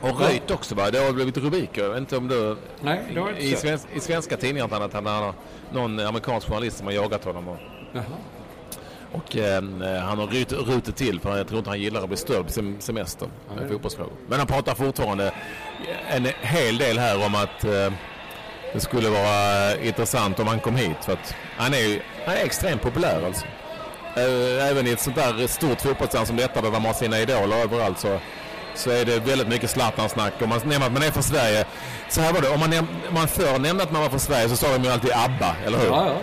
Och 0.00 0.20
röjt 0.20 0.50
också 0.50 0.74
va? 0.74 0.90
Det 0.90 0.98
har 0.98 1.12
blivit 1.12 1.36
rubriker. 1.36 1.82
Jag 1.82 1.90
vet 1.90 1.98
inte 1.98 2.16
om 2.16 2.28
du... 2.28 2.56
Nej, 2.80 3.00
det 3.14 3.20
har 3.20 3.32
i, 3.38 3.56
svensk, 3.56 3.86
I 3.94 4.00
svenska 4.00 4.36
tidningar 4.36 4.82
att 4.84 4.92
han 4.92 5.06
har 5.06 5.34
någon 5.72 6.00
amerikansk 6.00 6.48
journalist 6.48 6.76
som 6.76 6.86
har 6.86 6.94
jagat 6.94 7.24
honom. 7.24 7.48
Och, 7.48 7.58
och 9.12 9.36
eh, 9.36 9.62
han 9.98 10.18
har 10.18 10.26
rut, 10.26 10.52
rutit 10.52 10.96
till 10.96 11.20
för 11.20 11.36
jag 11.36 11.46
tror 11.48 11.58
inte 11.58 11.70
han 11.70 11.80
gillar 11.80 12.02
att 12.02 12.08
bli 12.08 12.16
störd 12.16 12.46
på 12.46 12.52
sin 12.52 12.80
semester 12.80 13.28
med 13.56 13.68
fotbollsfrågor. 13.68 14.12
Men 14.28 14.38
han 14.38 14.46
pratar 14.46 14.74
fortfarande 14.74 15.34
en 16.10 16.26
hel 16.40 16.78
del 16.78 16.98
här 16.98 17.26
om 17.26 17.34
att 17.34 17.64
eh, 17.64 17.92
det 18.72 18.80
skulle 18.80 19.08
vara 19.08 19.76
intressant 19.76 20.40
om 20.40 20.46
han 20.46 20.60
kom 20.60 20.76
hit. 20.76 20.96
För 21.00 21.12
att 21.12 21.34
han 21.56 21.74
är, 21.74 22.02
han 22.26 22.34
är 22.34 22.44
extremt 22.44 22.82
populär 22.82 23.26
alltså. 23.26 23.46
Även 24.70 24.86
i 24.86 24.90
ett 24.90 25.00
sånt 25.00 25.16
där 25.16 25.46
stort 25.46 25.80
fotbollsland 25.80 26.26
som 26.26 26.36
detta 26.36 26.60
där 26.60 26.70
man 26.70 26.84
har 26.84 26.92
sina 26.92 27.18
idoler 27.18 27.56
överallt 27.56 27.98
så, 27.98 28.18
så 28.74 28.90
är 28.90 29.04
det 29.04 29.18
väldigt 29.18 29.48
mycket 29.48 29.70
Zlatan-snack. 29.70 30.32
Om 30.42 30.48
man 30.48 30.60
nämner 30.64 30.86
att 30.86 30.92
man 30.92 31.02
är 31.02 31.10
från 31.10 31.22
Sverige. 31.22 31.64
Så 32.08 32.20
här 32.20 32.32
var 32.32 32.40
det, 32.40 32.48
om 32.48 32.60
man, 32.60 32.70
näm 32.70 32.86
om 33.08 33.14
man 33.14 33.28
förr 33.28 33.58
nämnde 33.58 33.82
att 33.82 33.92
man 33.92 34.02
var 34.02 34.08
från 34.08 34.20
Sverige 34.20 34.48
så 34.48 34.56
sa 34.56 34.72
de 34.72 34.84
ju 34.84 34.90
alltid 34.90 35.12
ABBA, 35.12 35.56
eller 35.66 35.78
hur? 35.78 35.86
Ja, 35.86 36.06
ja. 36.06 36.16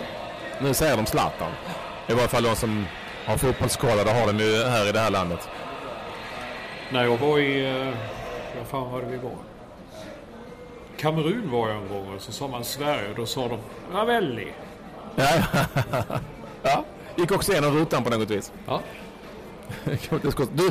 Nu 0.60 0.74
säger 0.74 0.96
de 0.96 1.06
Zlatan. 1.06 1.52
I 2.08 2.12
varje 2.12 2.28
fall 2.28 2.42
de 2.42 2.56
som 2.56 2.86
har 3.26 3.36
fotbollskoll, 3.36 3.96
det 4.04 4.12
har 4.12 4.26
de 4.26 4.38
ju 4.38 4.64
här 4.64 4.88
i 4.88 4.92
det 4.92 5.00
här 5.00 5.10
landet. 5.10 5.48
När 6.90 7.04
jag 7.04 7.16
var 7.16 7.38
i... 7.38 7.70
Eh, 7.70 7.94
vad 8.58 8.66
fan 8.66 8.92
var 8.92 9.00
det 9.00 9.06
vi 9.06 9.16
var? 9.16 9.36
Kamerun 10.96 11.50
var 11.50 11.68
jag 11.68 11.76
en 11.76 11.88
gång 11.88 12.14
och 12.14 12.22
så 12.22 12.32
sa 12.32 12.48
man 12.48 12.64
Sverige 12.64 13.10
och 13.10 13.16
då 13.16 13.26
sa 13.26 13.48
de 13.48 13.58
Ravelli. 13.92 14.48
Ja, 15.16 15.28
ja. 16.62 16.84
Gick 17.16 17.32
också 17.32 17.52
igenom 17.52 17.74
rutan 17.74 18.04
på 18.04 18.10
något 18.10 18.30
vis. 18.30 18.52
Ja. 18.66 18.80
du, 20.52 20.66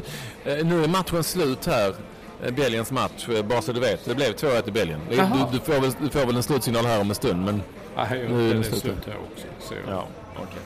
eh, 0.52 0.66
nu 0.66 0.84
är 0.84 0.88
matchen 0.88 1.24
slut 1.24 1.66
här. 1.66 1.96
Eh, 2.44 2.54
Belgiens 2.54 2.92
match, 2.92 3.30
eh, 3.30 3.46
bara 3.46 3.62
så 3.62 3.72
du 3.72 3.80
vet. 3.80 4.06
Det 4.06 4.16
blev 4.16 4.34
2-1 4.34 4.68
i 4.68 4.72
Belgien. 4.72 5.00
Du, 5.10 5.16
du, 5.52 5.60
får 5.60 5.82
väl, 5.82 5.92
du 6.00 6.10
får 6.10 6.26
väl 6.26 6.36
en 6.36 6.44
slutsignal 6.44 6.86
här 6.86 7.02
om 7.02 7.10
en 7.10 7.16
stund. 7.16 7.46
Men 7.46 7.62
ja, 7.96 8.08
nu 8.10 8.52
är 8.52 8.56
det 8.56 8.64
slut, 8.64 9.06
här 9.08 9.18
också. 9.32 9.48
Så. 9.60 9.74
Ja, 9.88 10.08
okay. 10.36 10.60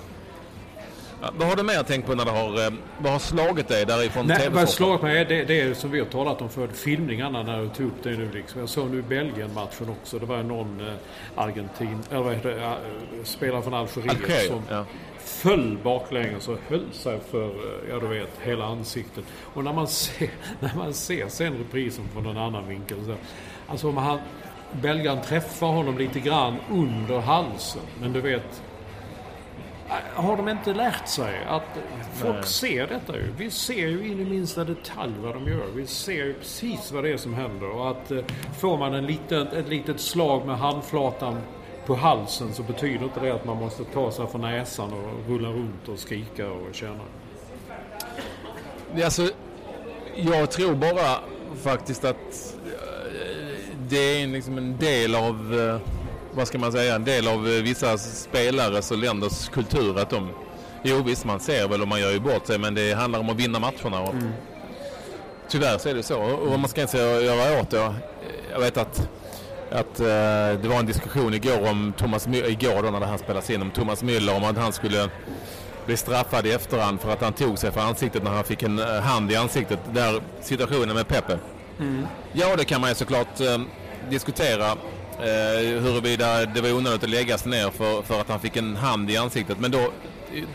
Ja, 1.21 1.31
vad 1.37 1.47
har 1.47 1.55
du 1.55 1.63
mer 1.63 1.83
tänkt 1.83 2.05
på 2.05 2.15
när 2.15 2.25
det 2.25 2.31
har, 2.31 2.73
vad 2.97 3.11
har 3.11 3.19
slagit 3.19 3.67
dig 3.67 3.85
därifrån 3.85 4.27
Nej, 4.27 4.49
Vad 4.49 4.59
har 4.59 4.65
slagit 4.65 5.01
mig 5.01 5.17
är 5.17 5.25
det, 5.25 5.43
det 5.43 5.61
är 5.61 5.73
som 5.73 5.91
vi 5.91 5.99
har 5.99 6.05
talat 6.05 6.41
om 6.41 6.49
för 6.49 6.67
filmningarna 6.67 7.43
när 7.43 7.61
du 7.61 7.69
tog 7.69 7.87
upp 7.87 8.03
det 8.03 8.09
nu. 8.09 8.31
Liksom. 8.33 8.59
Jag 8.59 8.69
såg 8.69 8.89
nu 8.89 9.01
Belgien-matchen 9.01 9.89
också. 9.89 10.19
Det 10.19 10.25
var 10.25 10.43
någon 10.43 10.79
eh, 10.79 10.93
Argentin, 11.35 11.99
eller 12.11 12.21
vad 12.21 12.33
heter 12.33 12.49
det, 12.49 12.77
spelare 13.23 13.61
från 13.61 13.73
Algeriet 13.73 14.23
okay, 14.23 14.47
som 14.47 14.61
ja 14.69 14.85
föll 15.45 15.77
baklänges 15.83 16.47
och 16.47 16.57
höll 16.67 16.91
sig 16.91 17.19
för, 17.19 17.47
eh, 17.47 17.89
ja 17.89 17.99
du 17.99 18.07
vet, 18.07 18.39
hela 18.41 18.65
ansiktet. 18.65 19.25
Och 19.53 19.63
när 19.63 19.73
man 19.73 19.87
ser, 19.87 20.29
när 20.59 20.75
man 20.75 20.93
ser 20.93 21.27
sen 21.27 21.57
reprisen 21.57 22.05
från 22.13 22.25
en 22.25 22.37
annan 22.37 22.67
vinkel 22.67 22.97
så, 23.05 23.15
alltså 23.67 23.89
om 23.89 23.97
han, 23.97 24.19
belgaren 24.81 25.21
träffar 25.21 25.67
honom 25.67 25.97
lite 25.97 26.19
grann 26.19 26.55
under 26.71 27.19
halsen. 27.19 27.81
Men 28.01 28.13
du 28.13 28.21
vet, 28.21 28.63
eh, 29.89 30.23
har 30.23 30.37
de 30.37 30.49
inte 30.49 30.73
lärt 30.73 31.07
sig 31.07 31.45
att 31.47 31.77
folk 32.13 32.35
Nej. 32.35 32.43
ser 32.43 32.87
detta 32.87 33.17
ju. 33.17 33.31
Vi 33.37 33.51
ser 33.51 33.87
ju 33.87 34.07
in 34.11 34.19
i 34.19 34.25
minsta 34.25 34.63
detalj 34.63 35.13
vad 35.23 35.33
de 35.33 35.47
gör. 35.47 35.67
Vi 35.75 35.87
ser 35.87 36.25
ju 36.25 36.33
precis 36.33 36.91
vad 36.91 37.03
det 37.03 37.09
är 37.09 37.17
som 37.17 37.33
händer. 37.33 37.69
Och 37.69 37.91
att 37.91 38.11
eh, 38.11 38.23
får 38.59 38.77
man 38.77 38.93
en 38.93 39.05
liten, 39.05 39.47
ett 39.47 39.69
litet 39.69 39.99
slag 39.99 40.45
med 40.45 40.57
handflatan 40.57 41.41
på 41.85 41.95
halsen 41.95 42.53
så 42.53 42.63
betyder 42.63 43.03
inte 43.03 43.19
det 43.19 43.31
att 43.31 43.45
man 43.45 43.57
måste 43.57 43.83
ta 43.83 44.11
sig 44.11 44.27
för 44.27 44.39
näsan 44.39 44.93
och 44.93 45.29
rulla 45.29 45.49
runt 45.49 45.87
och 45.87 45.99
skrika 45.99 46.49
och 46.49 46.75
känna. 46.75 47.03
Alltså, 49.03 49.29
jag 50.15 50.51
tror 50.51 50.75
bara 50.75 51.19
faktiskt 51.61 52.05
att 52.05 52.55
eh, 52.65 53.57
det 53.89 54.21
är 54.21 54.27
liksom 54.27 54.57
en 54.57 54.77
del 54.77 55.15
av, 55.15 55.59
eh, 55.59 55.89
vad 56.33 56.47
ska 56.47 56.57
man 56.57 56.71
säga, 56.71 56.95
en 56.95 57.05
del 57.05 57.27
av 57.27 57.47
eh, 57.47 57.63
vissa 57.63 57.97
spelares 57.97 58.91
och 58.91 58.97
länders 58.97 59.49
kultur 59.49 59.99
att 59.99 60.09
de, 60.09 60.29
jo 60.83 61.03
visst 61.03 61.25
man 61.25 61.39
ser 61.39 61.67
väl 61.67 61.81
och 61.81 61.87
man 61.87 61.99
gör 61.99 62.11
ju 62.11 62.19
bort 62.19 62.47
sig 62.47 62.57
men 62.57 62.75
det 62.75 62.93
handlar 62.93 63.19
om 63.19 63.29
att 63.29 63.39
vinna 63.39 63.59
matcherna. 63.59 64.01
Och, 64.01 64.13
mm. 64.13 64.31
Tyvärr 65.49 65.77
så 65.77 65.89
är 65.89 65.93
det 65.93 66.03
så 66.03 66.21
och 66.21 66.49
vad 66.49 66.59
man 66.59 66.69
ska 66.69 66.81
inte 66.81 66.97
göra 66.97 67.61
åt 67.61 67.69
det. 67.69 67.93
Jag 68.51 68.59
vet 68.59 68.77
att 68.77 69.09
att 69.71 69.99
uh, 69.99 70.05
det 70.61 70.67
var 70.67 70.79
en 70.79 70.85
diskussion 70.85 71.33
igår 71.33 71.69
om 71.69 71.93
Thomas 71.97 72.27
igår 72.27 72.83
då 72.83 72.89
när 72.89 72.99
det 72.99 73.05
här 73.05 73.17
spelas 73.17 73.49
in, 73.49 73.61
om 73.61 73.71
Thomas 73.71 74.03
Müller 74.03 74.37
om 74.37 74.43
att 74.43 74.57
han 74.57 74.73
skulle 74.73 75.09
bli 75.85 75.97
straffad 75.97 76.45
i 76.45 76.51
efterhand 76.51 77.01
för 77.01 77.13
att 77.13 77.21
han 77.21 77.33
tog 77.33 77.59
sig 77.59 77.71
för 77.71 77.81
ansiktet 77.81 78.23
när 78.23 78.31
han 78.31 78.43
fick 78.43 78.63
en 78.63 78.79
uh, 78.79 78.85
hand 78.85 79.31
i 79.31 79.35
ansiktet. 79.35 79.79
Där 79.93 80.21
situationen 80.41 80.95
med 80.95 81.07
Pepe. 81.07 81.39
Mm. 81.79 82.07
Ja, 82.33 82.55
det 82.55 82.65
kan 82.65 82.81
man 82.81 82.89
ju 82.89 82.95
såklart 82.95 83.41
uh, 83.41 83.61
diskutera 84.09 84.71
uh, 84.71 85.81
huruvida 85.81 86.45
det 86.45 86.61
var 86.61 86.73
onödigt 86.73 87.03
att 87.03 87.09
läggas 87.09 87.45
ner 87.45 87.69
för, 87.69 88.01
för 88.01 88.21
att 88.21 88.29
han 88.29 88.39
fick 88.39 88.57
en 88.57 88.75
hand 88.75 89.11
i 89.11 89.17
ansiktet. 89.17 89.59
Men 89.59 89.71
då, 89.71 89.91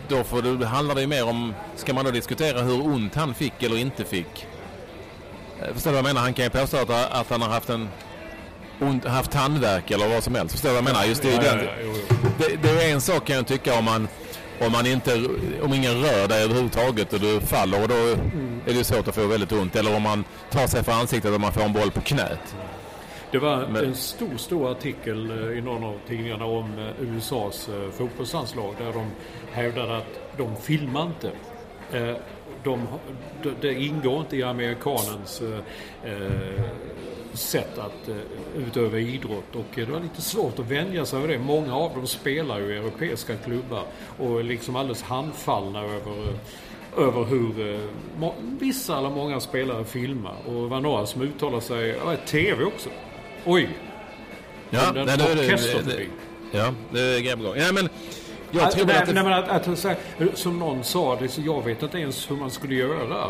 då 0.07 0.23
får 0.23 0.41
det, 0.41 0.65
handlar 0.65 0.95
det 0.95 1.01
ju 1.01 1.07
mer 1.07 1.29
om, 1.29 1.53
ska 1.75 1.93
man 1.93 2.05
då 2.05 2.11
diskutera 2.11 2.61
hur 2.61 2.85
ont 2.85 3.15
han 3.15 3.33
fick 3.33 3.63
eller 3.63 3.77
inte 3.77 4.05
fick? 4.05 4.47
Förstår 5.73 5.91
du 5.91 5.95
vad 5.95 5.97
jag 5.97 6.03
menar? 6.03 6.21
Han 6.21 6.33
kan 6.33 6.45
ju 6.45 6.49
påstå 6.49 6.77
att, 6.77 6.89
att 6.89 7.29
han 7.29 7.41
har 7.41 7.49
haft 7.49 7.69
en 7.69 7.89
ont, 8.81 9.05
haft 9.05 9.31
tandvärk 9.31 9.91
eller 9.91 10.07
vad 10.07 10.23
som 10.23 10.35
helst. 10.35 10.51
Förstår 10.51 10.69
du 10.69 10.75
vad 10.75 10.83
jag 10.83 10.93
menar? 10.93 11.05
Just 11.05 11.21
det, 11.21 11.29
ja, 11.29 11.41
ja, 11.43 11.53
ja, 11.53 12.17
det, 12.37 12.55
det, 12.63 12.85
är 12.85 12.93
en 12.93 13.01
sak 13.01 13.25
kan 13.25 13.35
jag 13.35 13.47
tycka 13.47 13.79
om 13.79 13.85
man 13.85 14.07
om, 14.65 14.71
man 14.71 14.85
inte, 14.85 15.27
om 15.61 15.73
ingen 15.73 16.01
rör 16.01 16.27
dig 16.27 16.43
överhuvudtaget 16.43 17.13
och 17.13 17.19
du 17.19 17.39
faller 17.39 17.81
och 17.81 17.87
då 17.87 17.95
mm. 17.95 18.61
är 18.67 18.73
det 18.73 18.83
svårt 18.83 19.07
att 19.07 19.15
få 19.15 19.27
väldigt 19.27 19.51
ont. 19.51 19.75
Eller 19.75 19.95
om 19.95 20.01
man 20.01 20.23
tar 20.49 20.67
sig 20.67 20.83
för 20.83 20.91
ansiktet 20.91 21.33
och 21.33 21.41
man 21.41 21.53
får 21.53 21.61
en 21.61 21.73
boll 21.73 21.91
på 21.91 22.01
knät. 22.01 22.55
Det 23.31 23.39
var 23.39 23.67
Men... 23.67 23.85
en 23.85 23.95
stor, 23.95 24.37
stor 24.37 24.71
artikel 24.71 25.31
eh, 25.31 25.57
i 25.57 25.61
någon 25.61 25.83
av 25.83 25.99
tidningarna 26.07 26.45
om 26.45 26.79
eh, 26.79 27.15
USAs 27.15 27.69
eh, 27.69 27.91
fotbollslandslag 27.91 28.75
där 28.77 28.93
de 28.93 29.11
hävdade 29.51 29.97
att 29.97 30.19
de 30.37 30.55
filmar 30.55 31.03
inte. 31.03 31.31
De, 32.63 32.87
det 33.61 33.73
ingår 33.73 34.19
inte 34.19 34.37
i 34.37 34.43
amerikanens 34.43 35.41
sätt 37.33 37.77
att 37.77 38.09
uh, 38.09 38.15
utöva 38.67 38.99
idrott 38.99 39.55
och 39.55 39.65
det 39.75 39.85
var 39.85 39.99
lite 39.99 40.21
svårt 40.21 40.59
att 40.59 40.71
vänja 40.71 41.05
sig 41.05 41.19
över 41.19 41.27
det. 41.27 41.39
Många 41.39 41.75
av 41.75 41.95
dem 41.95 42.07
spelar 42.07 42.59
ju 42.59 42.73
i 42.73 42.77
europeiska 42.77 43.35
klubbar 43.35 43.83
och 44.17 44.39
är 44.39 44.43
liksom 44.43 44.75
alldeles 44.75 45.03
handfallna 45.03 45.79
över 45.79 46.11
uh, 46.11 46.35
över 46.97 47.23
hur 47.23 47.79
vissa 48.59 48.97
eller 48.97 49.09
många 49.09 49.39
spelare 49.39 49.85
filmar. 49.85 50.35
Och 50.47 50.53
det 50.53 50.67
var 50.67 50.79
några 50.79 51.05
som 51.05 51.21
uttalade 51.21 51.61
sig, 51.61 51.95
ja, 52.05 52.15
TV 52.25 52.63
också. 52.63 52.89
Oj! 53.45 53.69
Ja, 54.69 54.91
den 54.91 55.05
nej, 55.05 55.17
det, 55.17 55.35
det, 55.35 55.47
det, 55.85 56.07
ja, 56.51 56.73
det 56.91 56.99
är 56.99 57.19
grejer 57.19 57.35
på 57.35 57.43
gång. 57.43 57.55
Ja, 57.57 57.71
men 57.71 57.89
jag 58.51 58.71
tror 58.71 58.85
nej, 58.85 58.97
att, 58.97 59.05
det... 59.05 59.13
nej, 59.13 59.23
men 59.23 59.33
att, 59.33 59.49
att, 59.49 59.85
att, 59.85 60.37
som 60.37 60.59
någon 60.59 60.83
sa, 60.83 61.15
det, 61.15 61.27
så 61.27 61.41
jag 61.41 61.65
vet 61.65 61.83
inte 61.83 61.97
ens 61.97 62.31
hur 62.31 62.35
man 62.35 62.51
skulle 62.51 62.75
göra. 62.75 63.27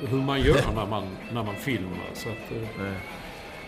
Hur 0.00 0.22
man 0.22 0.40
gör 0.40 0.72
när 0.74 0.86
man, 0.86 1.04
när 1.32 1.42
man 1.42 1.56
filmar. 1.56 2.10
Så 2.14 2.28
att, 2.28 2.58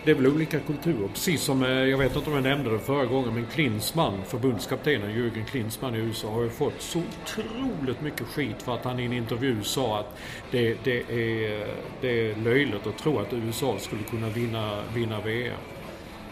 det 0.06 0.12
är 0.12 0.16
väl 0.16 0.26
olika 0.26 0.60
kulturer. 0.60 1.08
Precis 1.08 1.42
som, 1.42 1.62
eh, 1.62 1.70
jag 1.70 1.98
vet 1.98 2.16
inte 2.16 2.30
om 2.30 2.34
jag 2.34 2.42
nämnde 2.42 2.70
det 2.70 2.78
förra 2.78 3.04
gången, 3.04 3.34
men 3.34 3.46
Klinsmann, 3.46 4.22
förbundskaptenen 4.26 5.10
Jürgen 5.10 5.44
Klinsmann 5.44 5.94
i 5.94 5.98
USA 5.98 6.30
har 6.30 6.42
ju 6.42 6.50
fått 6.50 6.82
så 6.82 6.98
otroligt 6.98 8.00
mycket 8.00 8.26
skit 8.26 8.62
för 8.62 8.74
att 8.74 8.84
han 8.84 9.00
i 9.00 9.04
en 9.04 9.12
intervju 9.12 9.62
sa 9.62 10.00
att 10.00 10.18
det, 10.50 10.76
det, 10.84 10.98
är, 10.98 11.66
det 12.00 12.30
är 12.30 12.36
löjligt 12.36 12.86
att 12.86 12.98
tro 12.98 13.18
att 13.18 13.32
USA 13.32 13.78
skulle 13.78 14.02
kunna 14.02 14.28
vinna, 14.28 14.82
vinna 14.94 15.20
VM. 15.20 15.58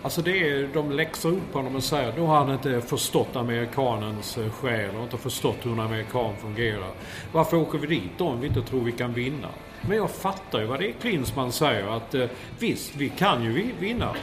Alltså 0.02 0.22
det 0.22 0.48
är, 0.48 0.68
de 0.74 0.90
läxar 0.90 1.28
upp 1.28 1.54
honom 1.54 1.76
och 1.76 1.84
säger 1.84 2.12
då 2.16 2.26
har 2.26 2.44
han 2.44 2.54
inte 2.54 2.80
förstått 2.80 3.36
amerikanens 3.36 4.38
eh, 4.38 4.50
själ 4.50 4.96
och 4.96 5.02
inte 5.02 5.18
förstått 5.18 5.56
hur 5.62 5.72
en 5.72 5.80
amerikan 5.80 6.36
fungerar. 6.36 6.90
Varför 7.32 7.56
åker 7.56 7.78
vi 7.78 7.86
dit 7.86 8.12
då 8.18 8.28
om 8.28 8.40
vi 8.40 8.46
inte 8.46 8.62
tror 8.62 8.80
vi 8.80 8.92
kan 8.92 9.12
vinna? 9.12 9.48
Men 9.88 9.96
jag 9.96 10.10
fattar 10.10 10.60
ju 10.60 10.66
vad 10.66 10.80
det 10.80 10.88
är 10.88 10.92
Klinsmann 10.92 11.52
säger 11.52 11.96
att 11.96 12.14
eh, 12.14 12.26
visst, 12.58 12.96
vi 12.96 13.08
kan 13.08 13.42
ju 13.44 13.72
vinna. 13.80 14.14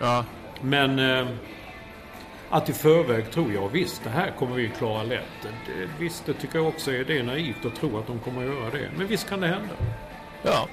Ja. 0.00 0.24
Men 0.60 0.98
eh, 0.98 1.26
att 2.50 2.68
i 2.68 2.72
förväg 2.72 3.30
tror 3.30 3.52
jag 3.52 3.68
visst, 3.68 4.04
det 4.04 4.10
här 4.10 4.34
kommer 4.38 4.56
vi 4.56 4.68
klara 4.68 5.02
lätt. 5.02 5.24
Det, 5.42 5.88
visst, 5.98 6.26
det 6.26 6.34
tycker 6.34 6.58
jag 6.58 6.68
också 6.68 6.92
är, 6.92 7.04
det 7.04 7.18
är 7.18 7.22
naivt 7.22 7.64
att 7.64 7.76
tro 7.76 7.98
att 7.98 8.06
de 8.06 8.18
kommer 8.18 8.48
att 8.48 8.54
göra 8.54 8.70
det. 8.70 8.90
Men 8.96 9.06
visst 9.06 9.28
kan 9.28 9.40
det 9.40 9.46
hända. 9.46 9.74
Ja. 10.42 10.68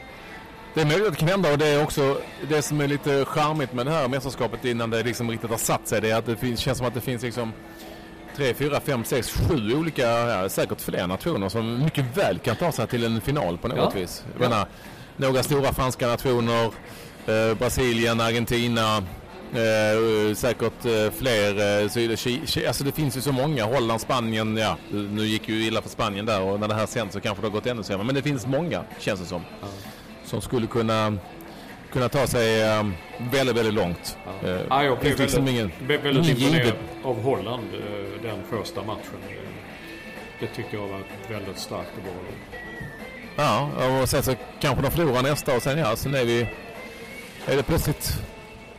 Det 0.74 0.82
är 0.82 0.86
möjligt 0.86 1.08
att 1.08 1.14
det 1.14 1.20
kan 1.20 1.28
hända 1.28 1.52
och 1.52 1.58
det 1.58 1.68
är 1.68 1.84
också 1.84 2.22
det 2.50 2.62
som 2.62 2.82
är 2.82 2.88
lite 2.88 3.26
charmigt 3.26 3.74
med 3.74 3.86
det 3.86 3.92
här 3.92 4.08
mästerskapet 4.08 4.66
innan 4.66 4.90
det 4.90 5.04
liksom 5.04 5.32
riktigt 5.32 5.50
har 5.50 5.58
satt 5.58 5.88
sig. 5.88 6.02
Det 6.02 6.12
är 6.12 6.18
att 6.18 6.26
det 6.26 6.36
finns, 6.36 6.60
känns 6.60 6.78
som 6.78 6.88
att 6.88 6.94
det 6.94 7.02
finns 7.02 7.24
liksom 7.24 7.54
tre, 8.36 8.54
fyra, 8.54 8.80
fem, 8.80 9.04
sex, 9.04 9.32
sju 9.32 9.74
olika, 9.76 10.02
ja, 10.02 10.50
säkert 10.50 10.82
fler 10.82 11.08
nationer 11.08 11.50
som 11.50 11.84
mycket 11.84 12.18
väl 12.18 12.40
kan 12.40 12.56
ta 12.56 12.72
sig 12.72 12.88
till 12.88 13.04
en 13.04 13.22
final 13.22 13.58
på 13.58 13.68
något 13.68 13.78
ja. 13.78 14.00
vis. 14.00 14.24
Jag 14.32 14.50
menar, 14.50 14.68
några 15.18 15.44
stora 15.44 15.74
franska 15.74 16.08
nationer, 16.08 16.66
eh, 17.26 17.58
Brasilien, 17.58 18.22
Argentina, 18.22 18.98
eh, 19.54 20.36
säkert 20.36 20.86
eh, 20.86 21.12
fler. 21.12 21.82
Eh, 21.82 21.90
Syd 21.90 22.12
alltså 22.68 22.84
det 22.84 22.92
finns 22.92 23.18
ju 23.18 23.22
så 23.22 23.32
många. 23.32 23.66
Holland, 23.66 24.02
Spanien, 24.02 24.58
ja 24.58 24.78
nu 24.92 25.26
gick 25.26 25.50
ju 25.50 25.66
illa 25.66 25.82
för 25.82 25.90
Spanien 25.90 26.26
där 26.26 26.42
och 26.42 26.60
när 26.60 26.68
det 26.68 26.74
här 26.74 26.86
sänds 26.86 27.14
så 27.14 27.22
kanske 27.22 27.42
det 27.42 27.48
har 27.48 27.54
gått 27.54 27.66
ännu 27.66 27.84
sämre. 27.84 28.06
Men 28.06 28.16
det 28.16 28.22
finns 28.22 28.48
många, 28.48 28.84
känns 29.00 29.20
det 29.20 29.26
som, 29.26 29.42
ja. 29.62 29.68
som 30.26 30.42
skulle 30.42 30.68
kunna 30.68 31.18
kunna 31.94 32.10
ta 32.10 32.28
sig 32.28 32.80
um, 32.80 32.94
väldigt, 33.32 33.58
väldigt 33.58 33.74
långt. 33.74 34.18
Ja. 34.26 34.50
Uh, 34.50 34.62
ja, 34.70 34.84
jag 34.84 35.00
blev 35.00 35.20
liksom 35.20 35.46
väldigt, 35.46 35.72
ingen, 35.88 36.02
väldigt 36.04 36.44
imponerad 36.44 36.74
av 37.04 37.22
Holland 37.22 37.68
uh, 37.74 38.22
den 38.22 38.44
första 38.50 38.84
matchen. 38.84 39.20
Det 40.40 40.48
tyckte 40.48 40.76
jag 40.76 40.88
var 40.88 41.02
väldigt 41.30 41.60
starkt 41.60 41.92
och 41.98 42.04
bra. 42.04 42.14
Ja, 43.36 43.70
och 44.02 44.10
sen 44.10 44.24
så 44.24 44.36
kanske 44.60 44.82
de 44.82 44.92
förlorar 44.92 45.22
nästa 45.24 45.56
och 45.56 45.62
sen 45.62 45.78
ja, 45.78 45.96
sen 45.96 46.16
är 46.16 46.26
vi... 46.26 46.48
Är 47.46 47.56
det 47.58 47.64
plötsligt 47.64 48.22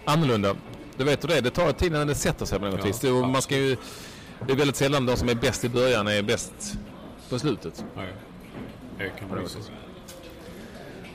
annorlunda. 0.04 0.56
Du 0.96 1.04
vet 1.04 1.24
hur 1.24 1.28
det 1.28 1.36
är, 1.36 1.42
det 1.42 1.50
tar 1.50 1.72
tid 1.72 1.92
innan 1.92 2.06
det 2.06 2.14
sätter 2.14 2.46
sig 2.46 2.58
på 2.58 2.64
något 2.64 2.78
ja, 2.78 2.86
vis. 2.86 3.00
Det, 3.00 3.10
man 3.10 3.42
ska 3.42 3.56
ju, 3.56 3.76
det 4.46 4.52
är 4.52 4.56
väldigt 4.56 4.76
sällan 4.76 5.06
de 5.06 5.16
som 5.16 5.28
är 5.28 5.34
bäst 5.34 5.64
i 5.64 5.68
början 5.68 6.08
är 6.08 6.22
bäst 6.22 6.52
på 7.30 7.38
slutet. 7.38 7.84
Ja, 7.96 8.02
det 8.98 9.10
kan 9.18 9.28
man. 9.28 9.48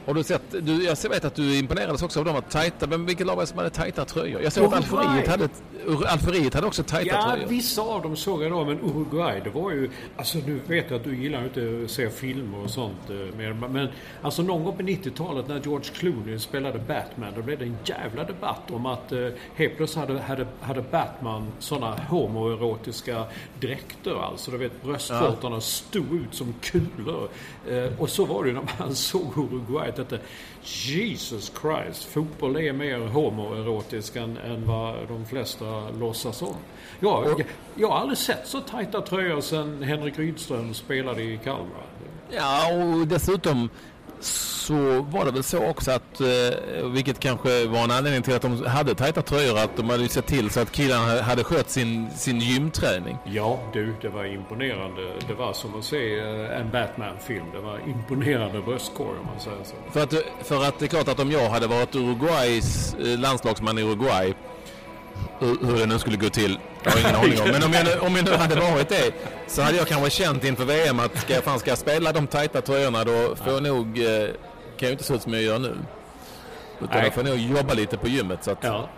Har 0.10 0.14
du 0.14 0.24
sett, 0.24 0.41
du, 0.51 0.84
jag 0.84 1.10
vet 1.10 1.26
att 1.26 1.36
du 1.36 1.57
imponerades 1.57 2.01
också 2.01 2.20
av 2.20 2.26
de 2.26 2.36
att 2.36 2.51
tajta, 2.51 2.88
men 2.88 3.05
vilket 3.05 3.28
lag 3.28 3.36
var 3.36 3.43
det 3.43 3.47
som 3.47 3.57
hade 3.57 3.70
tajta 3.70 4.05
tröjor? 4.05 4.41
Jag 4.41 4.53
såg 4.53 4.74
att 4.74 4.93
Algeriet 4.93 5.28
hade, 5.28 5.49
Algeriet 6.07 6.53
hade 6.53 6.68
också 6.68 6.84
tajta 6.84 7.16
ja, 7.16 7.22
tröjor. 7.22 7.41
Ja, 7.41 7.47
vissa 7.47 7.82
av 7.82 8.01
dem 8.01 8.16
såg 8.16 8.43
jag 8.43 8.51
då, 8.51 8.66
men 8.66 8.80
Uruguay, 8.80 9.41
det 9.43 9.49
var 9.49 9.72
ju... 9.72 9.89
Alltså 10.16 10.38
nu 10.38 10.60
vet 10.68 10.89
jag 10.89 10.97
att 10.99 11.03
du 11.03 11.16
gillar 11.16 11.43
inte 11.43 11.82
att 11.84 11.91
se 11.91 12.10
filmer 12.10 12.64
och 12.64 12.70
sånt 12.70 13.10
eh, 13.10 13.38
mer, 13.38 13.53
men 13.53 13.88
alltså 14.22 14.41
någon 14.41 14.64
gång 14.64 14.78
på 14.78 14.84
90-talet 14.84 15.47
när 15.47 15.62
George 15.64 15.89
Clooney 15.93 16.39
spelade 16.39 16.80
Batman, 16.80 17.34
då 17.36 17.41
blev 17.41 17.60
det 17.60 17.66
en 17.66 17.78
jävla 17.86 18.24
debatt 18.24 18.72
om 18.72 18.86
att 18.86 19.12
eh, 19.12 19.28
helt 19.55 19.78
plötsligt 19.78 20.07
hade, 20.07 20.22
hade, 20.22 20.47
hade 20.62 20.82
Batman 20.82 21.47
sådana 21.60 21.95
homoerotiska 22.10 23.24
dräkter, 23.60 24.24
alltså 24.24 24.51
du 24.51 24.57
vet 24.57 24.84
bröstvårtorna 24.84 25.55
ja. 25.55 25.62
stod 25.62 26.14
ut 26.14 26.36
som 26.36 26.53
kulor. 26.62 27.30
Eh, 27.70 27.99
och 27.99 28.10
så 28.10 28.26
var 28.26 28.43
det 28.43 28.49
ju 28.49 28.55
när 28.55 28.72
man 28.80 28.95
såg 29.10 29.38
Uruguay 29.38 29.91
detta 29.99 30.17
Jesus 30.63 31.51
Christ, 31.61 32.03
fotboll 32.03 32.57
är 32.57 32.73
mer 32.73 32.99
homoerotisk 32.99 34.15
än, 34.15 34.37
än 34.37 34.67
vad 34.67 35.07
de 35.07 35.25
flesta 35.25 35.89
låtsas 35.89 36.41
om. 36.41 36.55
Ja, 36.99 37.23
jag, 37.25 37.45
jag 37.75 37.87
har 37.89 37.99
aldrig 37.99 38.17
sett 38.17 38.47
så 38.47 38.59
tajta 38.59 39.01
tröjor 39.01 39.41
sedan 39.41 39.83
Henrik 39.83 40.19
Rydström 40.19 40.73
spelade 40.73 41.23
i 41.23 41.39
Kalmar. 41.43 41.85
Ja, 42.31 42.73
och 42.73 43.07
dessutom 43.07 43.69
så 44.22 45.01
var 45.01 45.26
det 45.26 45.32
väl 45.32 45.43
så 45.43 45.65
också 45.70 45.91
att, 45.91 46.22
eh, 46.22 46.86
vilket 46.86 47.20
kanske 47.20 47.67
var 47.67 47.84
en 47.84 47.91
anledning 47.91 48.22
till 48.22 48.36
att 48.36 48.41
de 48.41 48.65
hade 48.65 48.95
tajta 48.95 49.22
tröjor, 49.22 49.57
att 49.57 49.78
de 49.78 49.89
hade 49.89 50.09
sett 50.09 50.26
till 50.26 50.49
så 50.49 50.59
att 50.59 50.72
killarna 50.72 51.22
hade 51.22 51.43
skött 51.43 51.70
sin, 51.70 52.09
sin 52.11 52.39
gymträning. 52.39 53.17
Ja, 53.26 53.59
du, 53.74 53.93
det 54.01 54.09
var 54.09 54.26
imponerande. 54.26 55.01
Det 55.28 55.34
var 55.34 55.53
som 55.53 55.80
att 55.80 55.86
se 55.86 56.20
eh, 56.20 56.59
en 56.59 56.72
Batman-film. 56.72 57.45
Det 57.53 57.59
var 57.59 57.80
imponerande 57.88 58.61
bröstkorg 58.61 59.20
om 59.20 59.26
man 59.26 59.39
säger 59.39 59.63
så. 59.63 59.91
För 59.91 60.03
att, 60.03 60.13
för 60.47 60.63
att 60.67 60.80
det 60.80 60.86
är 60.86 60.89
klart 60.89 61.07
att 61.07 61.20
om 61.20 61.32
jag 61.32 61.49
hade 61.49 61.67
varit 61.67 61.95
Uruguays 61.95 62.93
eh, 62.93 63.20
landslagsman 63.20 63.78
i 63.78 63.82
Uruguay 63.82 64.34
hur 65.39 65.77
det 65.77 65.85
nu 65.85 65.99
skulle 65.99 66.17
gå 66.17 66.29
till. 66.29 66.59
Jag 66.83 66.91
har 66.91 66.99
ingen 66.99 67.15
aning 67.21 67.41
om. 67.41 67.47
Men 67.47 67.63
om 67.63 67.73
jag, 67.73 67.85
nu, 67.85 67.99
om 67.99 68.15
jag 68.15 68.25
nu 68.25 68.31
hade 68.31 68.55
varit 68.55 68.89
det 68.89 69.13
så 69.47 69.61
hade 69.61 69.77
jag 69.77 69.87
kanske 69.87 70.09
känt 70.09 70.43
inför 70.43 70.65
VM 70.65 70.99
att 70.99 71.17
ska 71.17 71.33
jag, 71.33 71.43
fan, 71.43 71.59
ska 71.59 71.69
jag 71.71 71.77
spela 71.77 72.11
de 72.11 72.27
tajta 72.27 72.61
tröjorna 72.61 73.03
då 73.03 73.35
får 73.35 73.53
jag 73.53 73.63
nog, 73.63 73.99
eh, 73.99 74.27
kan 74.77 74.89
jag 74.89 74.91
inte 74.91 75.03
se 75.03 75.13
ut 75.13 75.21
som 75.21 75.33
jag 75.33 75.43
gör 75.43 75.59
nu. 75.59 75.75
Utan 76.81 76.97
Nej. 76.97 77.03
jag 77.03 77.13
får 77.13 77.23
nog 77.23 77.37
jobba 77.37 77.73
lite 77.73 77.97
på 77.97 78.07
gymmet. 78.07 78.43
Så 78.43 78.51
att, 78.51 78.57
ja. 78.61 78.89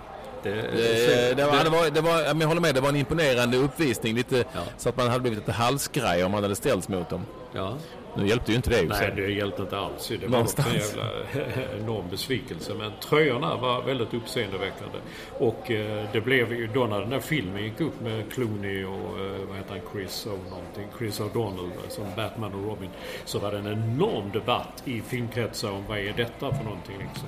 Det, 0.43 0.49
det, 0.49 1.33
det, 1.37 1.45
var, 1.45 1.63
det, 1.63 1.69
var, 1.69 1.89
det 1.89 2.01
var, 2.01 2.21
jag 2.41 2.47
håller 2.47 2.61
med, 2.61 2.75
det 2.75 2.81
var 2.81 2.89
en 2.89 2.95
imponerande 2.95 3.57
uppvisning. 3.57 4.15
Lite, 4.15 4.37
ja. 4.37 4.59
Så 4.77 4.89
att 4.89 4.97
man 4.97 5.07
hade 5.07 5.19
blivit 5.19 5.39
lite 5.39 5.51
halsgraj 5.51 6.23
om 6.23 6.31
man 6.31 6.43
hade 6.43 6.55
ställts 6.55 6.87
mot 6.87 7.09
dem. 7.09 7.25
Ja. 7.53 7.77
Nu 8.15 8.27
hjälpte 8.27 8.51
ju 8.51 8.55
inte 8.57 8.69
det 8.69 8.81
och 8.81 8.87
Nej, 8.89 9.13
det 9.15 9.31
hjälpte 9.31 9.61
inte 9.61 9.77
alls. 9.77 10.07
Det 10.07 10.17
var 10.17 10.27
Någonstans. 10.29 10.67
också 10.75 10.99
en 10.99 11.39
jävla 11.59 11.77
enorm 11.83 12.05
besvikelse. 12.09 12.73
Men 12.73 12.91
tröjorna 13.03 13.55
var 13.55 13.81
väldigt 13.81 14.13
uppseendeväckande. 14.13 14.97
Och 15.39 15.71
eh, 15.71 16.05
det 16.13 16.21
blev 16.21 16.53
ju 16.53 16.67
då 16.67 16.85
när 16.85 16.99
den 16.99 17.09
där 17.09 17.19
filmen 17.19 17.63
gick 17.63 17.81
upp 17.81 18.01
med 18.01 18.31
Clooney 18.33 18.83
och 18.85 19.19
eh, 19.19 19.31
vad 19.47 19.57
heter 19.57 19.69
han, 19.69 19.79
Chris 19.93 20.25
och 20.25 20.39
någonting, 20.49 20.87
Chris 20.97 21.19
O'Donnell 21.19 21.65
eh, 21.65 21.89
som 21.89 22.05
Batman 22.15 22.53
och 22.53 22.63
Robin. 22.69 22.89
Så 23.25 23.39
var 23.39 23.51
det 23.51 23.57
en 23.57 23.67
enorm 23.67 24.31
debatt 24.31 24.83
i 24.85 25.01
filmkretsar 25.01 25.71
om 25.71 25.83
vad 25.87 25.97
är 25.97 26.13
detta 26.17 26.53
för 26.55 26.63
någonting 26.63 26.97
liksom. 26.97 27.27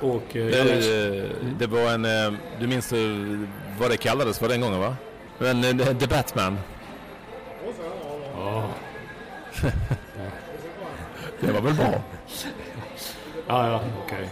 Och 0.00 0.36
eh, 0.36 0.48
jag 0.48 0.66
läste, 0.66 0.92
Det, 0.92 1.28
det 1.58 1.66
var 1.66 1.80
en... 1.94 2.04
eh, 2.04 2.32
Du 2.60 2.66
minns 2.66 2.92
eh, 2.92 2.98
vad 3.80 3.90
det 3.90 3.96
kallades 3.96 4.38
för 4.38 4.48
den 4.48 4.60
gången 4.60 4.80
va? 4.80 4.96
Men 5.38 5.64
eh, 5.64 5.86
The 5.98 6.06
Batman. 6.06 6.58
ja, 8.36 8.64
Det 11.40 11.52
var 11.52 11.60
väl 11.60 11.74
bra? 11.74 12.02
ja, 13.46 13.68
ja 13.68 13.80
okej. 14.04 14.28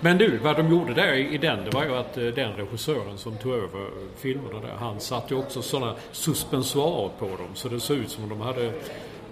Men 0.00 0.18
du, 0.18 0.36
vad 0.36 0.56
de 0.56 0.70
gjorde 0.70 0.94
där 0.94 1.12
i 1.12 1.38
den, 1.38 1.64
det 1.64 1.70
var 1.70 1.84
ju 1.84 1.96
att 1.96 2.16
eh, 2.18 2.24
den 2.24 2.52
regissören 2.52 3.18
som 3.18 3.36
tog 3.36 3.52
över 3.52 3.90
filmerna 4.16 4.60
där, 4.60 4.74
han 4.78 5.00
satte 5.00 5.34
ju 5.34 5.40
också 5.40 5.62
sådana 5.62 5.94
suspensoarer 6.12 7.10
på 7.18 7.26
dem. 7.26 7.48
Så 7.54 7.68
det 7.68 7.80
såg 7.80 7.96
ut 7.96 8.10
som 8.10 8.22
om 8.24 8.28
de 8.28 8.40
hade 8.40 8.72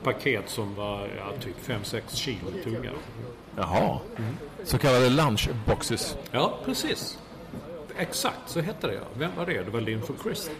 paket 0.02 0.48
som 0.48 0.74
var, 0.74 1.08
ja, 1.16 1.32
typ 1.40 1.68
5-6 1.68 2.00
kilo 2.14 2.50
tunga. 2.64 2.90
Jaha. 3.56 3.98
Så 4.64 4.78
kallade 4.78 5.10
lunchboxes. 5.10 6.16
Ja, 6.30 6.58
precis. 6.64 7.18
Exakt 7.98 8.38
så 8.46 8.60
hette 8.60 8.86
det 8.86 8.94
ja. 8.94 9.00
Vem 9.14 9.30
var 9.36 9.46
det? 9.46 9.62
Det 9.62 9.70
var 9.70 9.80
Lean 9.80 10.02
for 10.02 10.14
Chris. 10.22 10.50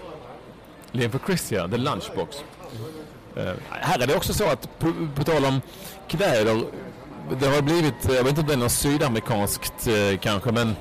Lean 0.92 1.10
for 1.10 1.20
Chris, 1.26 1.52
ja. 1.52 1.68
The 1.68 1.76
Lunchbox. 1.76 2.44
Eh, 3.36 3.52
här 3.70 3.98
är 4.02 4.06
det 4.06 4.16
också 4.16 4.34
så 4.34 4.48
att, 4.48 4.78
på, 4.78 4.92
på 5.14 5.24
tal 5.24 5.44
om 5.44 5.60
kläder, 6.08 6.62
det 7.40 7.46
har 7.46 7.62
blivit, 7.62 7.94
jag 8.08 8.24
vet 8.24 8.28
inte 8.28 8.40
om 8.40 8.46
det 8.46 8.52
är 8.52 8.56
något 8.56 8.72
sydamerikanskt 8.72 9.86
eh, 9.86 10.18
kanske, 10.20 10.52
men, 10.52 10.76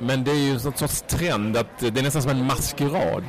men 0.00 0.24
det 0.24 0.30
är 0.30 0.34
ju 0.34 0.52
en 0.52 0.60
sorts 0.60 1.02
trend 1.02 1.56
att 1.56 1.78
det 1.78 1.98
är 1.98 2.02
nästan 2.02 2.22
som 2.22 2.30
en 2.30 2.46
maskerad. 2.46 3.24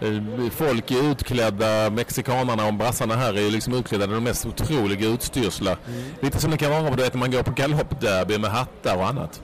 Eh, 0.00 0.50
Folk 0.50 0.90
är 0.90 1.10
utklädda, 1.10 1.90
mexikanerna 1.90 2.66
och 2.66 2.74
brassarna 2.74 3.14
här 3.16 3.34
är 3.34 3.40
ju 3.40 3.50
liksom 3.50 3.74
utklädda 3.74 4.06
de 4.06 4.24
mest 4.24 4.46
otroliga 4.46 5.08
utstyrslar. 5.08 5.76
Lite 6.20 6.38
som 6.40 6.50
det 6.50 6.56
kan 6.56 6.70
vara 6.70 6.90
du 6.96 7.02
vet, 7.02 7.14
när 7.14 7.18
man 7.20 7.30
går 7.30 7.42
på 7.42 7.50
galoppderby 7.52 8.38
med 8.38 8.50
hattar 8.50 8.96
och 8.96 9.06
annat. 9.06 9.42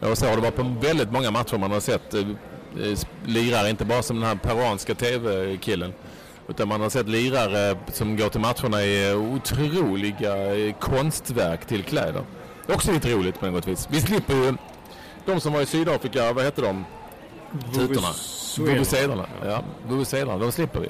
Och 0.00 0.18
så 0.18 0.26
har 0.26 0.36
det 0.36 0.42
varit 0.42 0.56
på 0.56 0.74
väldigt 0.80 1.12
många 1.12 1.30
matcher 1.30 1.58
man 1.58 1.70
har 1.70 1.80
sett 1.80 2.14
eh, 2.14 2.20
eh, 2.20 2.98
lirare, 3.24 3.70
inte 3.70 3.84
bara 3.84 4.02
som 4.02 4.16
den 4.20 4.28
här 4.28 4.34
peruanska 4.36 4.94
tv-killen. 4.94 5.92
Utan 6.48 6.68
man 6.68 6.80
har 6.80 6.90
sett 6.90 7.08
lirare 7.08 7.76
som 7.92 8.16
går 8.16 8.28
till 8.28 8.40
matcherna 8.40 8.82
i 8.84 9.14
otroliga 9.14 10.32
konstverk 10.80 11.66
till 11.66 11.82
kläder. 11.82 12.22
Också 12.68 12.92
lite 12.92 13.10
roligt 13.12 13.40
på 13.40 13.46
något 13.46 13.68
vis. 13.68 13.88
Vi 13.90 14.00
slipper 14.00 14.34
ju 14.34 14.54
de 15.26 15.40
som 15.40 15.52
var 15.52 15.60
i 15.60 15.66
Sydafrika, 15.66 16.32
vad 16.32 16.44
hette 16.44 16.60
de? 16.62 16.84
Tutorna. 17.74 18.08
Vuvuzelerna. 18.58 19.26
Ja, 19.44 19.62
vuvuzelerna. 19.88 20.38
De 20.38 20.52
slipper 20.52 20.80
vi. 20.80 20.88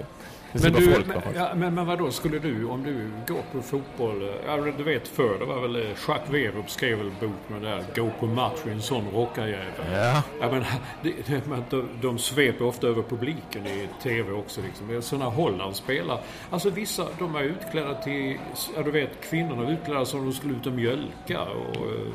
Men, 0.62 0.72
du, 0.72 0.92
folk. 0.92 1.06
men, 1.06 1.22
ja, 1.34 1.54
men, 1.54 1.74
men 1.74 1.86
vadå, 1.86 2.10
skulle 2.10 2.38
du, 2.38 2.64
om 2.64 2.82
du 2.82 3.10
går 3.34 3.42
på 3.52 3.62
fotboll, 3.62 4.30
ja, 4.46 4.56
du 4.56 4.84
vet 4.84 5.08
förr, 5.08 5.38
det 5.38 5.44
var 5.44 5.60
väl 5.60 5.76
eh, 5.76 5.82
Jacques 6.08 6.30
Werup 6.30 6.70
skrev 6.70 6.98
väl 6.98 7.10
bok 7.20 7.48
med 7.48 7.62
det 7.62 7.68
där, 7.68 7.84
gå 7.96 8.10
på 8.20 8.26
match 8.26 8.58
i 8.66 8.70
en 8.70 8.82
sån 8.82 9.04
rockarjävel. 9.10 9.92
ja. 9.92 10.22
Ja, 10.40 10.50
men, 10.50 10.64
det, 11.02 11.12
det, 11.26 11.42
de, 11.70 11.88
de 12.02 12.18
sveper 12.18 12.64
ofta 12.64 12.86
över 12.86 13.02
publiken 13.02 13.66
i 13.66 13.88
TV 14.02 14.32
också. 14.32 14.60
Liksom. 14.60 14.88
Det 14.88 14.96
är 14.96 15.00
sådana 15.00 15.30
Hollandsspelare. 15.30 16.18
Alltså 16.50 16.70
vissa, 16.70 17.06
de 17.18 17.36
är 17.36 17.42
utklädda 17.42 17.94
till... 17.94 18.38
Ja, 18.76 18.82
du 18.82 18.90
vet, 18.90 19.20
kvinnorna 19.20 19.68
är 19.68 19.72
utklädda 19.72 20.04
som 20.04 20.20
om 20.20 20.26
de 20.26 20.32
skulle 20.32 20.54
ut 20.54 20.66
och 20.66 20.72
mjölka 20.72 21.42
och 21.42 21.76
eh, 21.76 22.12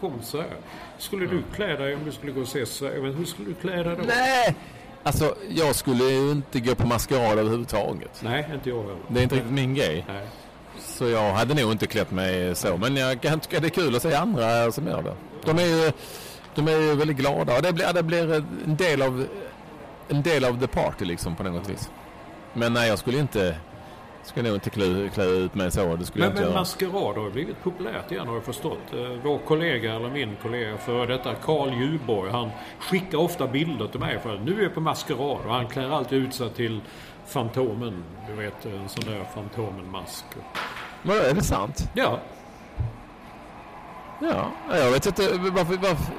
kom 0.00 0.22
så 0.22 0.36
här. 0.36 0.56
Skulle 0.98 1.26
du 1.26 1.42
klä 1.54 1.76
dig 1.76 1.94
om 1.94 2.04
du 2.04 2.12
skulle 2.12 2.32
gå 2.32 2.40
och 2.40 2.48
se 2.48 2.66
Sverige? 2.66 3.02
Men 3.02 3.14
hur 3.14 3.24
skulle 3.24 3.48
du 3.48 3.54
klä 3.54 3.82
dig 3.82 3.96
då? 3.96 4.02
Nej! 4.06 4.54
Alltså, 5.02 5.34
jag 5.48 5.74
skulle 5.74 6.04
ju 6.04 6.30
inte 6.30 6.60
gå 6.60 6.74
på 6.74 6.86
maskerad 6.86 7.38
överhuvudtaget. 7.38 8.20
Nej, 8.22 8.50
inte 8.54 8.68
jag 8.68 8.82
heller. 8.82 8.96
Det 9.08 9.20
är 9.20 9.22
inte 9.22 9.34
riktigt 9.34 9.52
min 9.52 9.74
grej. 9.74 10.04
Nej. 10.08 10.26
Så 10.78 11.08
jag 11.08 11.32
hade 11.32 11.54
nog 11.54 11.72
inte 11.72 11.86
klätt 11.86 12.10
mig 12.10 12.54
så. 12.54 12.76
Men 12.76 12.96
jag 12.96 13.20
kan 13.20 13.40
tycka 13.40 13.60
det 13.60 13.66
är 13.66 13.70
kul 13.70 13.96
att 13.96 14.02
se 14.02 14.14
andra 14.14 14.72
som 14.72 14.86
gör 14.86 15.02
det. 15.02 15.14
De 15.44 15.58
är 15.58 15.66
ju, 15.66 15.92
de 16.54 16.68
är 16.68 16.80
ju 16.80 16.94
väldigt 16.94 17.16
glada. 17.16 17.56
Och 17.56 17.62
det 17.62 17.72
blir, 17.72 17.92
det 17.92 18.02
blir 18.02 18.34
en 18.66 18.76
del 18.76 19.02
av 19.02 19.26
en 20.08 20.22
del 20.22 20.44
av 20.44 20.60
the 20.60 20.66
party 20.66 21.04
liksom 21.04 21.36
på 21.36 21.42
något 21.42 21.68
vis. 21.68 21.90
Men 22.54 22.72
nej, 22.72 22.88
jag 22.88 22.98
skulle 22.98 23.18
inte 23.18 23.56
skulle 24.28 24.48
nog 24.48 24.56
inte 24.56 24.70
klä, 24.70 25.08
klä 25.14 25.24
ut 25.24 25.54
mig 25.54 25.70
så. 25.70 25.96
Det 25.96 26.04
skulle 26.06 26.24
Men, 26.24 26.30
inte 26.30 26.42
men 26.42 26.50
göra. 26.50 26.60
maskerad 26.60 27.16
har 27.16 27.30
blivit 27.30 27.62
populärt 27.62 28.12
igen 28.12 28.26
har 28.28 28.34
jag 28.34 28.44
förstått. 28.44 28.78
Eh, 28.92 28.98
Vår 29.22 29.38
kollega, 29.38 29.94
eller 29.94 30.10
min 30.10 30.36
kollega 30.42 30.76
före 30.78 31.06
detta, 31.06 31.34
Carl 31.34 31.72
Djurborg, 31.72 32.30
han 32.30 32.50
skickar 32.80 33.18
ofta 33.18 33.46
bilder 33.46 33.86
till 33.86 34.00
mig 34.00 34.18
för 34.18 34.34
att 34.34 34.40
nu 34.42 34.58
är 34.58 34.62
jag 34.62 34.74
på 34.74 34.80
maskerad 34.80 35.20
och 35.46 35.54
han 35.54 35.66
klär 35.66 35.90
alltid 35.90 36.18
ut 36.18 36.34
sig 36.34 36.50
till 36.50 36.80
Fantomen. 37.26 38.04
Du 38.28 38.32
vet, 38.42 38.66
en 38.66 38.88
sån 38.88 39.04
där 39.04 39.24
Fantomen-mask. 39.34 40.24
Men 41.02 41.16
är 41.16 41.34
det 41.34 41.42
sant? 41.42 41.90
Ja, 41.94 42.18
Ja, 44.20 44.50
jag 44.76 44.90
vet 44.90 45.06
inte 45.06 45.22
varför... 45.32 45.76
varför 45.76 46.12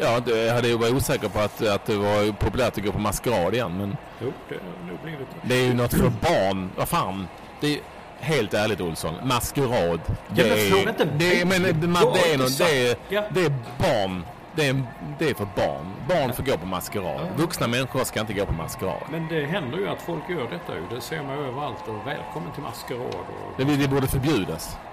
ja, 0.00 0.20
det- 0.24 0.44
jag 0.46 0.54
hade 0.54 0.68
ju 0.68 0.76
varit 0.78 0.94
osäker 0.94 1.28
på 1.28 1.38
att, 1.40 1.66
att 1.66 1.86
det 1.86 1.96
var 1.96 2.32
populärt 2.32 2.78
att 2.78 2.84
gå 2.84 2.92
på 2.92 2.98
maskerad 2.98 3.54
igen. 3.54 3.76
Men 3.78 3.96
jo, 4.20 4.32
det 4.48 4.54
har 4.54 4.88
nog 4.92 4.98
blivit 5.02 5.28
det 5.42 5.54
är 5.54 5.66
ju 5.66 5.74
något 5.74 5.90
för 5.94 6.12
barn. 6.20 6.70
Vad 6.76 6.88
fan. 6.88 7.26
Det 7.60 7.74
är, 7.74 7.80
helt 8.20 8.54
ärligt 8.54 8.80
Olsson, 8.80 9.14
maskerad. 9.24 10.00
Det 10.28 10.42
men 10.42 10.52
är, 10.52 10.88
inte 10.88 11.04
det 11.04 11.40
är, 11.40 11.44
men, 11.44 11.62
mig. 11.62 11.72
det, 11.72 11.86
det, 11.86 12.32
är 12.32 12.38
det, 12.58 12.90
är, 12.90 12.96
Ja. 13.08 13.22
det 13.30 13.40
är 13.44 13.52
barn. 13.78 14.24
Det 14.54 14.68
är, 14.68 14.82
det 15.18 15.30
är 15.30 15.34
för 15.34 15.48
barn. 15.56 15.94
Barn 16.08 16.32
får 16.32 16.42
gå 16.42 16.56
på 16.56 16.66
maskerad. 16.66 17.28
Vuxna 17.36 17.66
människor 17.66 18.04
ska 18.04 18.20
inte 18.20 18.32
gå 18.32 18.46
på 18.46 18.52
maskerad. 18.52 19.02
Men 19.10 19.28
det 19.28 19.46
händer 19.46 19.78
ju 19.78 19.88
att 19.88 20.02
folk 20.02 20.28
gör 20.28 20.50
detta 20.50 20.74
ju. 20.74 20.96
Det 20.96 21.00
ser 21.00 21.22
man 21.22 21.38
ju 21.38 21.46
överallt. 21.46 21.88
Och 21.88 22.06
välkommen 22.06 22.52
till 22.52 22.62
maskerad. 22.62 23.14
Och... 23.14 23.54
Det, 23.56 23.76
det 23.76 23.88
borde 23.88 24.06
förbjudas. 24.06 24.76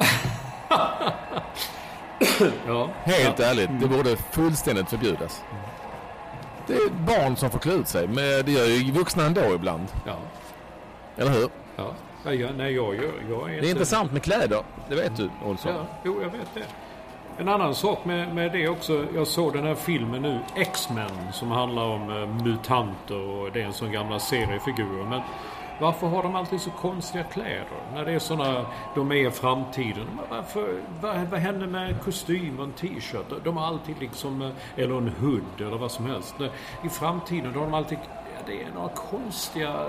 Ja. 2.68 2.90
Helt 3.04 3.40
ja. 3.40 3.46
ärligt, 3.46 3.70
det 3.80 3.88
borde 3.88 4.18
fullständigt 4.18 4.90
förbjudas. 4.90 5.44
Det 6.68 6.74
är 6.74 6.90
barn 6.90 7.36
som 7.36 7.50
får 7.50 7.60
klä 7.60 7.74
ut 7.74 7.88
sig, 7.88 8.08
men 8.08 8.46
det 8.46 8.52
gör 8.52 8.66
ju 8.66 8.92
vuxna 8.92 9.26
ändå 9.26 9.54
ibland. 9.56 9.88
Ja. 10.06 10.16
Eller 11.18 11.32
hur? 11.32 11.50
ja. 11.76 11.94
Ja 12.28 12.34
jag, 12.34 12.56
nej, 12.58 12.74
jag, 12.74 12.96
gör, 12.96 13.14
jag 13.30 13.42
är 13.42 13.48
Det 13.48 13.54
inte... 13.56 13.68
är 13.68 13.70
intressant 13.70 14.12
med 14.12 14.24
kläder, 14.24 14.64
det 14.90 14.96
vet 14.96 15.18
du 15.18 15.30
Olsson. 15.46 15.74
Ja, 15.76 15.86
jo, 16.04 16.22
jag 16.22 16.30
vet 16.30 16.54
det. 16.54 16.64
En 17.40 17.48
annan 17.50 17.76
sak 17.76 18.06
med, 18.06 18.36
med 18.36 18.52
det 18.52 18.68
också. 18.70 19.06
Jag 19.16 19.28
såg 19.28 19.54
den 19.54 19.64
här 19.64 19.76
filmen 19.76 20.22
nu, 20.22 20.40
X-Men, 20.56 21.10
som 21.34 21.52
handlar 21.52 21.84
om 21.84 22.10
eh, 22.10 22.44
mutanter 22.46 23.20
och 23.30 23.52
det 23.52 23.62
är 23.62 23.66
en 23.66 23.74
sån 23.74 23.92
gamla 23.92 24.20
seriefigurer. 24.20 25.04
Men 25.10 25.22
varför 25.80 26.08
har 26.08 26.24
de 26.24 26.36
alltid 26.36 26.62
så 26.62 26.70
konstiga 26.70 27.24
kläder? 27.24 27.94
När 27.94 28.06
det 28.06 28.12
är 28.12 28.20
såna, 28.20 28.66
de 28.96 29.12
är 29.12 29.30
framtiden. 29.30 30.08
Varför, 30.30 30.82
vad, 31.02 31.18
vad 31.18 31.40
händer 31.40 31.68
med 31.68 32.02
kostym 32.02 32.60
och 32.60 32.66
en 32.66 32.72
t-shirt? 32.72 33.44
De 33.44 33.58
har 33.58 33.68
alltid 33.68 33.96
liksom, 34.00 34.42
eh, 34.42 34.50
eller 34.76 34.98
en 34.98 35.10
hood 35.20 35.62
eller 35.68 35.78
vad 35.78 35.92
som 35.92 36.06
helst. 36.06 36.36
I 36.84 36.90
framtiden 36.90 37.52
då 37.54 37.60
har 37.60 37.66
de 37.66 37.74
alltid, 37.74 37.98
ja, 38.08 38.42
det 38.46 38.64
är 38.64 38.68
några 38.76 38.90
konstiga 38.90 39.86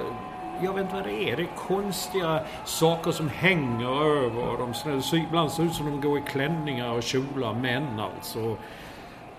jag 0.63 0.73
vet 0.73 0.83
inte 0.83 0.95
vad 0.95 1.05
det 1.05 1.31
är. 1.31 1.37
Det 1.37 1.43
är 1.43 1.57
konstiga 1.57 2.41
saker 2.65 3.11
som 3.11 3.29
hänger 3.29 4.07
över 4.25 4.59
dem. 4.59 4.75
Ibland 5.13 5.53
ser 5.53 5.63
det 5.63 5.69
ut 5.69 5.75
som 5.75 5.87
de 5.87 6.01
går 6.01 6.19
i 6.19 6.23
klänningar 6.23 6.93
och 6.93 7.03
kjolar, 7.03 7.55
män 7.55 8.01
alltså. 8.01 8.57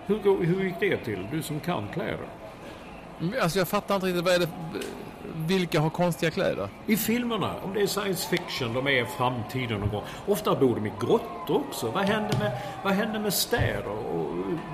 Hur, 0.06 0.18
går, 0.18 0.44
hur 0.44 0.64
gick 0.64 0.80
det 0.80 0.96
till? 0.96 1.26
Du 1.30 1.42
som 1.42 1.60
kan 1.60 1.88
kläder. 1.92 2.28
Men 3.18 3.34
Alltså 3.42 3.58
jag 3.58 3.68
fattar 3.68 3.94
inte 3.94 4.06
riktigt, 4.06 4.24
vad 4.24 4.34
är 4.34 4.38
det, 4.38 4.48
vilka 5.34 5.80
har 5.80 5.90
konstiga 5.90 6.30
kläder? 6.30 6.68
I 6.86 6.96
filmerna, 6.96 7.54
om 7.62 7.74
det 7.74 7.82
är 7.82 7.86
science 7.86 8.28
fiction, 8.28 8.74
de 8.74 8.86
är 8.86 9.04
framtiden 9.04 9.80
någon 9.80 9.90
gång. 9.90 10.02
Ofta 10.26 10.54
bor 10.54 10.74
de 10.74 10.86
i 10.86 10.92
grottor 11.00 11.62
också. 11.68 11.90
Vad 11.90 12.04
händer 12.04 12.38
med, 12.38 12.52
vad 12.84 12.92
händer 12.92 13.20
med 13.20 13.34
städer 13.34 13.88
och 13.88 14.09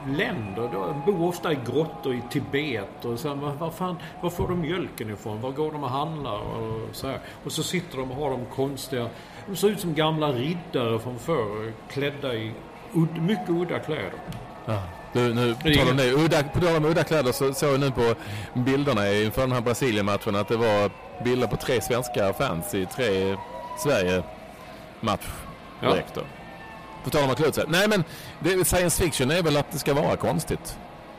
länder? 0.06 0.68
De 0.72 1.02
bor 1.12 1.28
ofta 1.28 1.52
i 1.52 1.58
grottor 1.66 2.14
i 2.14 2.22
Tibet. 2.30 3.04
Och 3.04 3.18
så, 3.18 3.28
här, 3.28 3.34
vad, 3.58 3.74
fan, 3.74 3.96
var 4.20 4.30
får 4.30 4.48
de 4.48 4.60
mjölken 4.60 5.10
ifrån? 5.10 5.40
Var 5.40 5.50
går 5.50 5.72
de 5.72 5.84
och 5.84 5.90
handlar? 5.90 6.38
Och 6.38 6.80
så, 6.92 7.06
här. 7.06 7.18
och 7.44 7.52
så 7.52 7.62
sitter 7.62 7.98
de 7.98 8.10
och 8.10 8.16
har 8.16 8.30
de 8.30 8.40
konstiga... 8.54 9.08
De 9.46 9.56
ser 9.56 9.68
ut 9.68 9.80
som 9.80 9.94
gamla 9.94 10.32
riddare 10.32 10.98
från 10.98 11.18
förr, 11.18 11.72
klädda 11.90 12.34
i 12.34 12.52
udd, 12.94 13.22
mycket 13.22 13.48
udda 13.48 13.78
kläder. 13.78 14.12
Du, 15.12 15.34
nu, 15.34 15.54
på 15.54 15.60
Det 15.62 15.68
är 15.70 15.74
tal 15.76 15.88
om 15.88 16.00
inget- 16.00 16.16
det, 16.16 16.22
udda, 16.24 16.42
på 16.42 16.60
tal 16.60 16.76
om 16.76 16.84
udda 16.84 17.04
kläder 17.04 17.32
så 17.32 17.54
såg 17.54 17.72
jag 17.72 17.80
nu 17.80 17.90
på 17.90 18.14
bilderna 18.54 19.12
inför 19.12 19.40
den 19.42 19.52
här 19.52 19.60
Brasilien-matchen 19.60 20.36
att 20.36 20.48
det 20.48 20.56
var 20.56 20.90
bilder 21.24 21.46
på 21.46 21.56
tre 21.56 21.80
svenska 21.80 22.32
fans 22.32 22.74
i 22.74 22.86
tre 22.86 23.36
Sverige-matchdräkter. 23.78 26.24
På 27.06 27.10
tal 27.10 27.24
om 27.24 27.30
att 27.30 27.36
klä 27.36 27.46
ut 27.46 27.54
sig. 27.54 27.64
Nej 27.68 27.88
men 27.88 28.04
det, 28.40 28.64
science 28.64 29.02
fiction 29.02 29.30
är 29.30 29.42
väl 29.42 29.56
att 29.56 29.72
det 29.72 29.78
ska 29.78 29.94
vara 29.94 30.16
konstigt. 30.16 30.78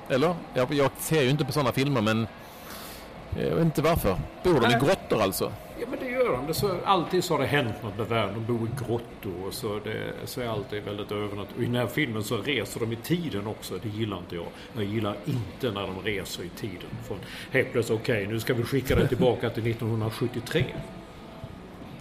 Eller? 0.10 0.36
Jag, 0.54 0.74
jag 0.74 0.92
ser 1.00 1.22
ju 1.22 1.30
inte 1.30 1.46
på 1.46 1.52
sådana 1.52 1.72
filmer 1.72 2.02
men 2.02 2.28
jag 3.40 3.56
vet 3.56 3.66
inte 3.66 3.82
varför. 3.82 4.18
Bor 4.44 4.60
de 4.60 4.72
i 4.72 4.80
grottor 4.86 5.22
alltså? 5.22 5.54
Ja 5.80 5.88
men 5.90 6.00
det 6.00 6.10
gör 6.10 6.32
de. 6.32 6.48
Det 6.48 6.54
så, 6.54 6.78
alltid 6.86 7.24
så 7.24 7.34
har 7.34 7.42
det 7.42 7.48
hänt 7.48 7.84
något 7.84 7.98
med 7.98 8.08
världen. 8.08 8.34
De 8.34 8.54
bor 8.54 8.68
i 8.68 8.72
grottor 8.86 9.48
och 9.48 9.54
så, 9.54 9.80
det, 9.84 10.14
så 10.26 10.42
är 10.42 10.48
alltid 10.48 10.84
väldigt 10.84 11.12
övernat. 11.12 11.48
Och 11.56 11.64
i 11.64 11.66
den 11.66 11.76
här 11.76 11.88
filmen 11.88 12.24
så 12.24 12.38
reser 12.38 12.80
de 12.80 12.92
i 12.92 12.96
tiden 12.96 13.48
också. 13.48 13.80
Det 13.84 13.90
gillar 13.90 14.18
inte 14.18 14.36
jag. 14.36 14.48
Jag 14.76 14.84
gillar 14.84 15.16
inte 15.26 15.72
när 15.72 15.88
de 15.88 16.02
reser 16.04 16.44
i 16.44 16.50
tiden. 16.50 16.90
Från 17.08 17.18
helt 17.52 17.72
plötsligt, 17.72 18.00
okej 18.02 18.28
nu 18.28 18.40
ska 18.40 18.54
vi 18.54 18.64
skicka 18.64 18.96
dig 18.96 19.08
tillbaka 19.08 19.50
till 19.50 19.68
1973. 19.68 20.66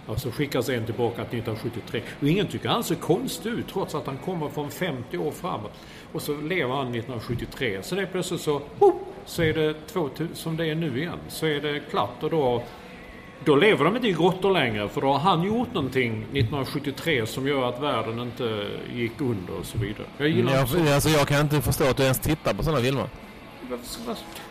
Och 0.07 0.19
så 0.19 0.31
skickas 0.31 0.69
en 0.69 0.85
tillbaka 0.85 1.25
till 1.25 1.39
1973. 1.39 2.01
Och 2.21 2.27
ingen 2.27 2.47
tycker 2.47 2.69
han 2.69 2.83
ser 2.83 2.95
konstig 2.95 3.49
ut 3.49 3.67
trots 3.67 3.95
att 3.95 4.05
han 4.05 4.17
kommer 4.17 4.49
från 4.49 4.71
50 4.71 5.17
år 5.17 5.31
framåt. 5.31 5.73
Och 6.13 6.21
så 6.21 6.41
lever 6.41 6.75
han 6.75 6.87
1973. 6.87 7.79
Så 7.83 7.95
det 7.95 8.01
är 8.01 8.05
plötsligt 8.05 8.41
så, 8.41 8.61
oh, 8.79 8.95
så 9.25 9.43
är 9.43 9.53
det 9.53 9.73
2000, 9.87 10.35
som 10.35 10.57
det 10.57 10.65
är 10.65 10.75
nu 10.75 10.99
igen. 10.99 11.19
Så 11.27 11.45
är 11.45 11.61
det 11.61 11.79
klart 11.89 12.23
och 12.23 12.29
då 12.29 12.63
då 13.45 13.55
lever 13.55 13.85
de 13.85 13.95
inte 13.95 14.07
i 14.07 14.13
grottor 14.13 14.51
längre 14.51 14.89
för 14.89 15.01
då 15.01 15.07
har 15.07 15.19
han 15.19 15.43
gjort 15.43 15.73
någonting 15.73 16.11
1973 16.21 17.25
som 17.25 17.47
gör 17.47 17.69
att 17.69 17.81
världen 17.81 18.19
inte 18.19 18.67
gick 18.93 19.21
under 19.21 19.53
och 19.59 19.65
så 19.65 19.77
vidare. 19.77 20.05
Jag 20.17 20.29
gillar 20.29 20.53
Jag, 20.53 20.61
inte 20.61 20.71
sånt. 20.73 20.89
alltså, 20.89 21.09
jag 21.09 21.27
kan 21.27 21.41
inte 21.41 21.61
förstå 21.61 21.83
att 21.89 21.97
du 21.97 22.03
ens 22.03 22.19
tittar 22.19 22.53
på 22.53 22.63
sådana 22.63 22.81
filmer. 22.81 23.09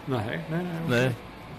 Nej, 0.06 0.20
nej, 0.26 0.40
nej. 0.50 0.64
Nej. 0.88 1.10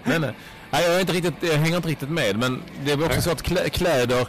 Nej, 0.04 0.18
nej. 0.18 0.34
Nej 0.70 0.84
jag, 0.84 0.96
är 0.96 1.00
inte 1.00 1.12
riktigt, 1.12 1.34
jag 1.40 1.54
hänger 1.54 1.76
inte 1.76 1.88
riktigt 1.88 2.10
med 2.10 2.38
men 2.38 2.62
det 2.84 2.92
är 2.92 2.96
också 2.96 3.08
Nej. 3.08 3.22
så 3.22 3.30
att 3.30 3.42
klä, 3.42 3.68
kläder, 3.68 4.26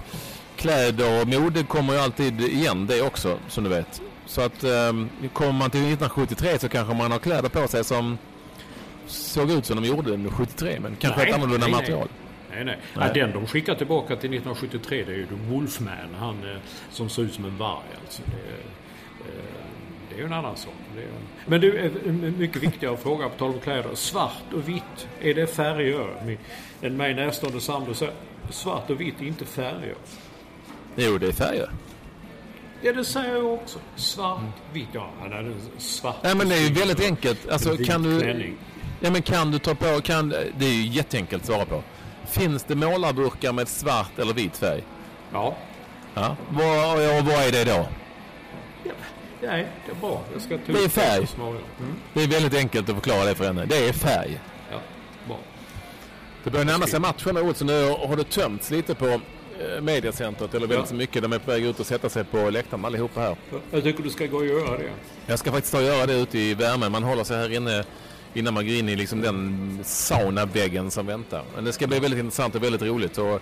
kläder 0.55 1.21
och 1.21 1.27
mode 1.27 1.63
kommer 1.63 1.93
ju 1.93 1.99
alltid 1.99 2.41
igen 2.41 2.87
det 2.87 3.01
också 3.01 3.37
som 3.47 3.63
du 3.63 3.69
vet. 3.69 4.01
Så 4.25 4.41
att 4.41 4.63
um, 4.63 5.09
kommer 5.33 5.51
man 5.51 5.69
till 5.69 5.79
1973 5.79 6.59
så 6.59 6.69
kanske 6.69 6.95
man 6.95 7.11
har 7.11 7.19
kläder 7.19 7.49
på 7.49 7.67
sig 7.67 7.83
som 7.83 8.17
såg 9.07 9.51
ut 9.51 9.65
som 9.65 9.81
de 9.81 9.87
gjorde 9.87 9.99
1973 10.01 10.79
men 10.81 10.95
kanske 10.95 11.19
Nej, 11.19 11.29
ett 11.29 11.35
annorlunda 11.35 11.67
nej, 11.67 11.75
material. 11.75 12.07
Nej, 12.51 12.65
nej. 12.65 12.77
Nej. 12.95 13.07
Ja, 13.07 13.13
den 13.13 13.33
de 13.33 13.47
skickar 13.47 13.75
tillbaka 13.75 14.07
till 14.07 14.33
1973 14.33 15.03
det 15.07 15.11
är 15.11 15.15
ju 15.15 15.27
Wolfman. 15.49 16.15
Han 16.19 16.35
eh, 16.35 16.57
som 16.91 17.09
ser 17.09 17.21
ut 17.21 17.33
som 17.33 17.45
en 17.45 17.57
varg 17.57 17.87
alltså. 18.01 18.21
Det, 18.25 18.53
eh, 19.31 19.49
det 20.09 20.15
är 20.15 20.19
ju 20.19 20.25
en 20.25 20.33
annan 20.33 20.57
sak. 20.57 20.73
Men 21.45 21.61
du, 21.61 21.77
eh, 21.77 21.91
en 22.07 22.35
mycket 22.37 22.63
viktigare 22.63 22.97
fråga 22.97 23.29
på 23.29 23.37
tal 23.37 23.53
om 23.53 23.59
kläder. 23.59 23.95
Svart 23.95 24.53
och 24.53 24.69
vitt, 24.69 25.07
är 25.21 25.33
det 25.33 25.47
färger? 25.47 26.37
En 26.81 26.97
mig 26.97 27.13
närstående 27.13 27.61
sambo 27.61 27.93
säger 27.93 28.13
svart 28.49 28.89
och 28.89 29.01
vitt 29.01 29.21
är 29.21 29.25
inte 29.25 29.45
färger. 29.45 29.95
Jo, 30.95 31.17
det 31.17 31.27
är 31.27 31.31
färger. 31.31 31.69
Ja, 32.81 32.93
det 32.93 33.05
säger 33.05 33.35
jag 33.35 33.53
också. 33.53 33.79
Svart, 33.95 34.39
vitt. 34.73 34.87
Ja, 34.93 35.09
hade 35.19 35.53
svart. 35.77 36.15
Nej 36.23 36.35
men 36.35 36.49
det 36.49 36.55
är 36.55 36.67
ju 36.69 36.73
väldigt 36.73 37.01
enkelt. 37.05 37.49
Alltså, 37.49 37.77
kan 37.77 38.03
du, 38.03 38.19
klänning. 38.19 38.57
ja, 38.99 39.11
men 39.11 39.21
kan 39.21 39.51
du 39.51 39.59
ta 39.59 39.75
på, 39.75 40.01
kan, 40.01 40.29
det 40.29 40.65
är 40.65 40.73
ju 40.73 40.87
jätteenkelt 40.87 41.41
att 41.41 41.47
svara 41.47 41.65
på. 41.65 41.83
Finns 42.27 42.63
det 42.63 42.75
målarburkar 42.75 43.53
med 43.53 43.67
svart 43.67 44.19
eller 44.19 44.33
vit 44.33 44.57
färg? 44.57 44.83
Ja. 45.33 45.55
Ja. 46.13 46.35
Vad, 46.49 46.93
och 47.19 47.25
vad 47.25 47.47
är 47.47 47.51
det 47.51 47.63
då? 47.65 47.87
ja. 48.83 48.91
Nej, 49.41 49.67
det 49.85 49.91
är 49.91 49.95
bra. 49.95 50.21
Jag 50.33 50.41
ska 50.41 50.57
ta 50.57 50.71
Det 50.71 50.83
är 50.83 50.89
färg. 50.89 51.27
Mm. 51.39 51.95
Det 52.13 52.23
är 52.23 52.27
väldigt 52.27 52.53
enkelt 52.55 52.89
att 52.89 52.95
förklara 52.95 53.25
det 53.25 53.35
för 53.35 53.45
henne. 53.45 53.65
Det 53.65 53.87
är 53.89 53.93
färg. 53.93 54.39
Ja, 54.71 54.79
bra. 55.27 55.37
Det 56.43 56.49
börjar 56.49 56.65
närma 56.65 56.87
sig 56.87 56.99
matchen 56.99 57.35
nu 57.35 57.41
Olsson. 57.41 57.67
Nu 57.67 57.89
har 57.89 58.15
det 58.15 58.23
tömts 58.23 58.71
lite 58.71 58.95
på 58.95 59.07
eh, 59.07 59.81
mediacentret 59.81 60.53
eller 60.53 60.67
väldigt 60.67 60.85
Ja. 60.85 60.89
så 60.89 60.95
mycket. 60.95 61.21
De 61.21 61.33
är 61.33 61.39
på 61.39 61.51
väg 61.51 61.65
ut 61.65 61.79
och 61.79 61.85
sätta 61.85 62.09
sig 62.09 62.23
på 62.23 62.49
läktaren 62.49 62.85
allihopa 62.85 63.21
här. 63.21 63.35
Jag 63.71 63.83
tycker 63.83 64.03
du 64.03 64.09
ska 64.09 64.25
gå 64.25 64.37
och 64.37 64.45
göra 64.45 64.77
det. 64.77 64.89
Jag 65.27 65.39
ska 65.39 65.51
faktiskt 65.51 65.71
ta 65.73 65.77
och 65.79 65.83
göra 65.85 66.05
det 66.05 66.13
ute 66.13 66.39
i 66.39 66.53
värmen. 66.53 66.91
Man 66.91 67.03
håller 67.03 67.23
sig 67.23 67.37
här 67.37 67.53
inne 67.53 67.83
innan 68.33 68.53
man 68.53 68.65
går 68.65 68.75
in 68.75 68.89
i 68.89 68.95
liksom 68.95 69.21
den 69.21 69.79
saunaväggen 69.83 70.91
som 70.91 71.05
väntar. 71.05 71.43
Men 71.55 71.63
det 71.63 71.73
ska 71.73 71.87
bli 71.87 71.99
väldigt 71.99 72.19
intressant 72.19 72.55
och 72.55 72.63
väldigt 72.63 72.81
roligt. 72.81 73.17
Och 73.17 73.41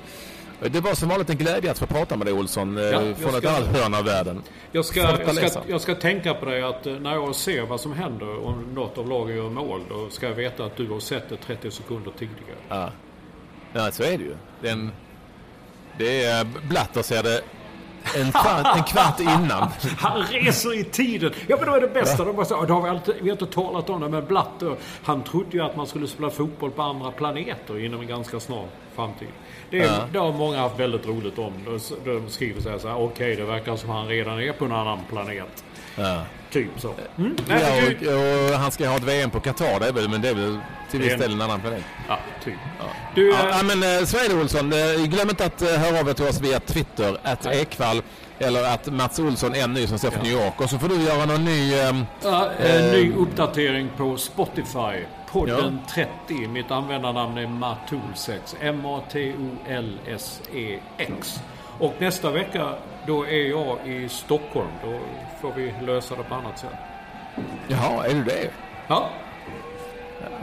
det 0.60 0.80
var 0.82 0.94
som 0.94 1.10
vanligt 1.10 1.30
en 1.30 1.38
glädje 1.38 1.72
att 1.72 1.80
få 1.80 1.86
prata 1.86 2.18
med 2.18 2.28
dig 2.28 2.34
Olsson. 2.34 2.78
eh, 2.78 2.84
jag 2.84 3.18
från 3.18 3.36
ett 3.36 3.44
ska- 3.44 3.50
annat 3.50 3.78
hörn 3.78 3.94
av 3.94 4.04
världen. 4.06 4.42
Jag 4.72 4.86
ska, 4.86 5.00
jag, 5.00 5.36
ska, 5.52 5.62
jag 5.68 5.82
ska 5.82 5.96
tänka 5.96 6.34
på 6.34 6.46
dig 6.46 6.64
att 6.64 6.86
eh, 6.88 6.94
när 6.94 7.14
jag 7.14 7.36
ser 7.36 7.62
vad 7.62 7.80
som 7.82 7.94
händer 7.94 8.46
om 8.46 8.74
något 8.74 8.98
av 8.98 9.10
lagen 9.10 9.36
gör 9.38 9.50
mål, 9.50 9.82
då 9.90 10.10
ska 10.10 10.26
jag 10.28 10.36
veta 10.36 10.66
att 10.66 10.78
du 10.78 10.88
har 10.88 11.00
sett 11.00 11.30
det 11.30 11.38
30 11.38 11.72
sekunder 11.72 12.12
tidigare. 12.20 12.58
Ja. 12.70 12.90
ja, 13.74 13.92
så 13.92 14.04
är 14.04 14.18
det 14.18 14.24
ju. 14.24 14.36
Den, 14.62 14.92
det 15.98 16.24
är 16.26 16.48
Blatter 16.70 17.02
ser 17.02 17.24
det 17.24 17.42
en 18.16 18.32
kvart, 18.32 18.78
en 18.78 18.84
kvart 18.84 19.20
innan. 19.20 19.70
Han 19.98 20.24
reser 20.24 20.80
i 20.80 20.84
tiden! 20.84 21.34
Ja 21.48 21.58
men 21.60 21.66
då 21.66 21.76
är 21.76 21.82
det 21.82 21.88
bästa. 21.88 22.26
De 22.26 22.36
bara 22.36 22.46
så, 22.46 22.66
det 22.66 22.74
har 22.74 22.82
vi, 22.82 22.90
alltid, 22.90 23.16
vi 23.22 23.30
har 23.30 23.32
inte 23.42 23.46
talat 23.46 23.90
om 23.90 24.02
det, 24.02 24.10
men 24.10 24.26
Blatter, 24.26 24.76
han 25.04 25.24
trodde 25.24 25.58
ju 25.58 25.64
att 25.64 25.76
man 25.76 25.88
skulle 25.88 26.08
spela 26.08 26.30
fotboll 26.30 26.72
på 26.72 26.82
andra 26.82 27.12
planeter 27.12 27.86
inom 27.86 28.02
en 28.02 28.08
ganska 28.08 28.40
snar 28.40 28.66
framtid. 28.96 29.28
Det, 29.70 29.80
är, 29.80 30.08
det 30.14 30.20
har 30.20 30.34
många 30.34 30.58
haft 30.60 30.80
väldigt 30.80 31.08
roligt 31.08 31.38
om. 31.40 31.54
De, 31.66 31.80
de 32.12 32.30
skriver 32.30 32.62
så 32.62 32.70
här, 32.70 32.78
så 32.78 32.88
här 32.88 32.98
okej 33.02 33.36
det 33.36 33.44
verkar 33.46 33.76
som 33.76 33.90
han 33.90 34.08
redan 34.08 34.40
är 34.42 34.52
på 34.52 34.66
en 34.66 34.72
annan 34.72 35.00
planet. 35.10 35.64
Ja. 35.96 36.22
Typ 36.52 36.70
så. 36.78 36.94
Mm. 37.18 37.36
Nej, 37.48 37.62
Ja, 37.62 37.82
men 37.82 37.96
du- 38.00 38.16
och, 38.46 38.54
och 38.54 38.60
han 38.60 38.72
ska 38.72 38.88
ha 38.90 38.96
ett 38.96 39.04
VM 39.04 39.30
på 39.30 39.40
Qatar, 39.40 39.80
det 39.80 39.88
är 39.88 39.92
väl, 39.94 40.10
men 40.10 40.22
det 40.22 40.30
är 40.30 40.34
väl 40.34 40.58
till 40.92 41.00
viss 41.00 41.14
är 41.14 41.18
del 41.18 41.32
en 41.32 41.42
annan 41.42 41.60
planet. 41.62 41.84
ja, 42.10 42.20
typ. 42.44 42.54
Du, 43.16 43.30
Ja, 43.30 43.40
eh, 43.50 43.58
ja, 43.58 43.64
men 43.64 43.84
eh, 44.00 44.06
så 44.06 44.18
är 44.18 44.30
det 44.30 44.36
Olsson. 44.42 44.74
Eh, 44.74 45.06
Glöm 45.06 45.30
inte 45.30 45.46
att 45.46 45.62
eh, 45.62 45.68
höra 45.70 46.00
av 46.00 46.10
er 46.10 46.14
till 46.14 46.26
oss 46.28 46.42
via 46.42 46.60
Twitter, 46.60 47.18
att. 47.24 47.46
Ekvall 47.46 48.02
eller 48.40 48.74
att 48.74 48.86
Mats 48.94 49.20
Olsson 49.20 49.56
en 49.56 49.74
ny 49.74 49.88
som 49.88 50.00
ser 50.00 50.10
från 50.12 50.24
New 50.24 50.32
York. 50.32 50.62
Och 50.62 50.70
så 50.70 50.80
får 50.80 50.90
du 50.90 50.96
göra 51.02 51.26
någon 51.26 51.46
ny... 51.46 51.74
Eh, 51.80 51.94
ny 52.92 53.14
uppdatering 53.18 53.90
på 53.98 54.18
Spotify. 54.18 55.06
Podden 55.38 55.80
30. 55.90 56.48
Mitt 56.48 56.72
användarnamn 56.72 57.38
är 57.38 57.48
Matolsex. 57.48 58.56
M-A-T-O-L-S-E-X. 58.62 61.40
Och 61.80 61.94
nästa 62.00 62.32
vecka 62.32 62.74
då 63.08 63.28
är 63.28 63.50
jag 63.50 63.88
i 63.88 64.10
Stockholm. 64.10 64.68
Då 64.84 65.00
får 65.42 65.54
vi 65.56 65.74
lösa 65.86 66.16
det 66.16 66.24
på 66.24 66.36
annat 66.36 66.60
sätt. 66.60 66.70
Jaha, 67.68 68.06
är 68.06 68.14
du 68.14 68.24
det? 68.24 68.50
Ja, 68.88 69.10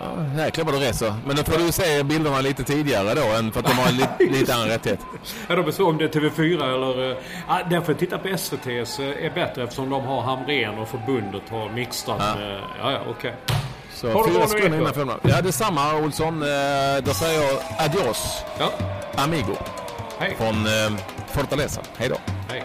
Ja, 0.01 0.25
jäklar 0.45 0.65
vad 0.65 0.75
du 0.75 0.79
reser. 0.81 1.15
Men 1.27 1.37
då 1.37 1.43
får 1.43 1.59
du 1.59 1.73
se 1.73 2.03
bilderna 2.03 2.41
lite 2.41 2.65
tidigare 2.65 3.15
då, 3.15 3.23
än 3.39 3.53
för 3.53 3.61
att 3.61 3.67
de 3.67 3.73
har 3.73 3.93
li, 3.93 4.07
lite 4.31 4.55
annan 4.55 4.69
rättighet. 4.69 5.01
ja 5.49 5.57
de 5.57 5.73
så 5.73 5.89
om 5.89 5.99
det 5.99 6.05
är 6.05 6.09
TV4 6.09 6.75
eller... 6.75 7.11
eh, 7.11 7.17
Ja, 7.49 7.61
därför 7.71 7.95
titta 7.95 8.19
på 8.19 8.29
SVT's 8.29 9.01
eh, 9.03 9.25
är 9.27 9.31
bättre 9.35 9.63
eftersom 9.63 9.91
de 9.91 10.05
har 10.05 10.21
Hamrén 10.23 10.79
och 10.79 10.89
förbundet 10.89 11.43
har 11.51 11.69
mixtrat 11.69 12.21
Ja. 12.21 12.37
Ja, 12.81 12.93
ja, 12.93 12.99
okej. 13.11 13.35
Så 13.95 14.07
bra 14.07 14.25
fyra 14.29 14.47
sekunder 14.49 14.79
innan 14.79 14.95
filmen. 14.95 15.19
Ja, 15.23 15.41
detsamma 15.43 15.95
Olsson. 15.97 16.43
Eh, 16.43 16.49
Då 17.05 17.15
säger 17.15 17.43
jag 17.43 17.59
adios, 17.79 18.45
Ja, 18.59 18.71
amigo, 19.17 19.57
hej. 20.19 20.35
från 20.39 20.67
eh, 20.67 21.01
Fortaleza. 21.33 21.81
Hej 21.97 22.09
då. 22.09 22.17
Hej. 22.49 22.65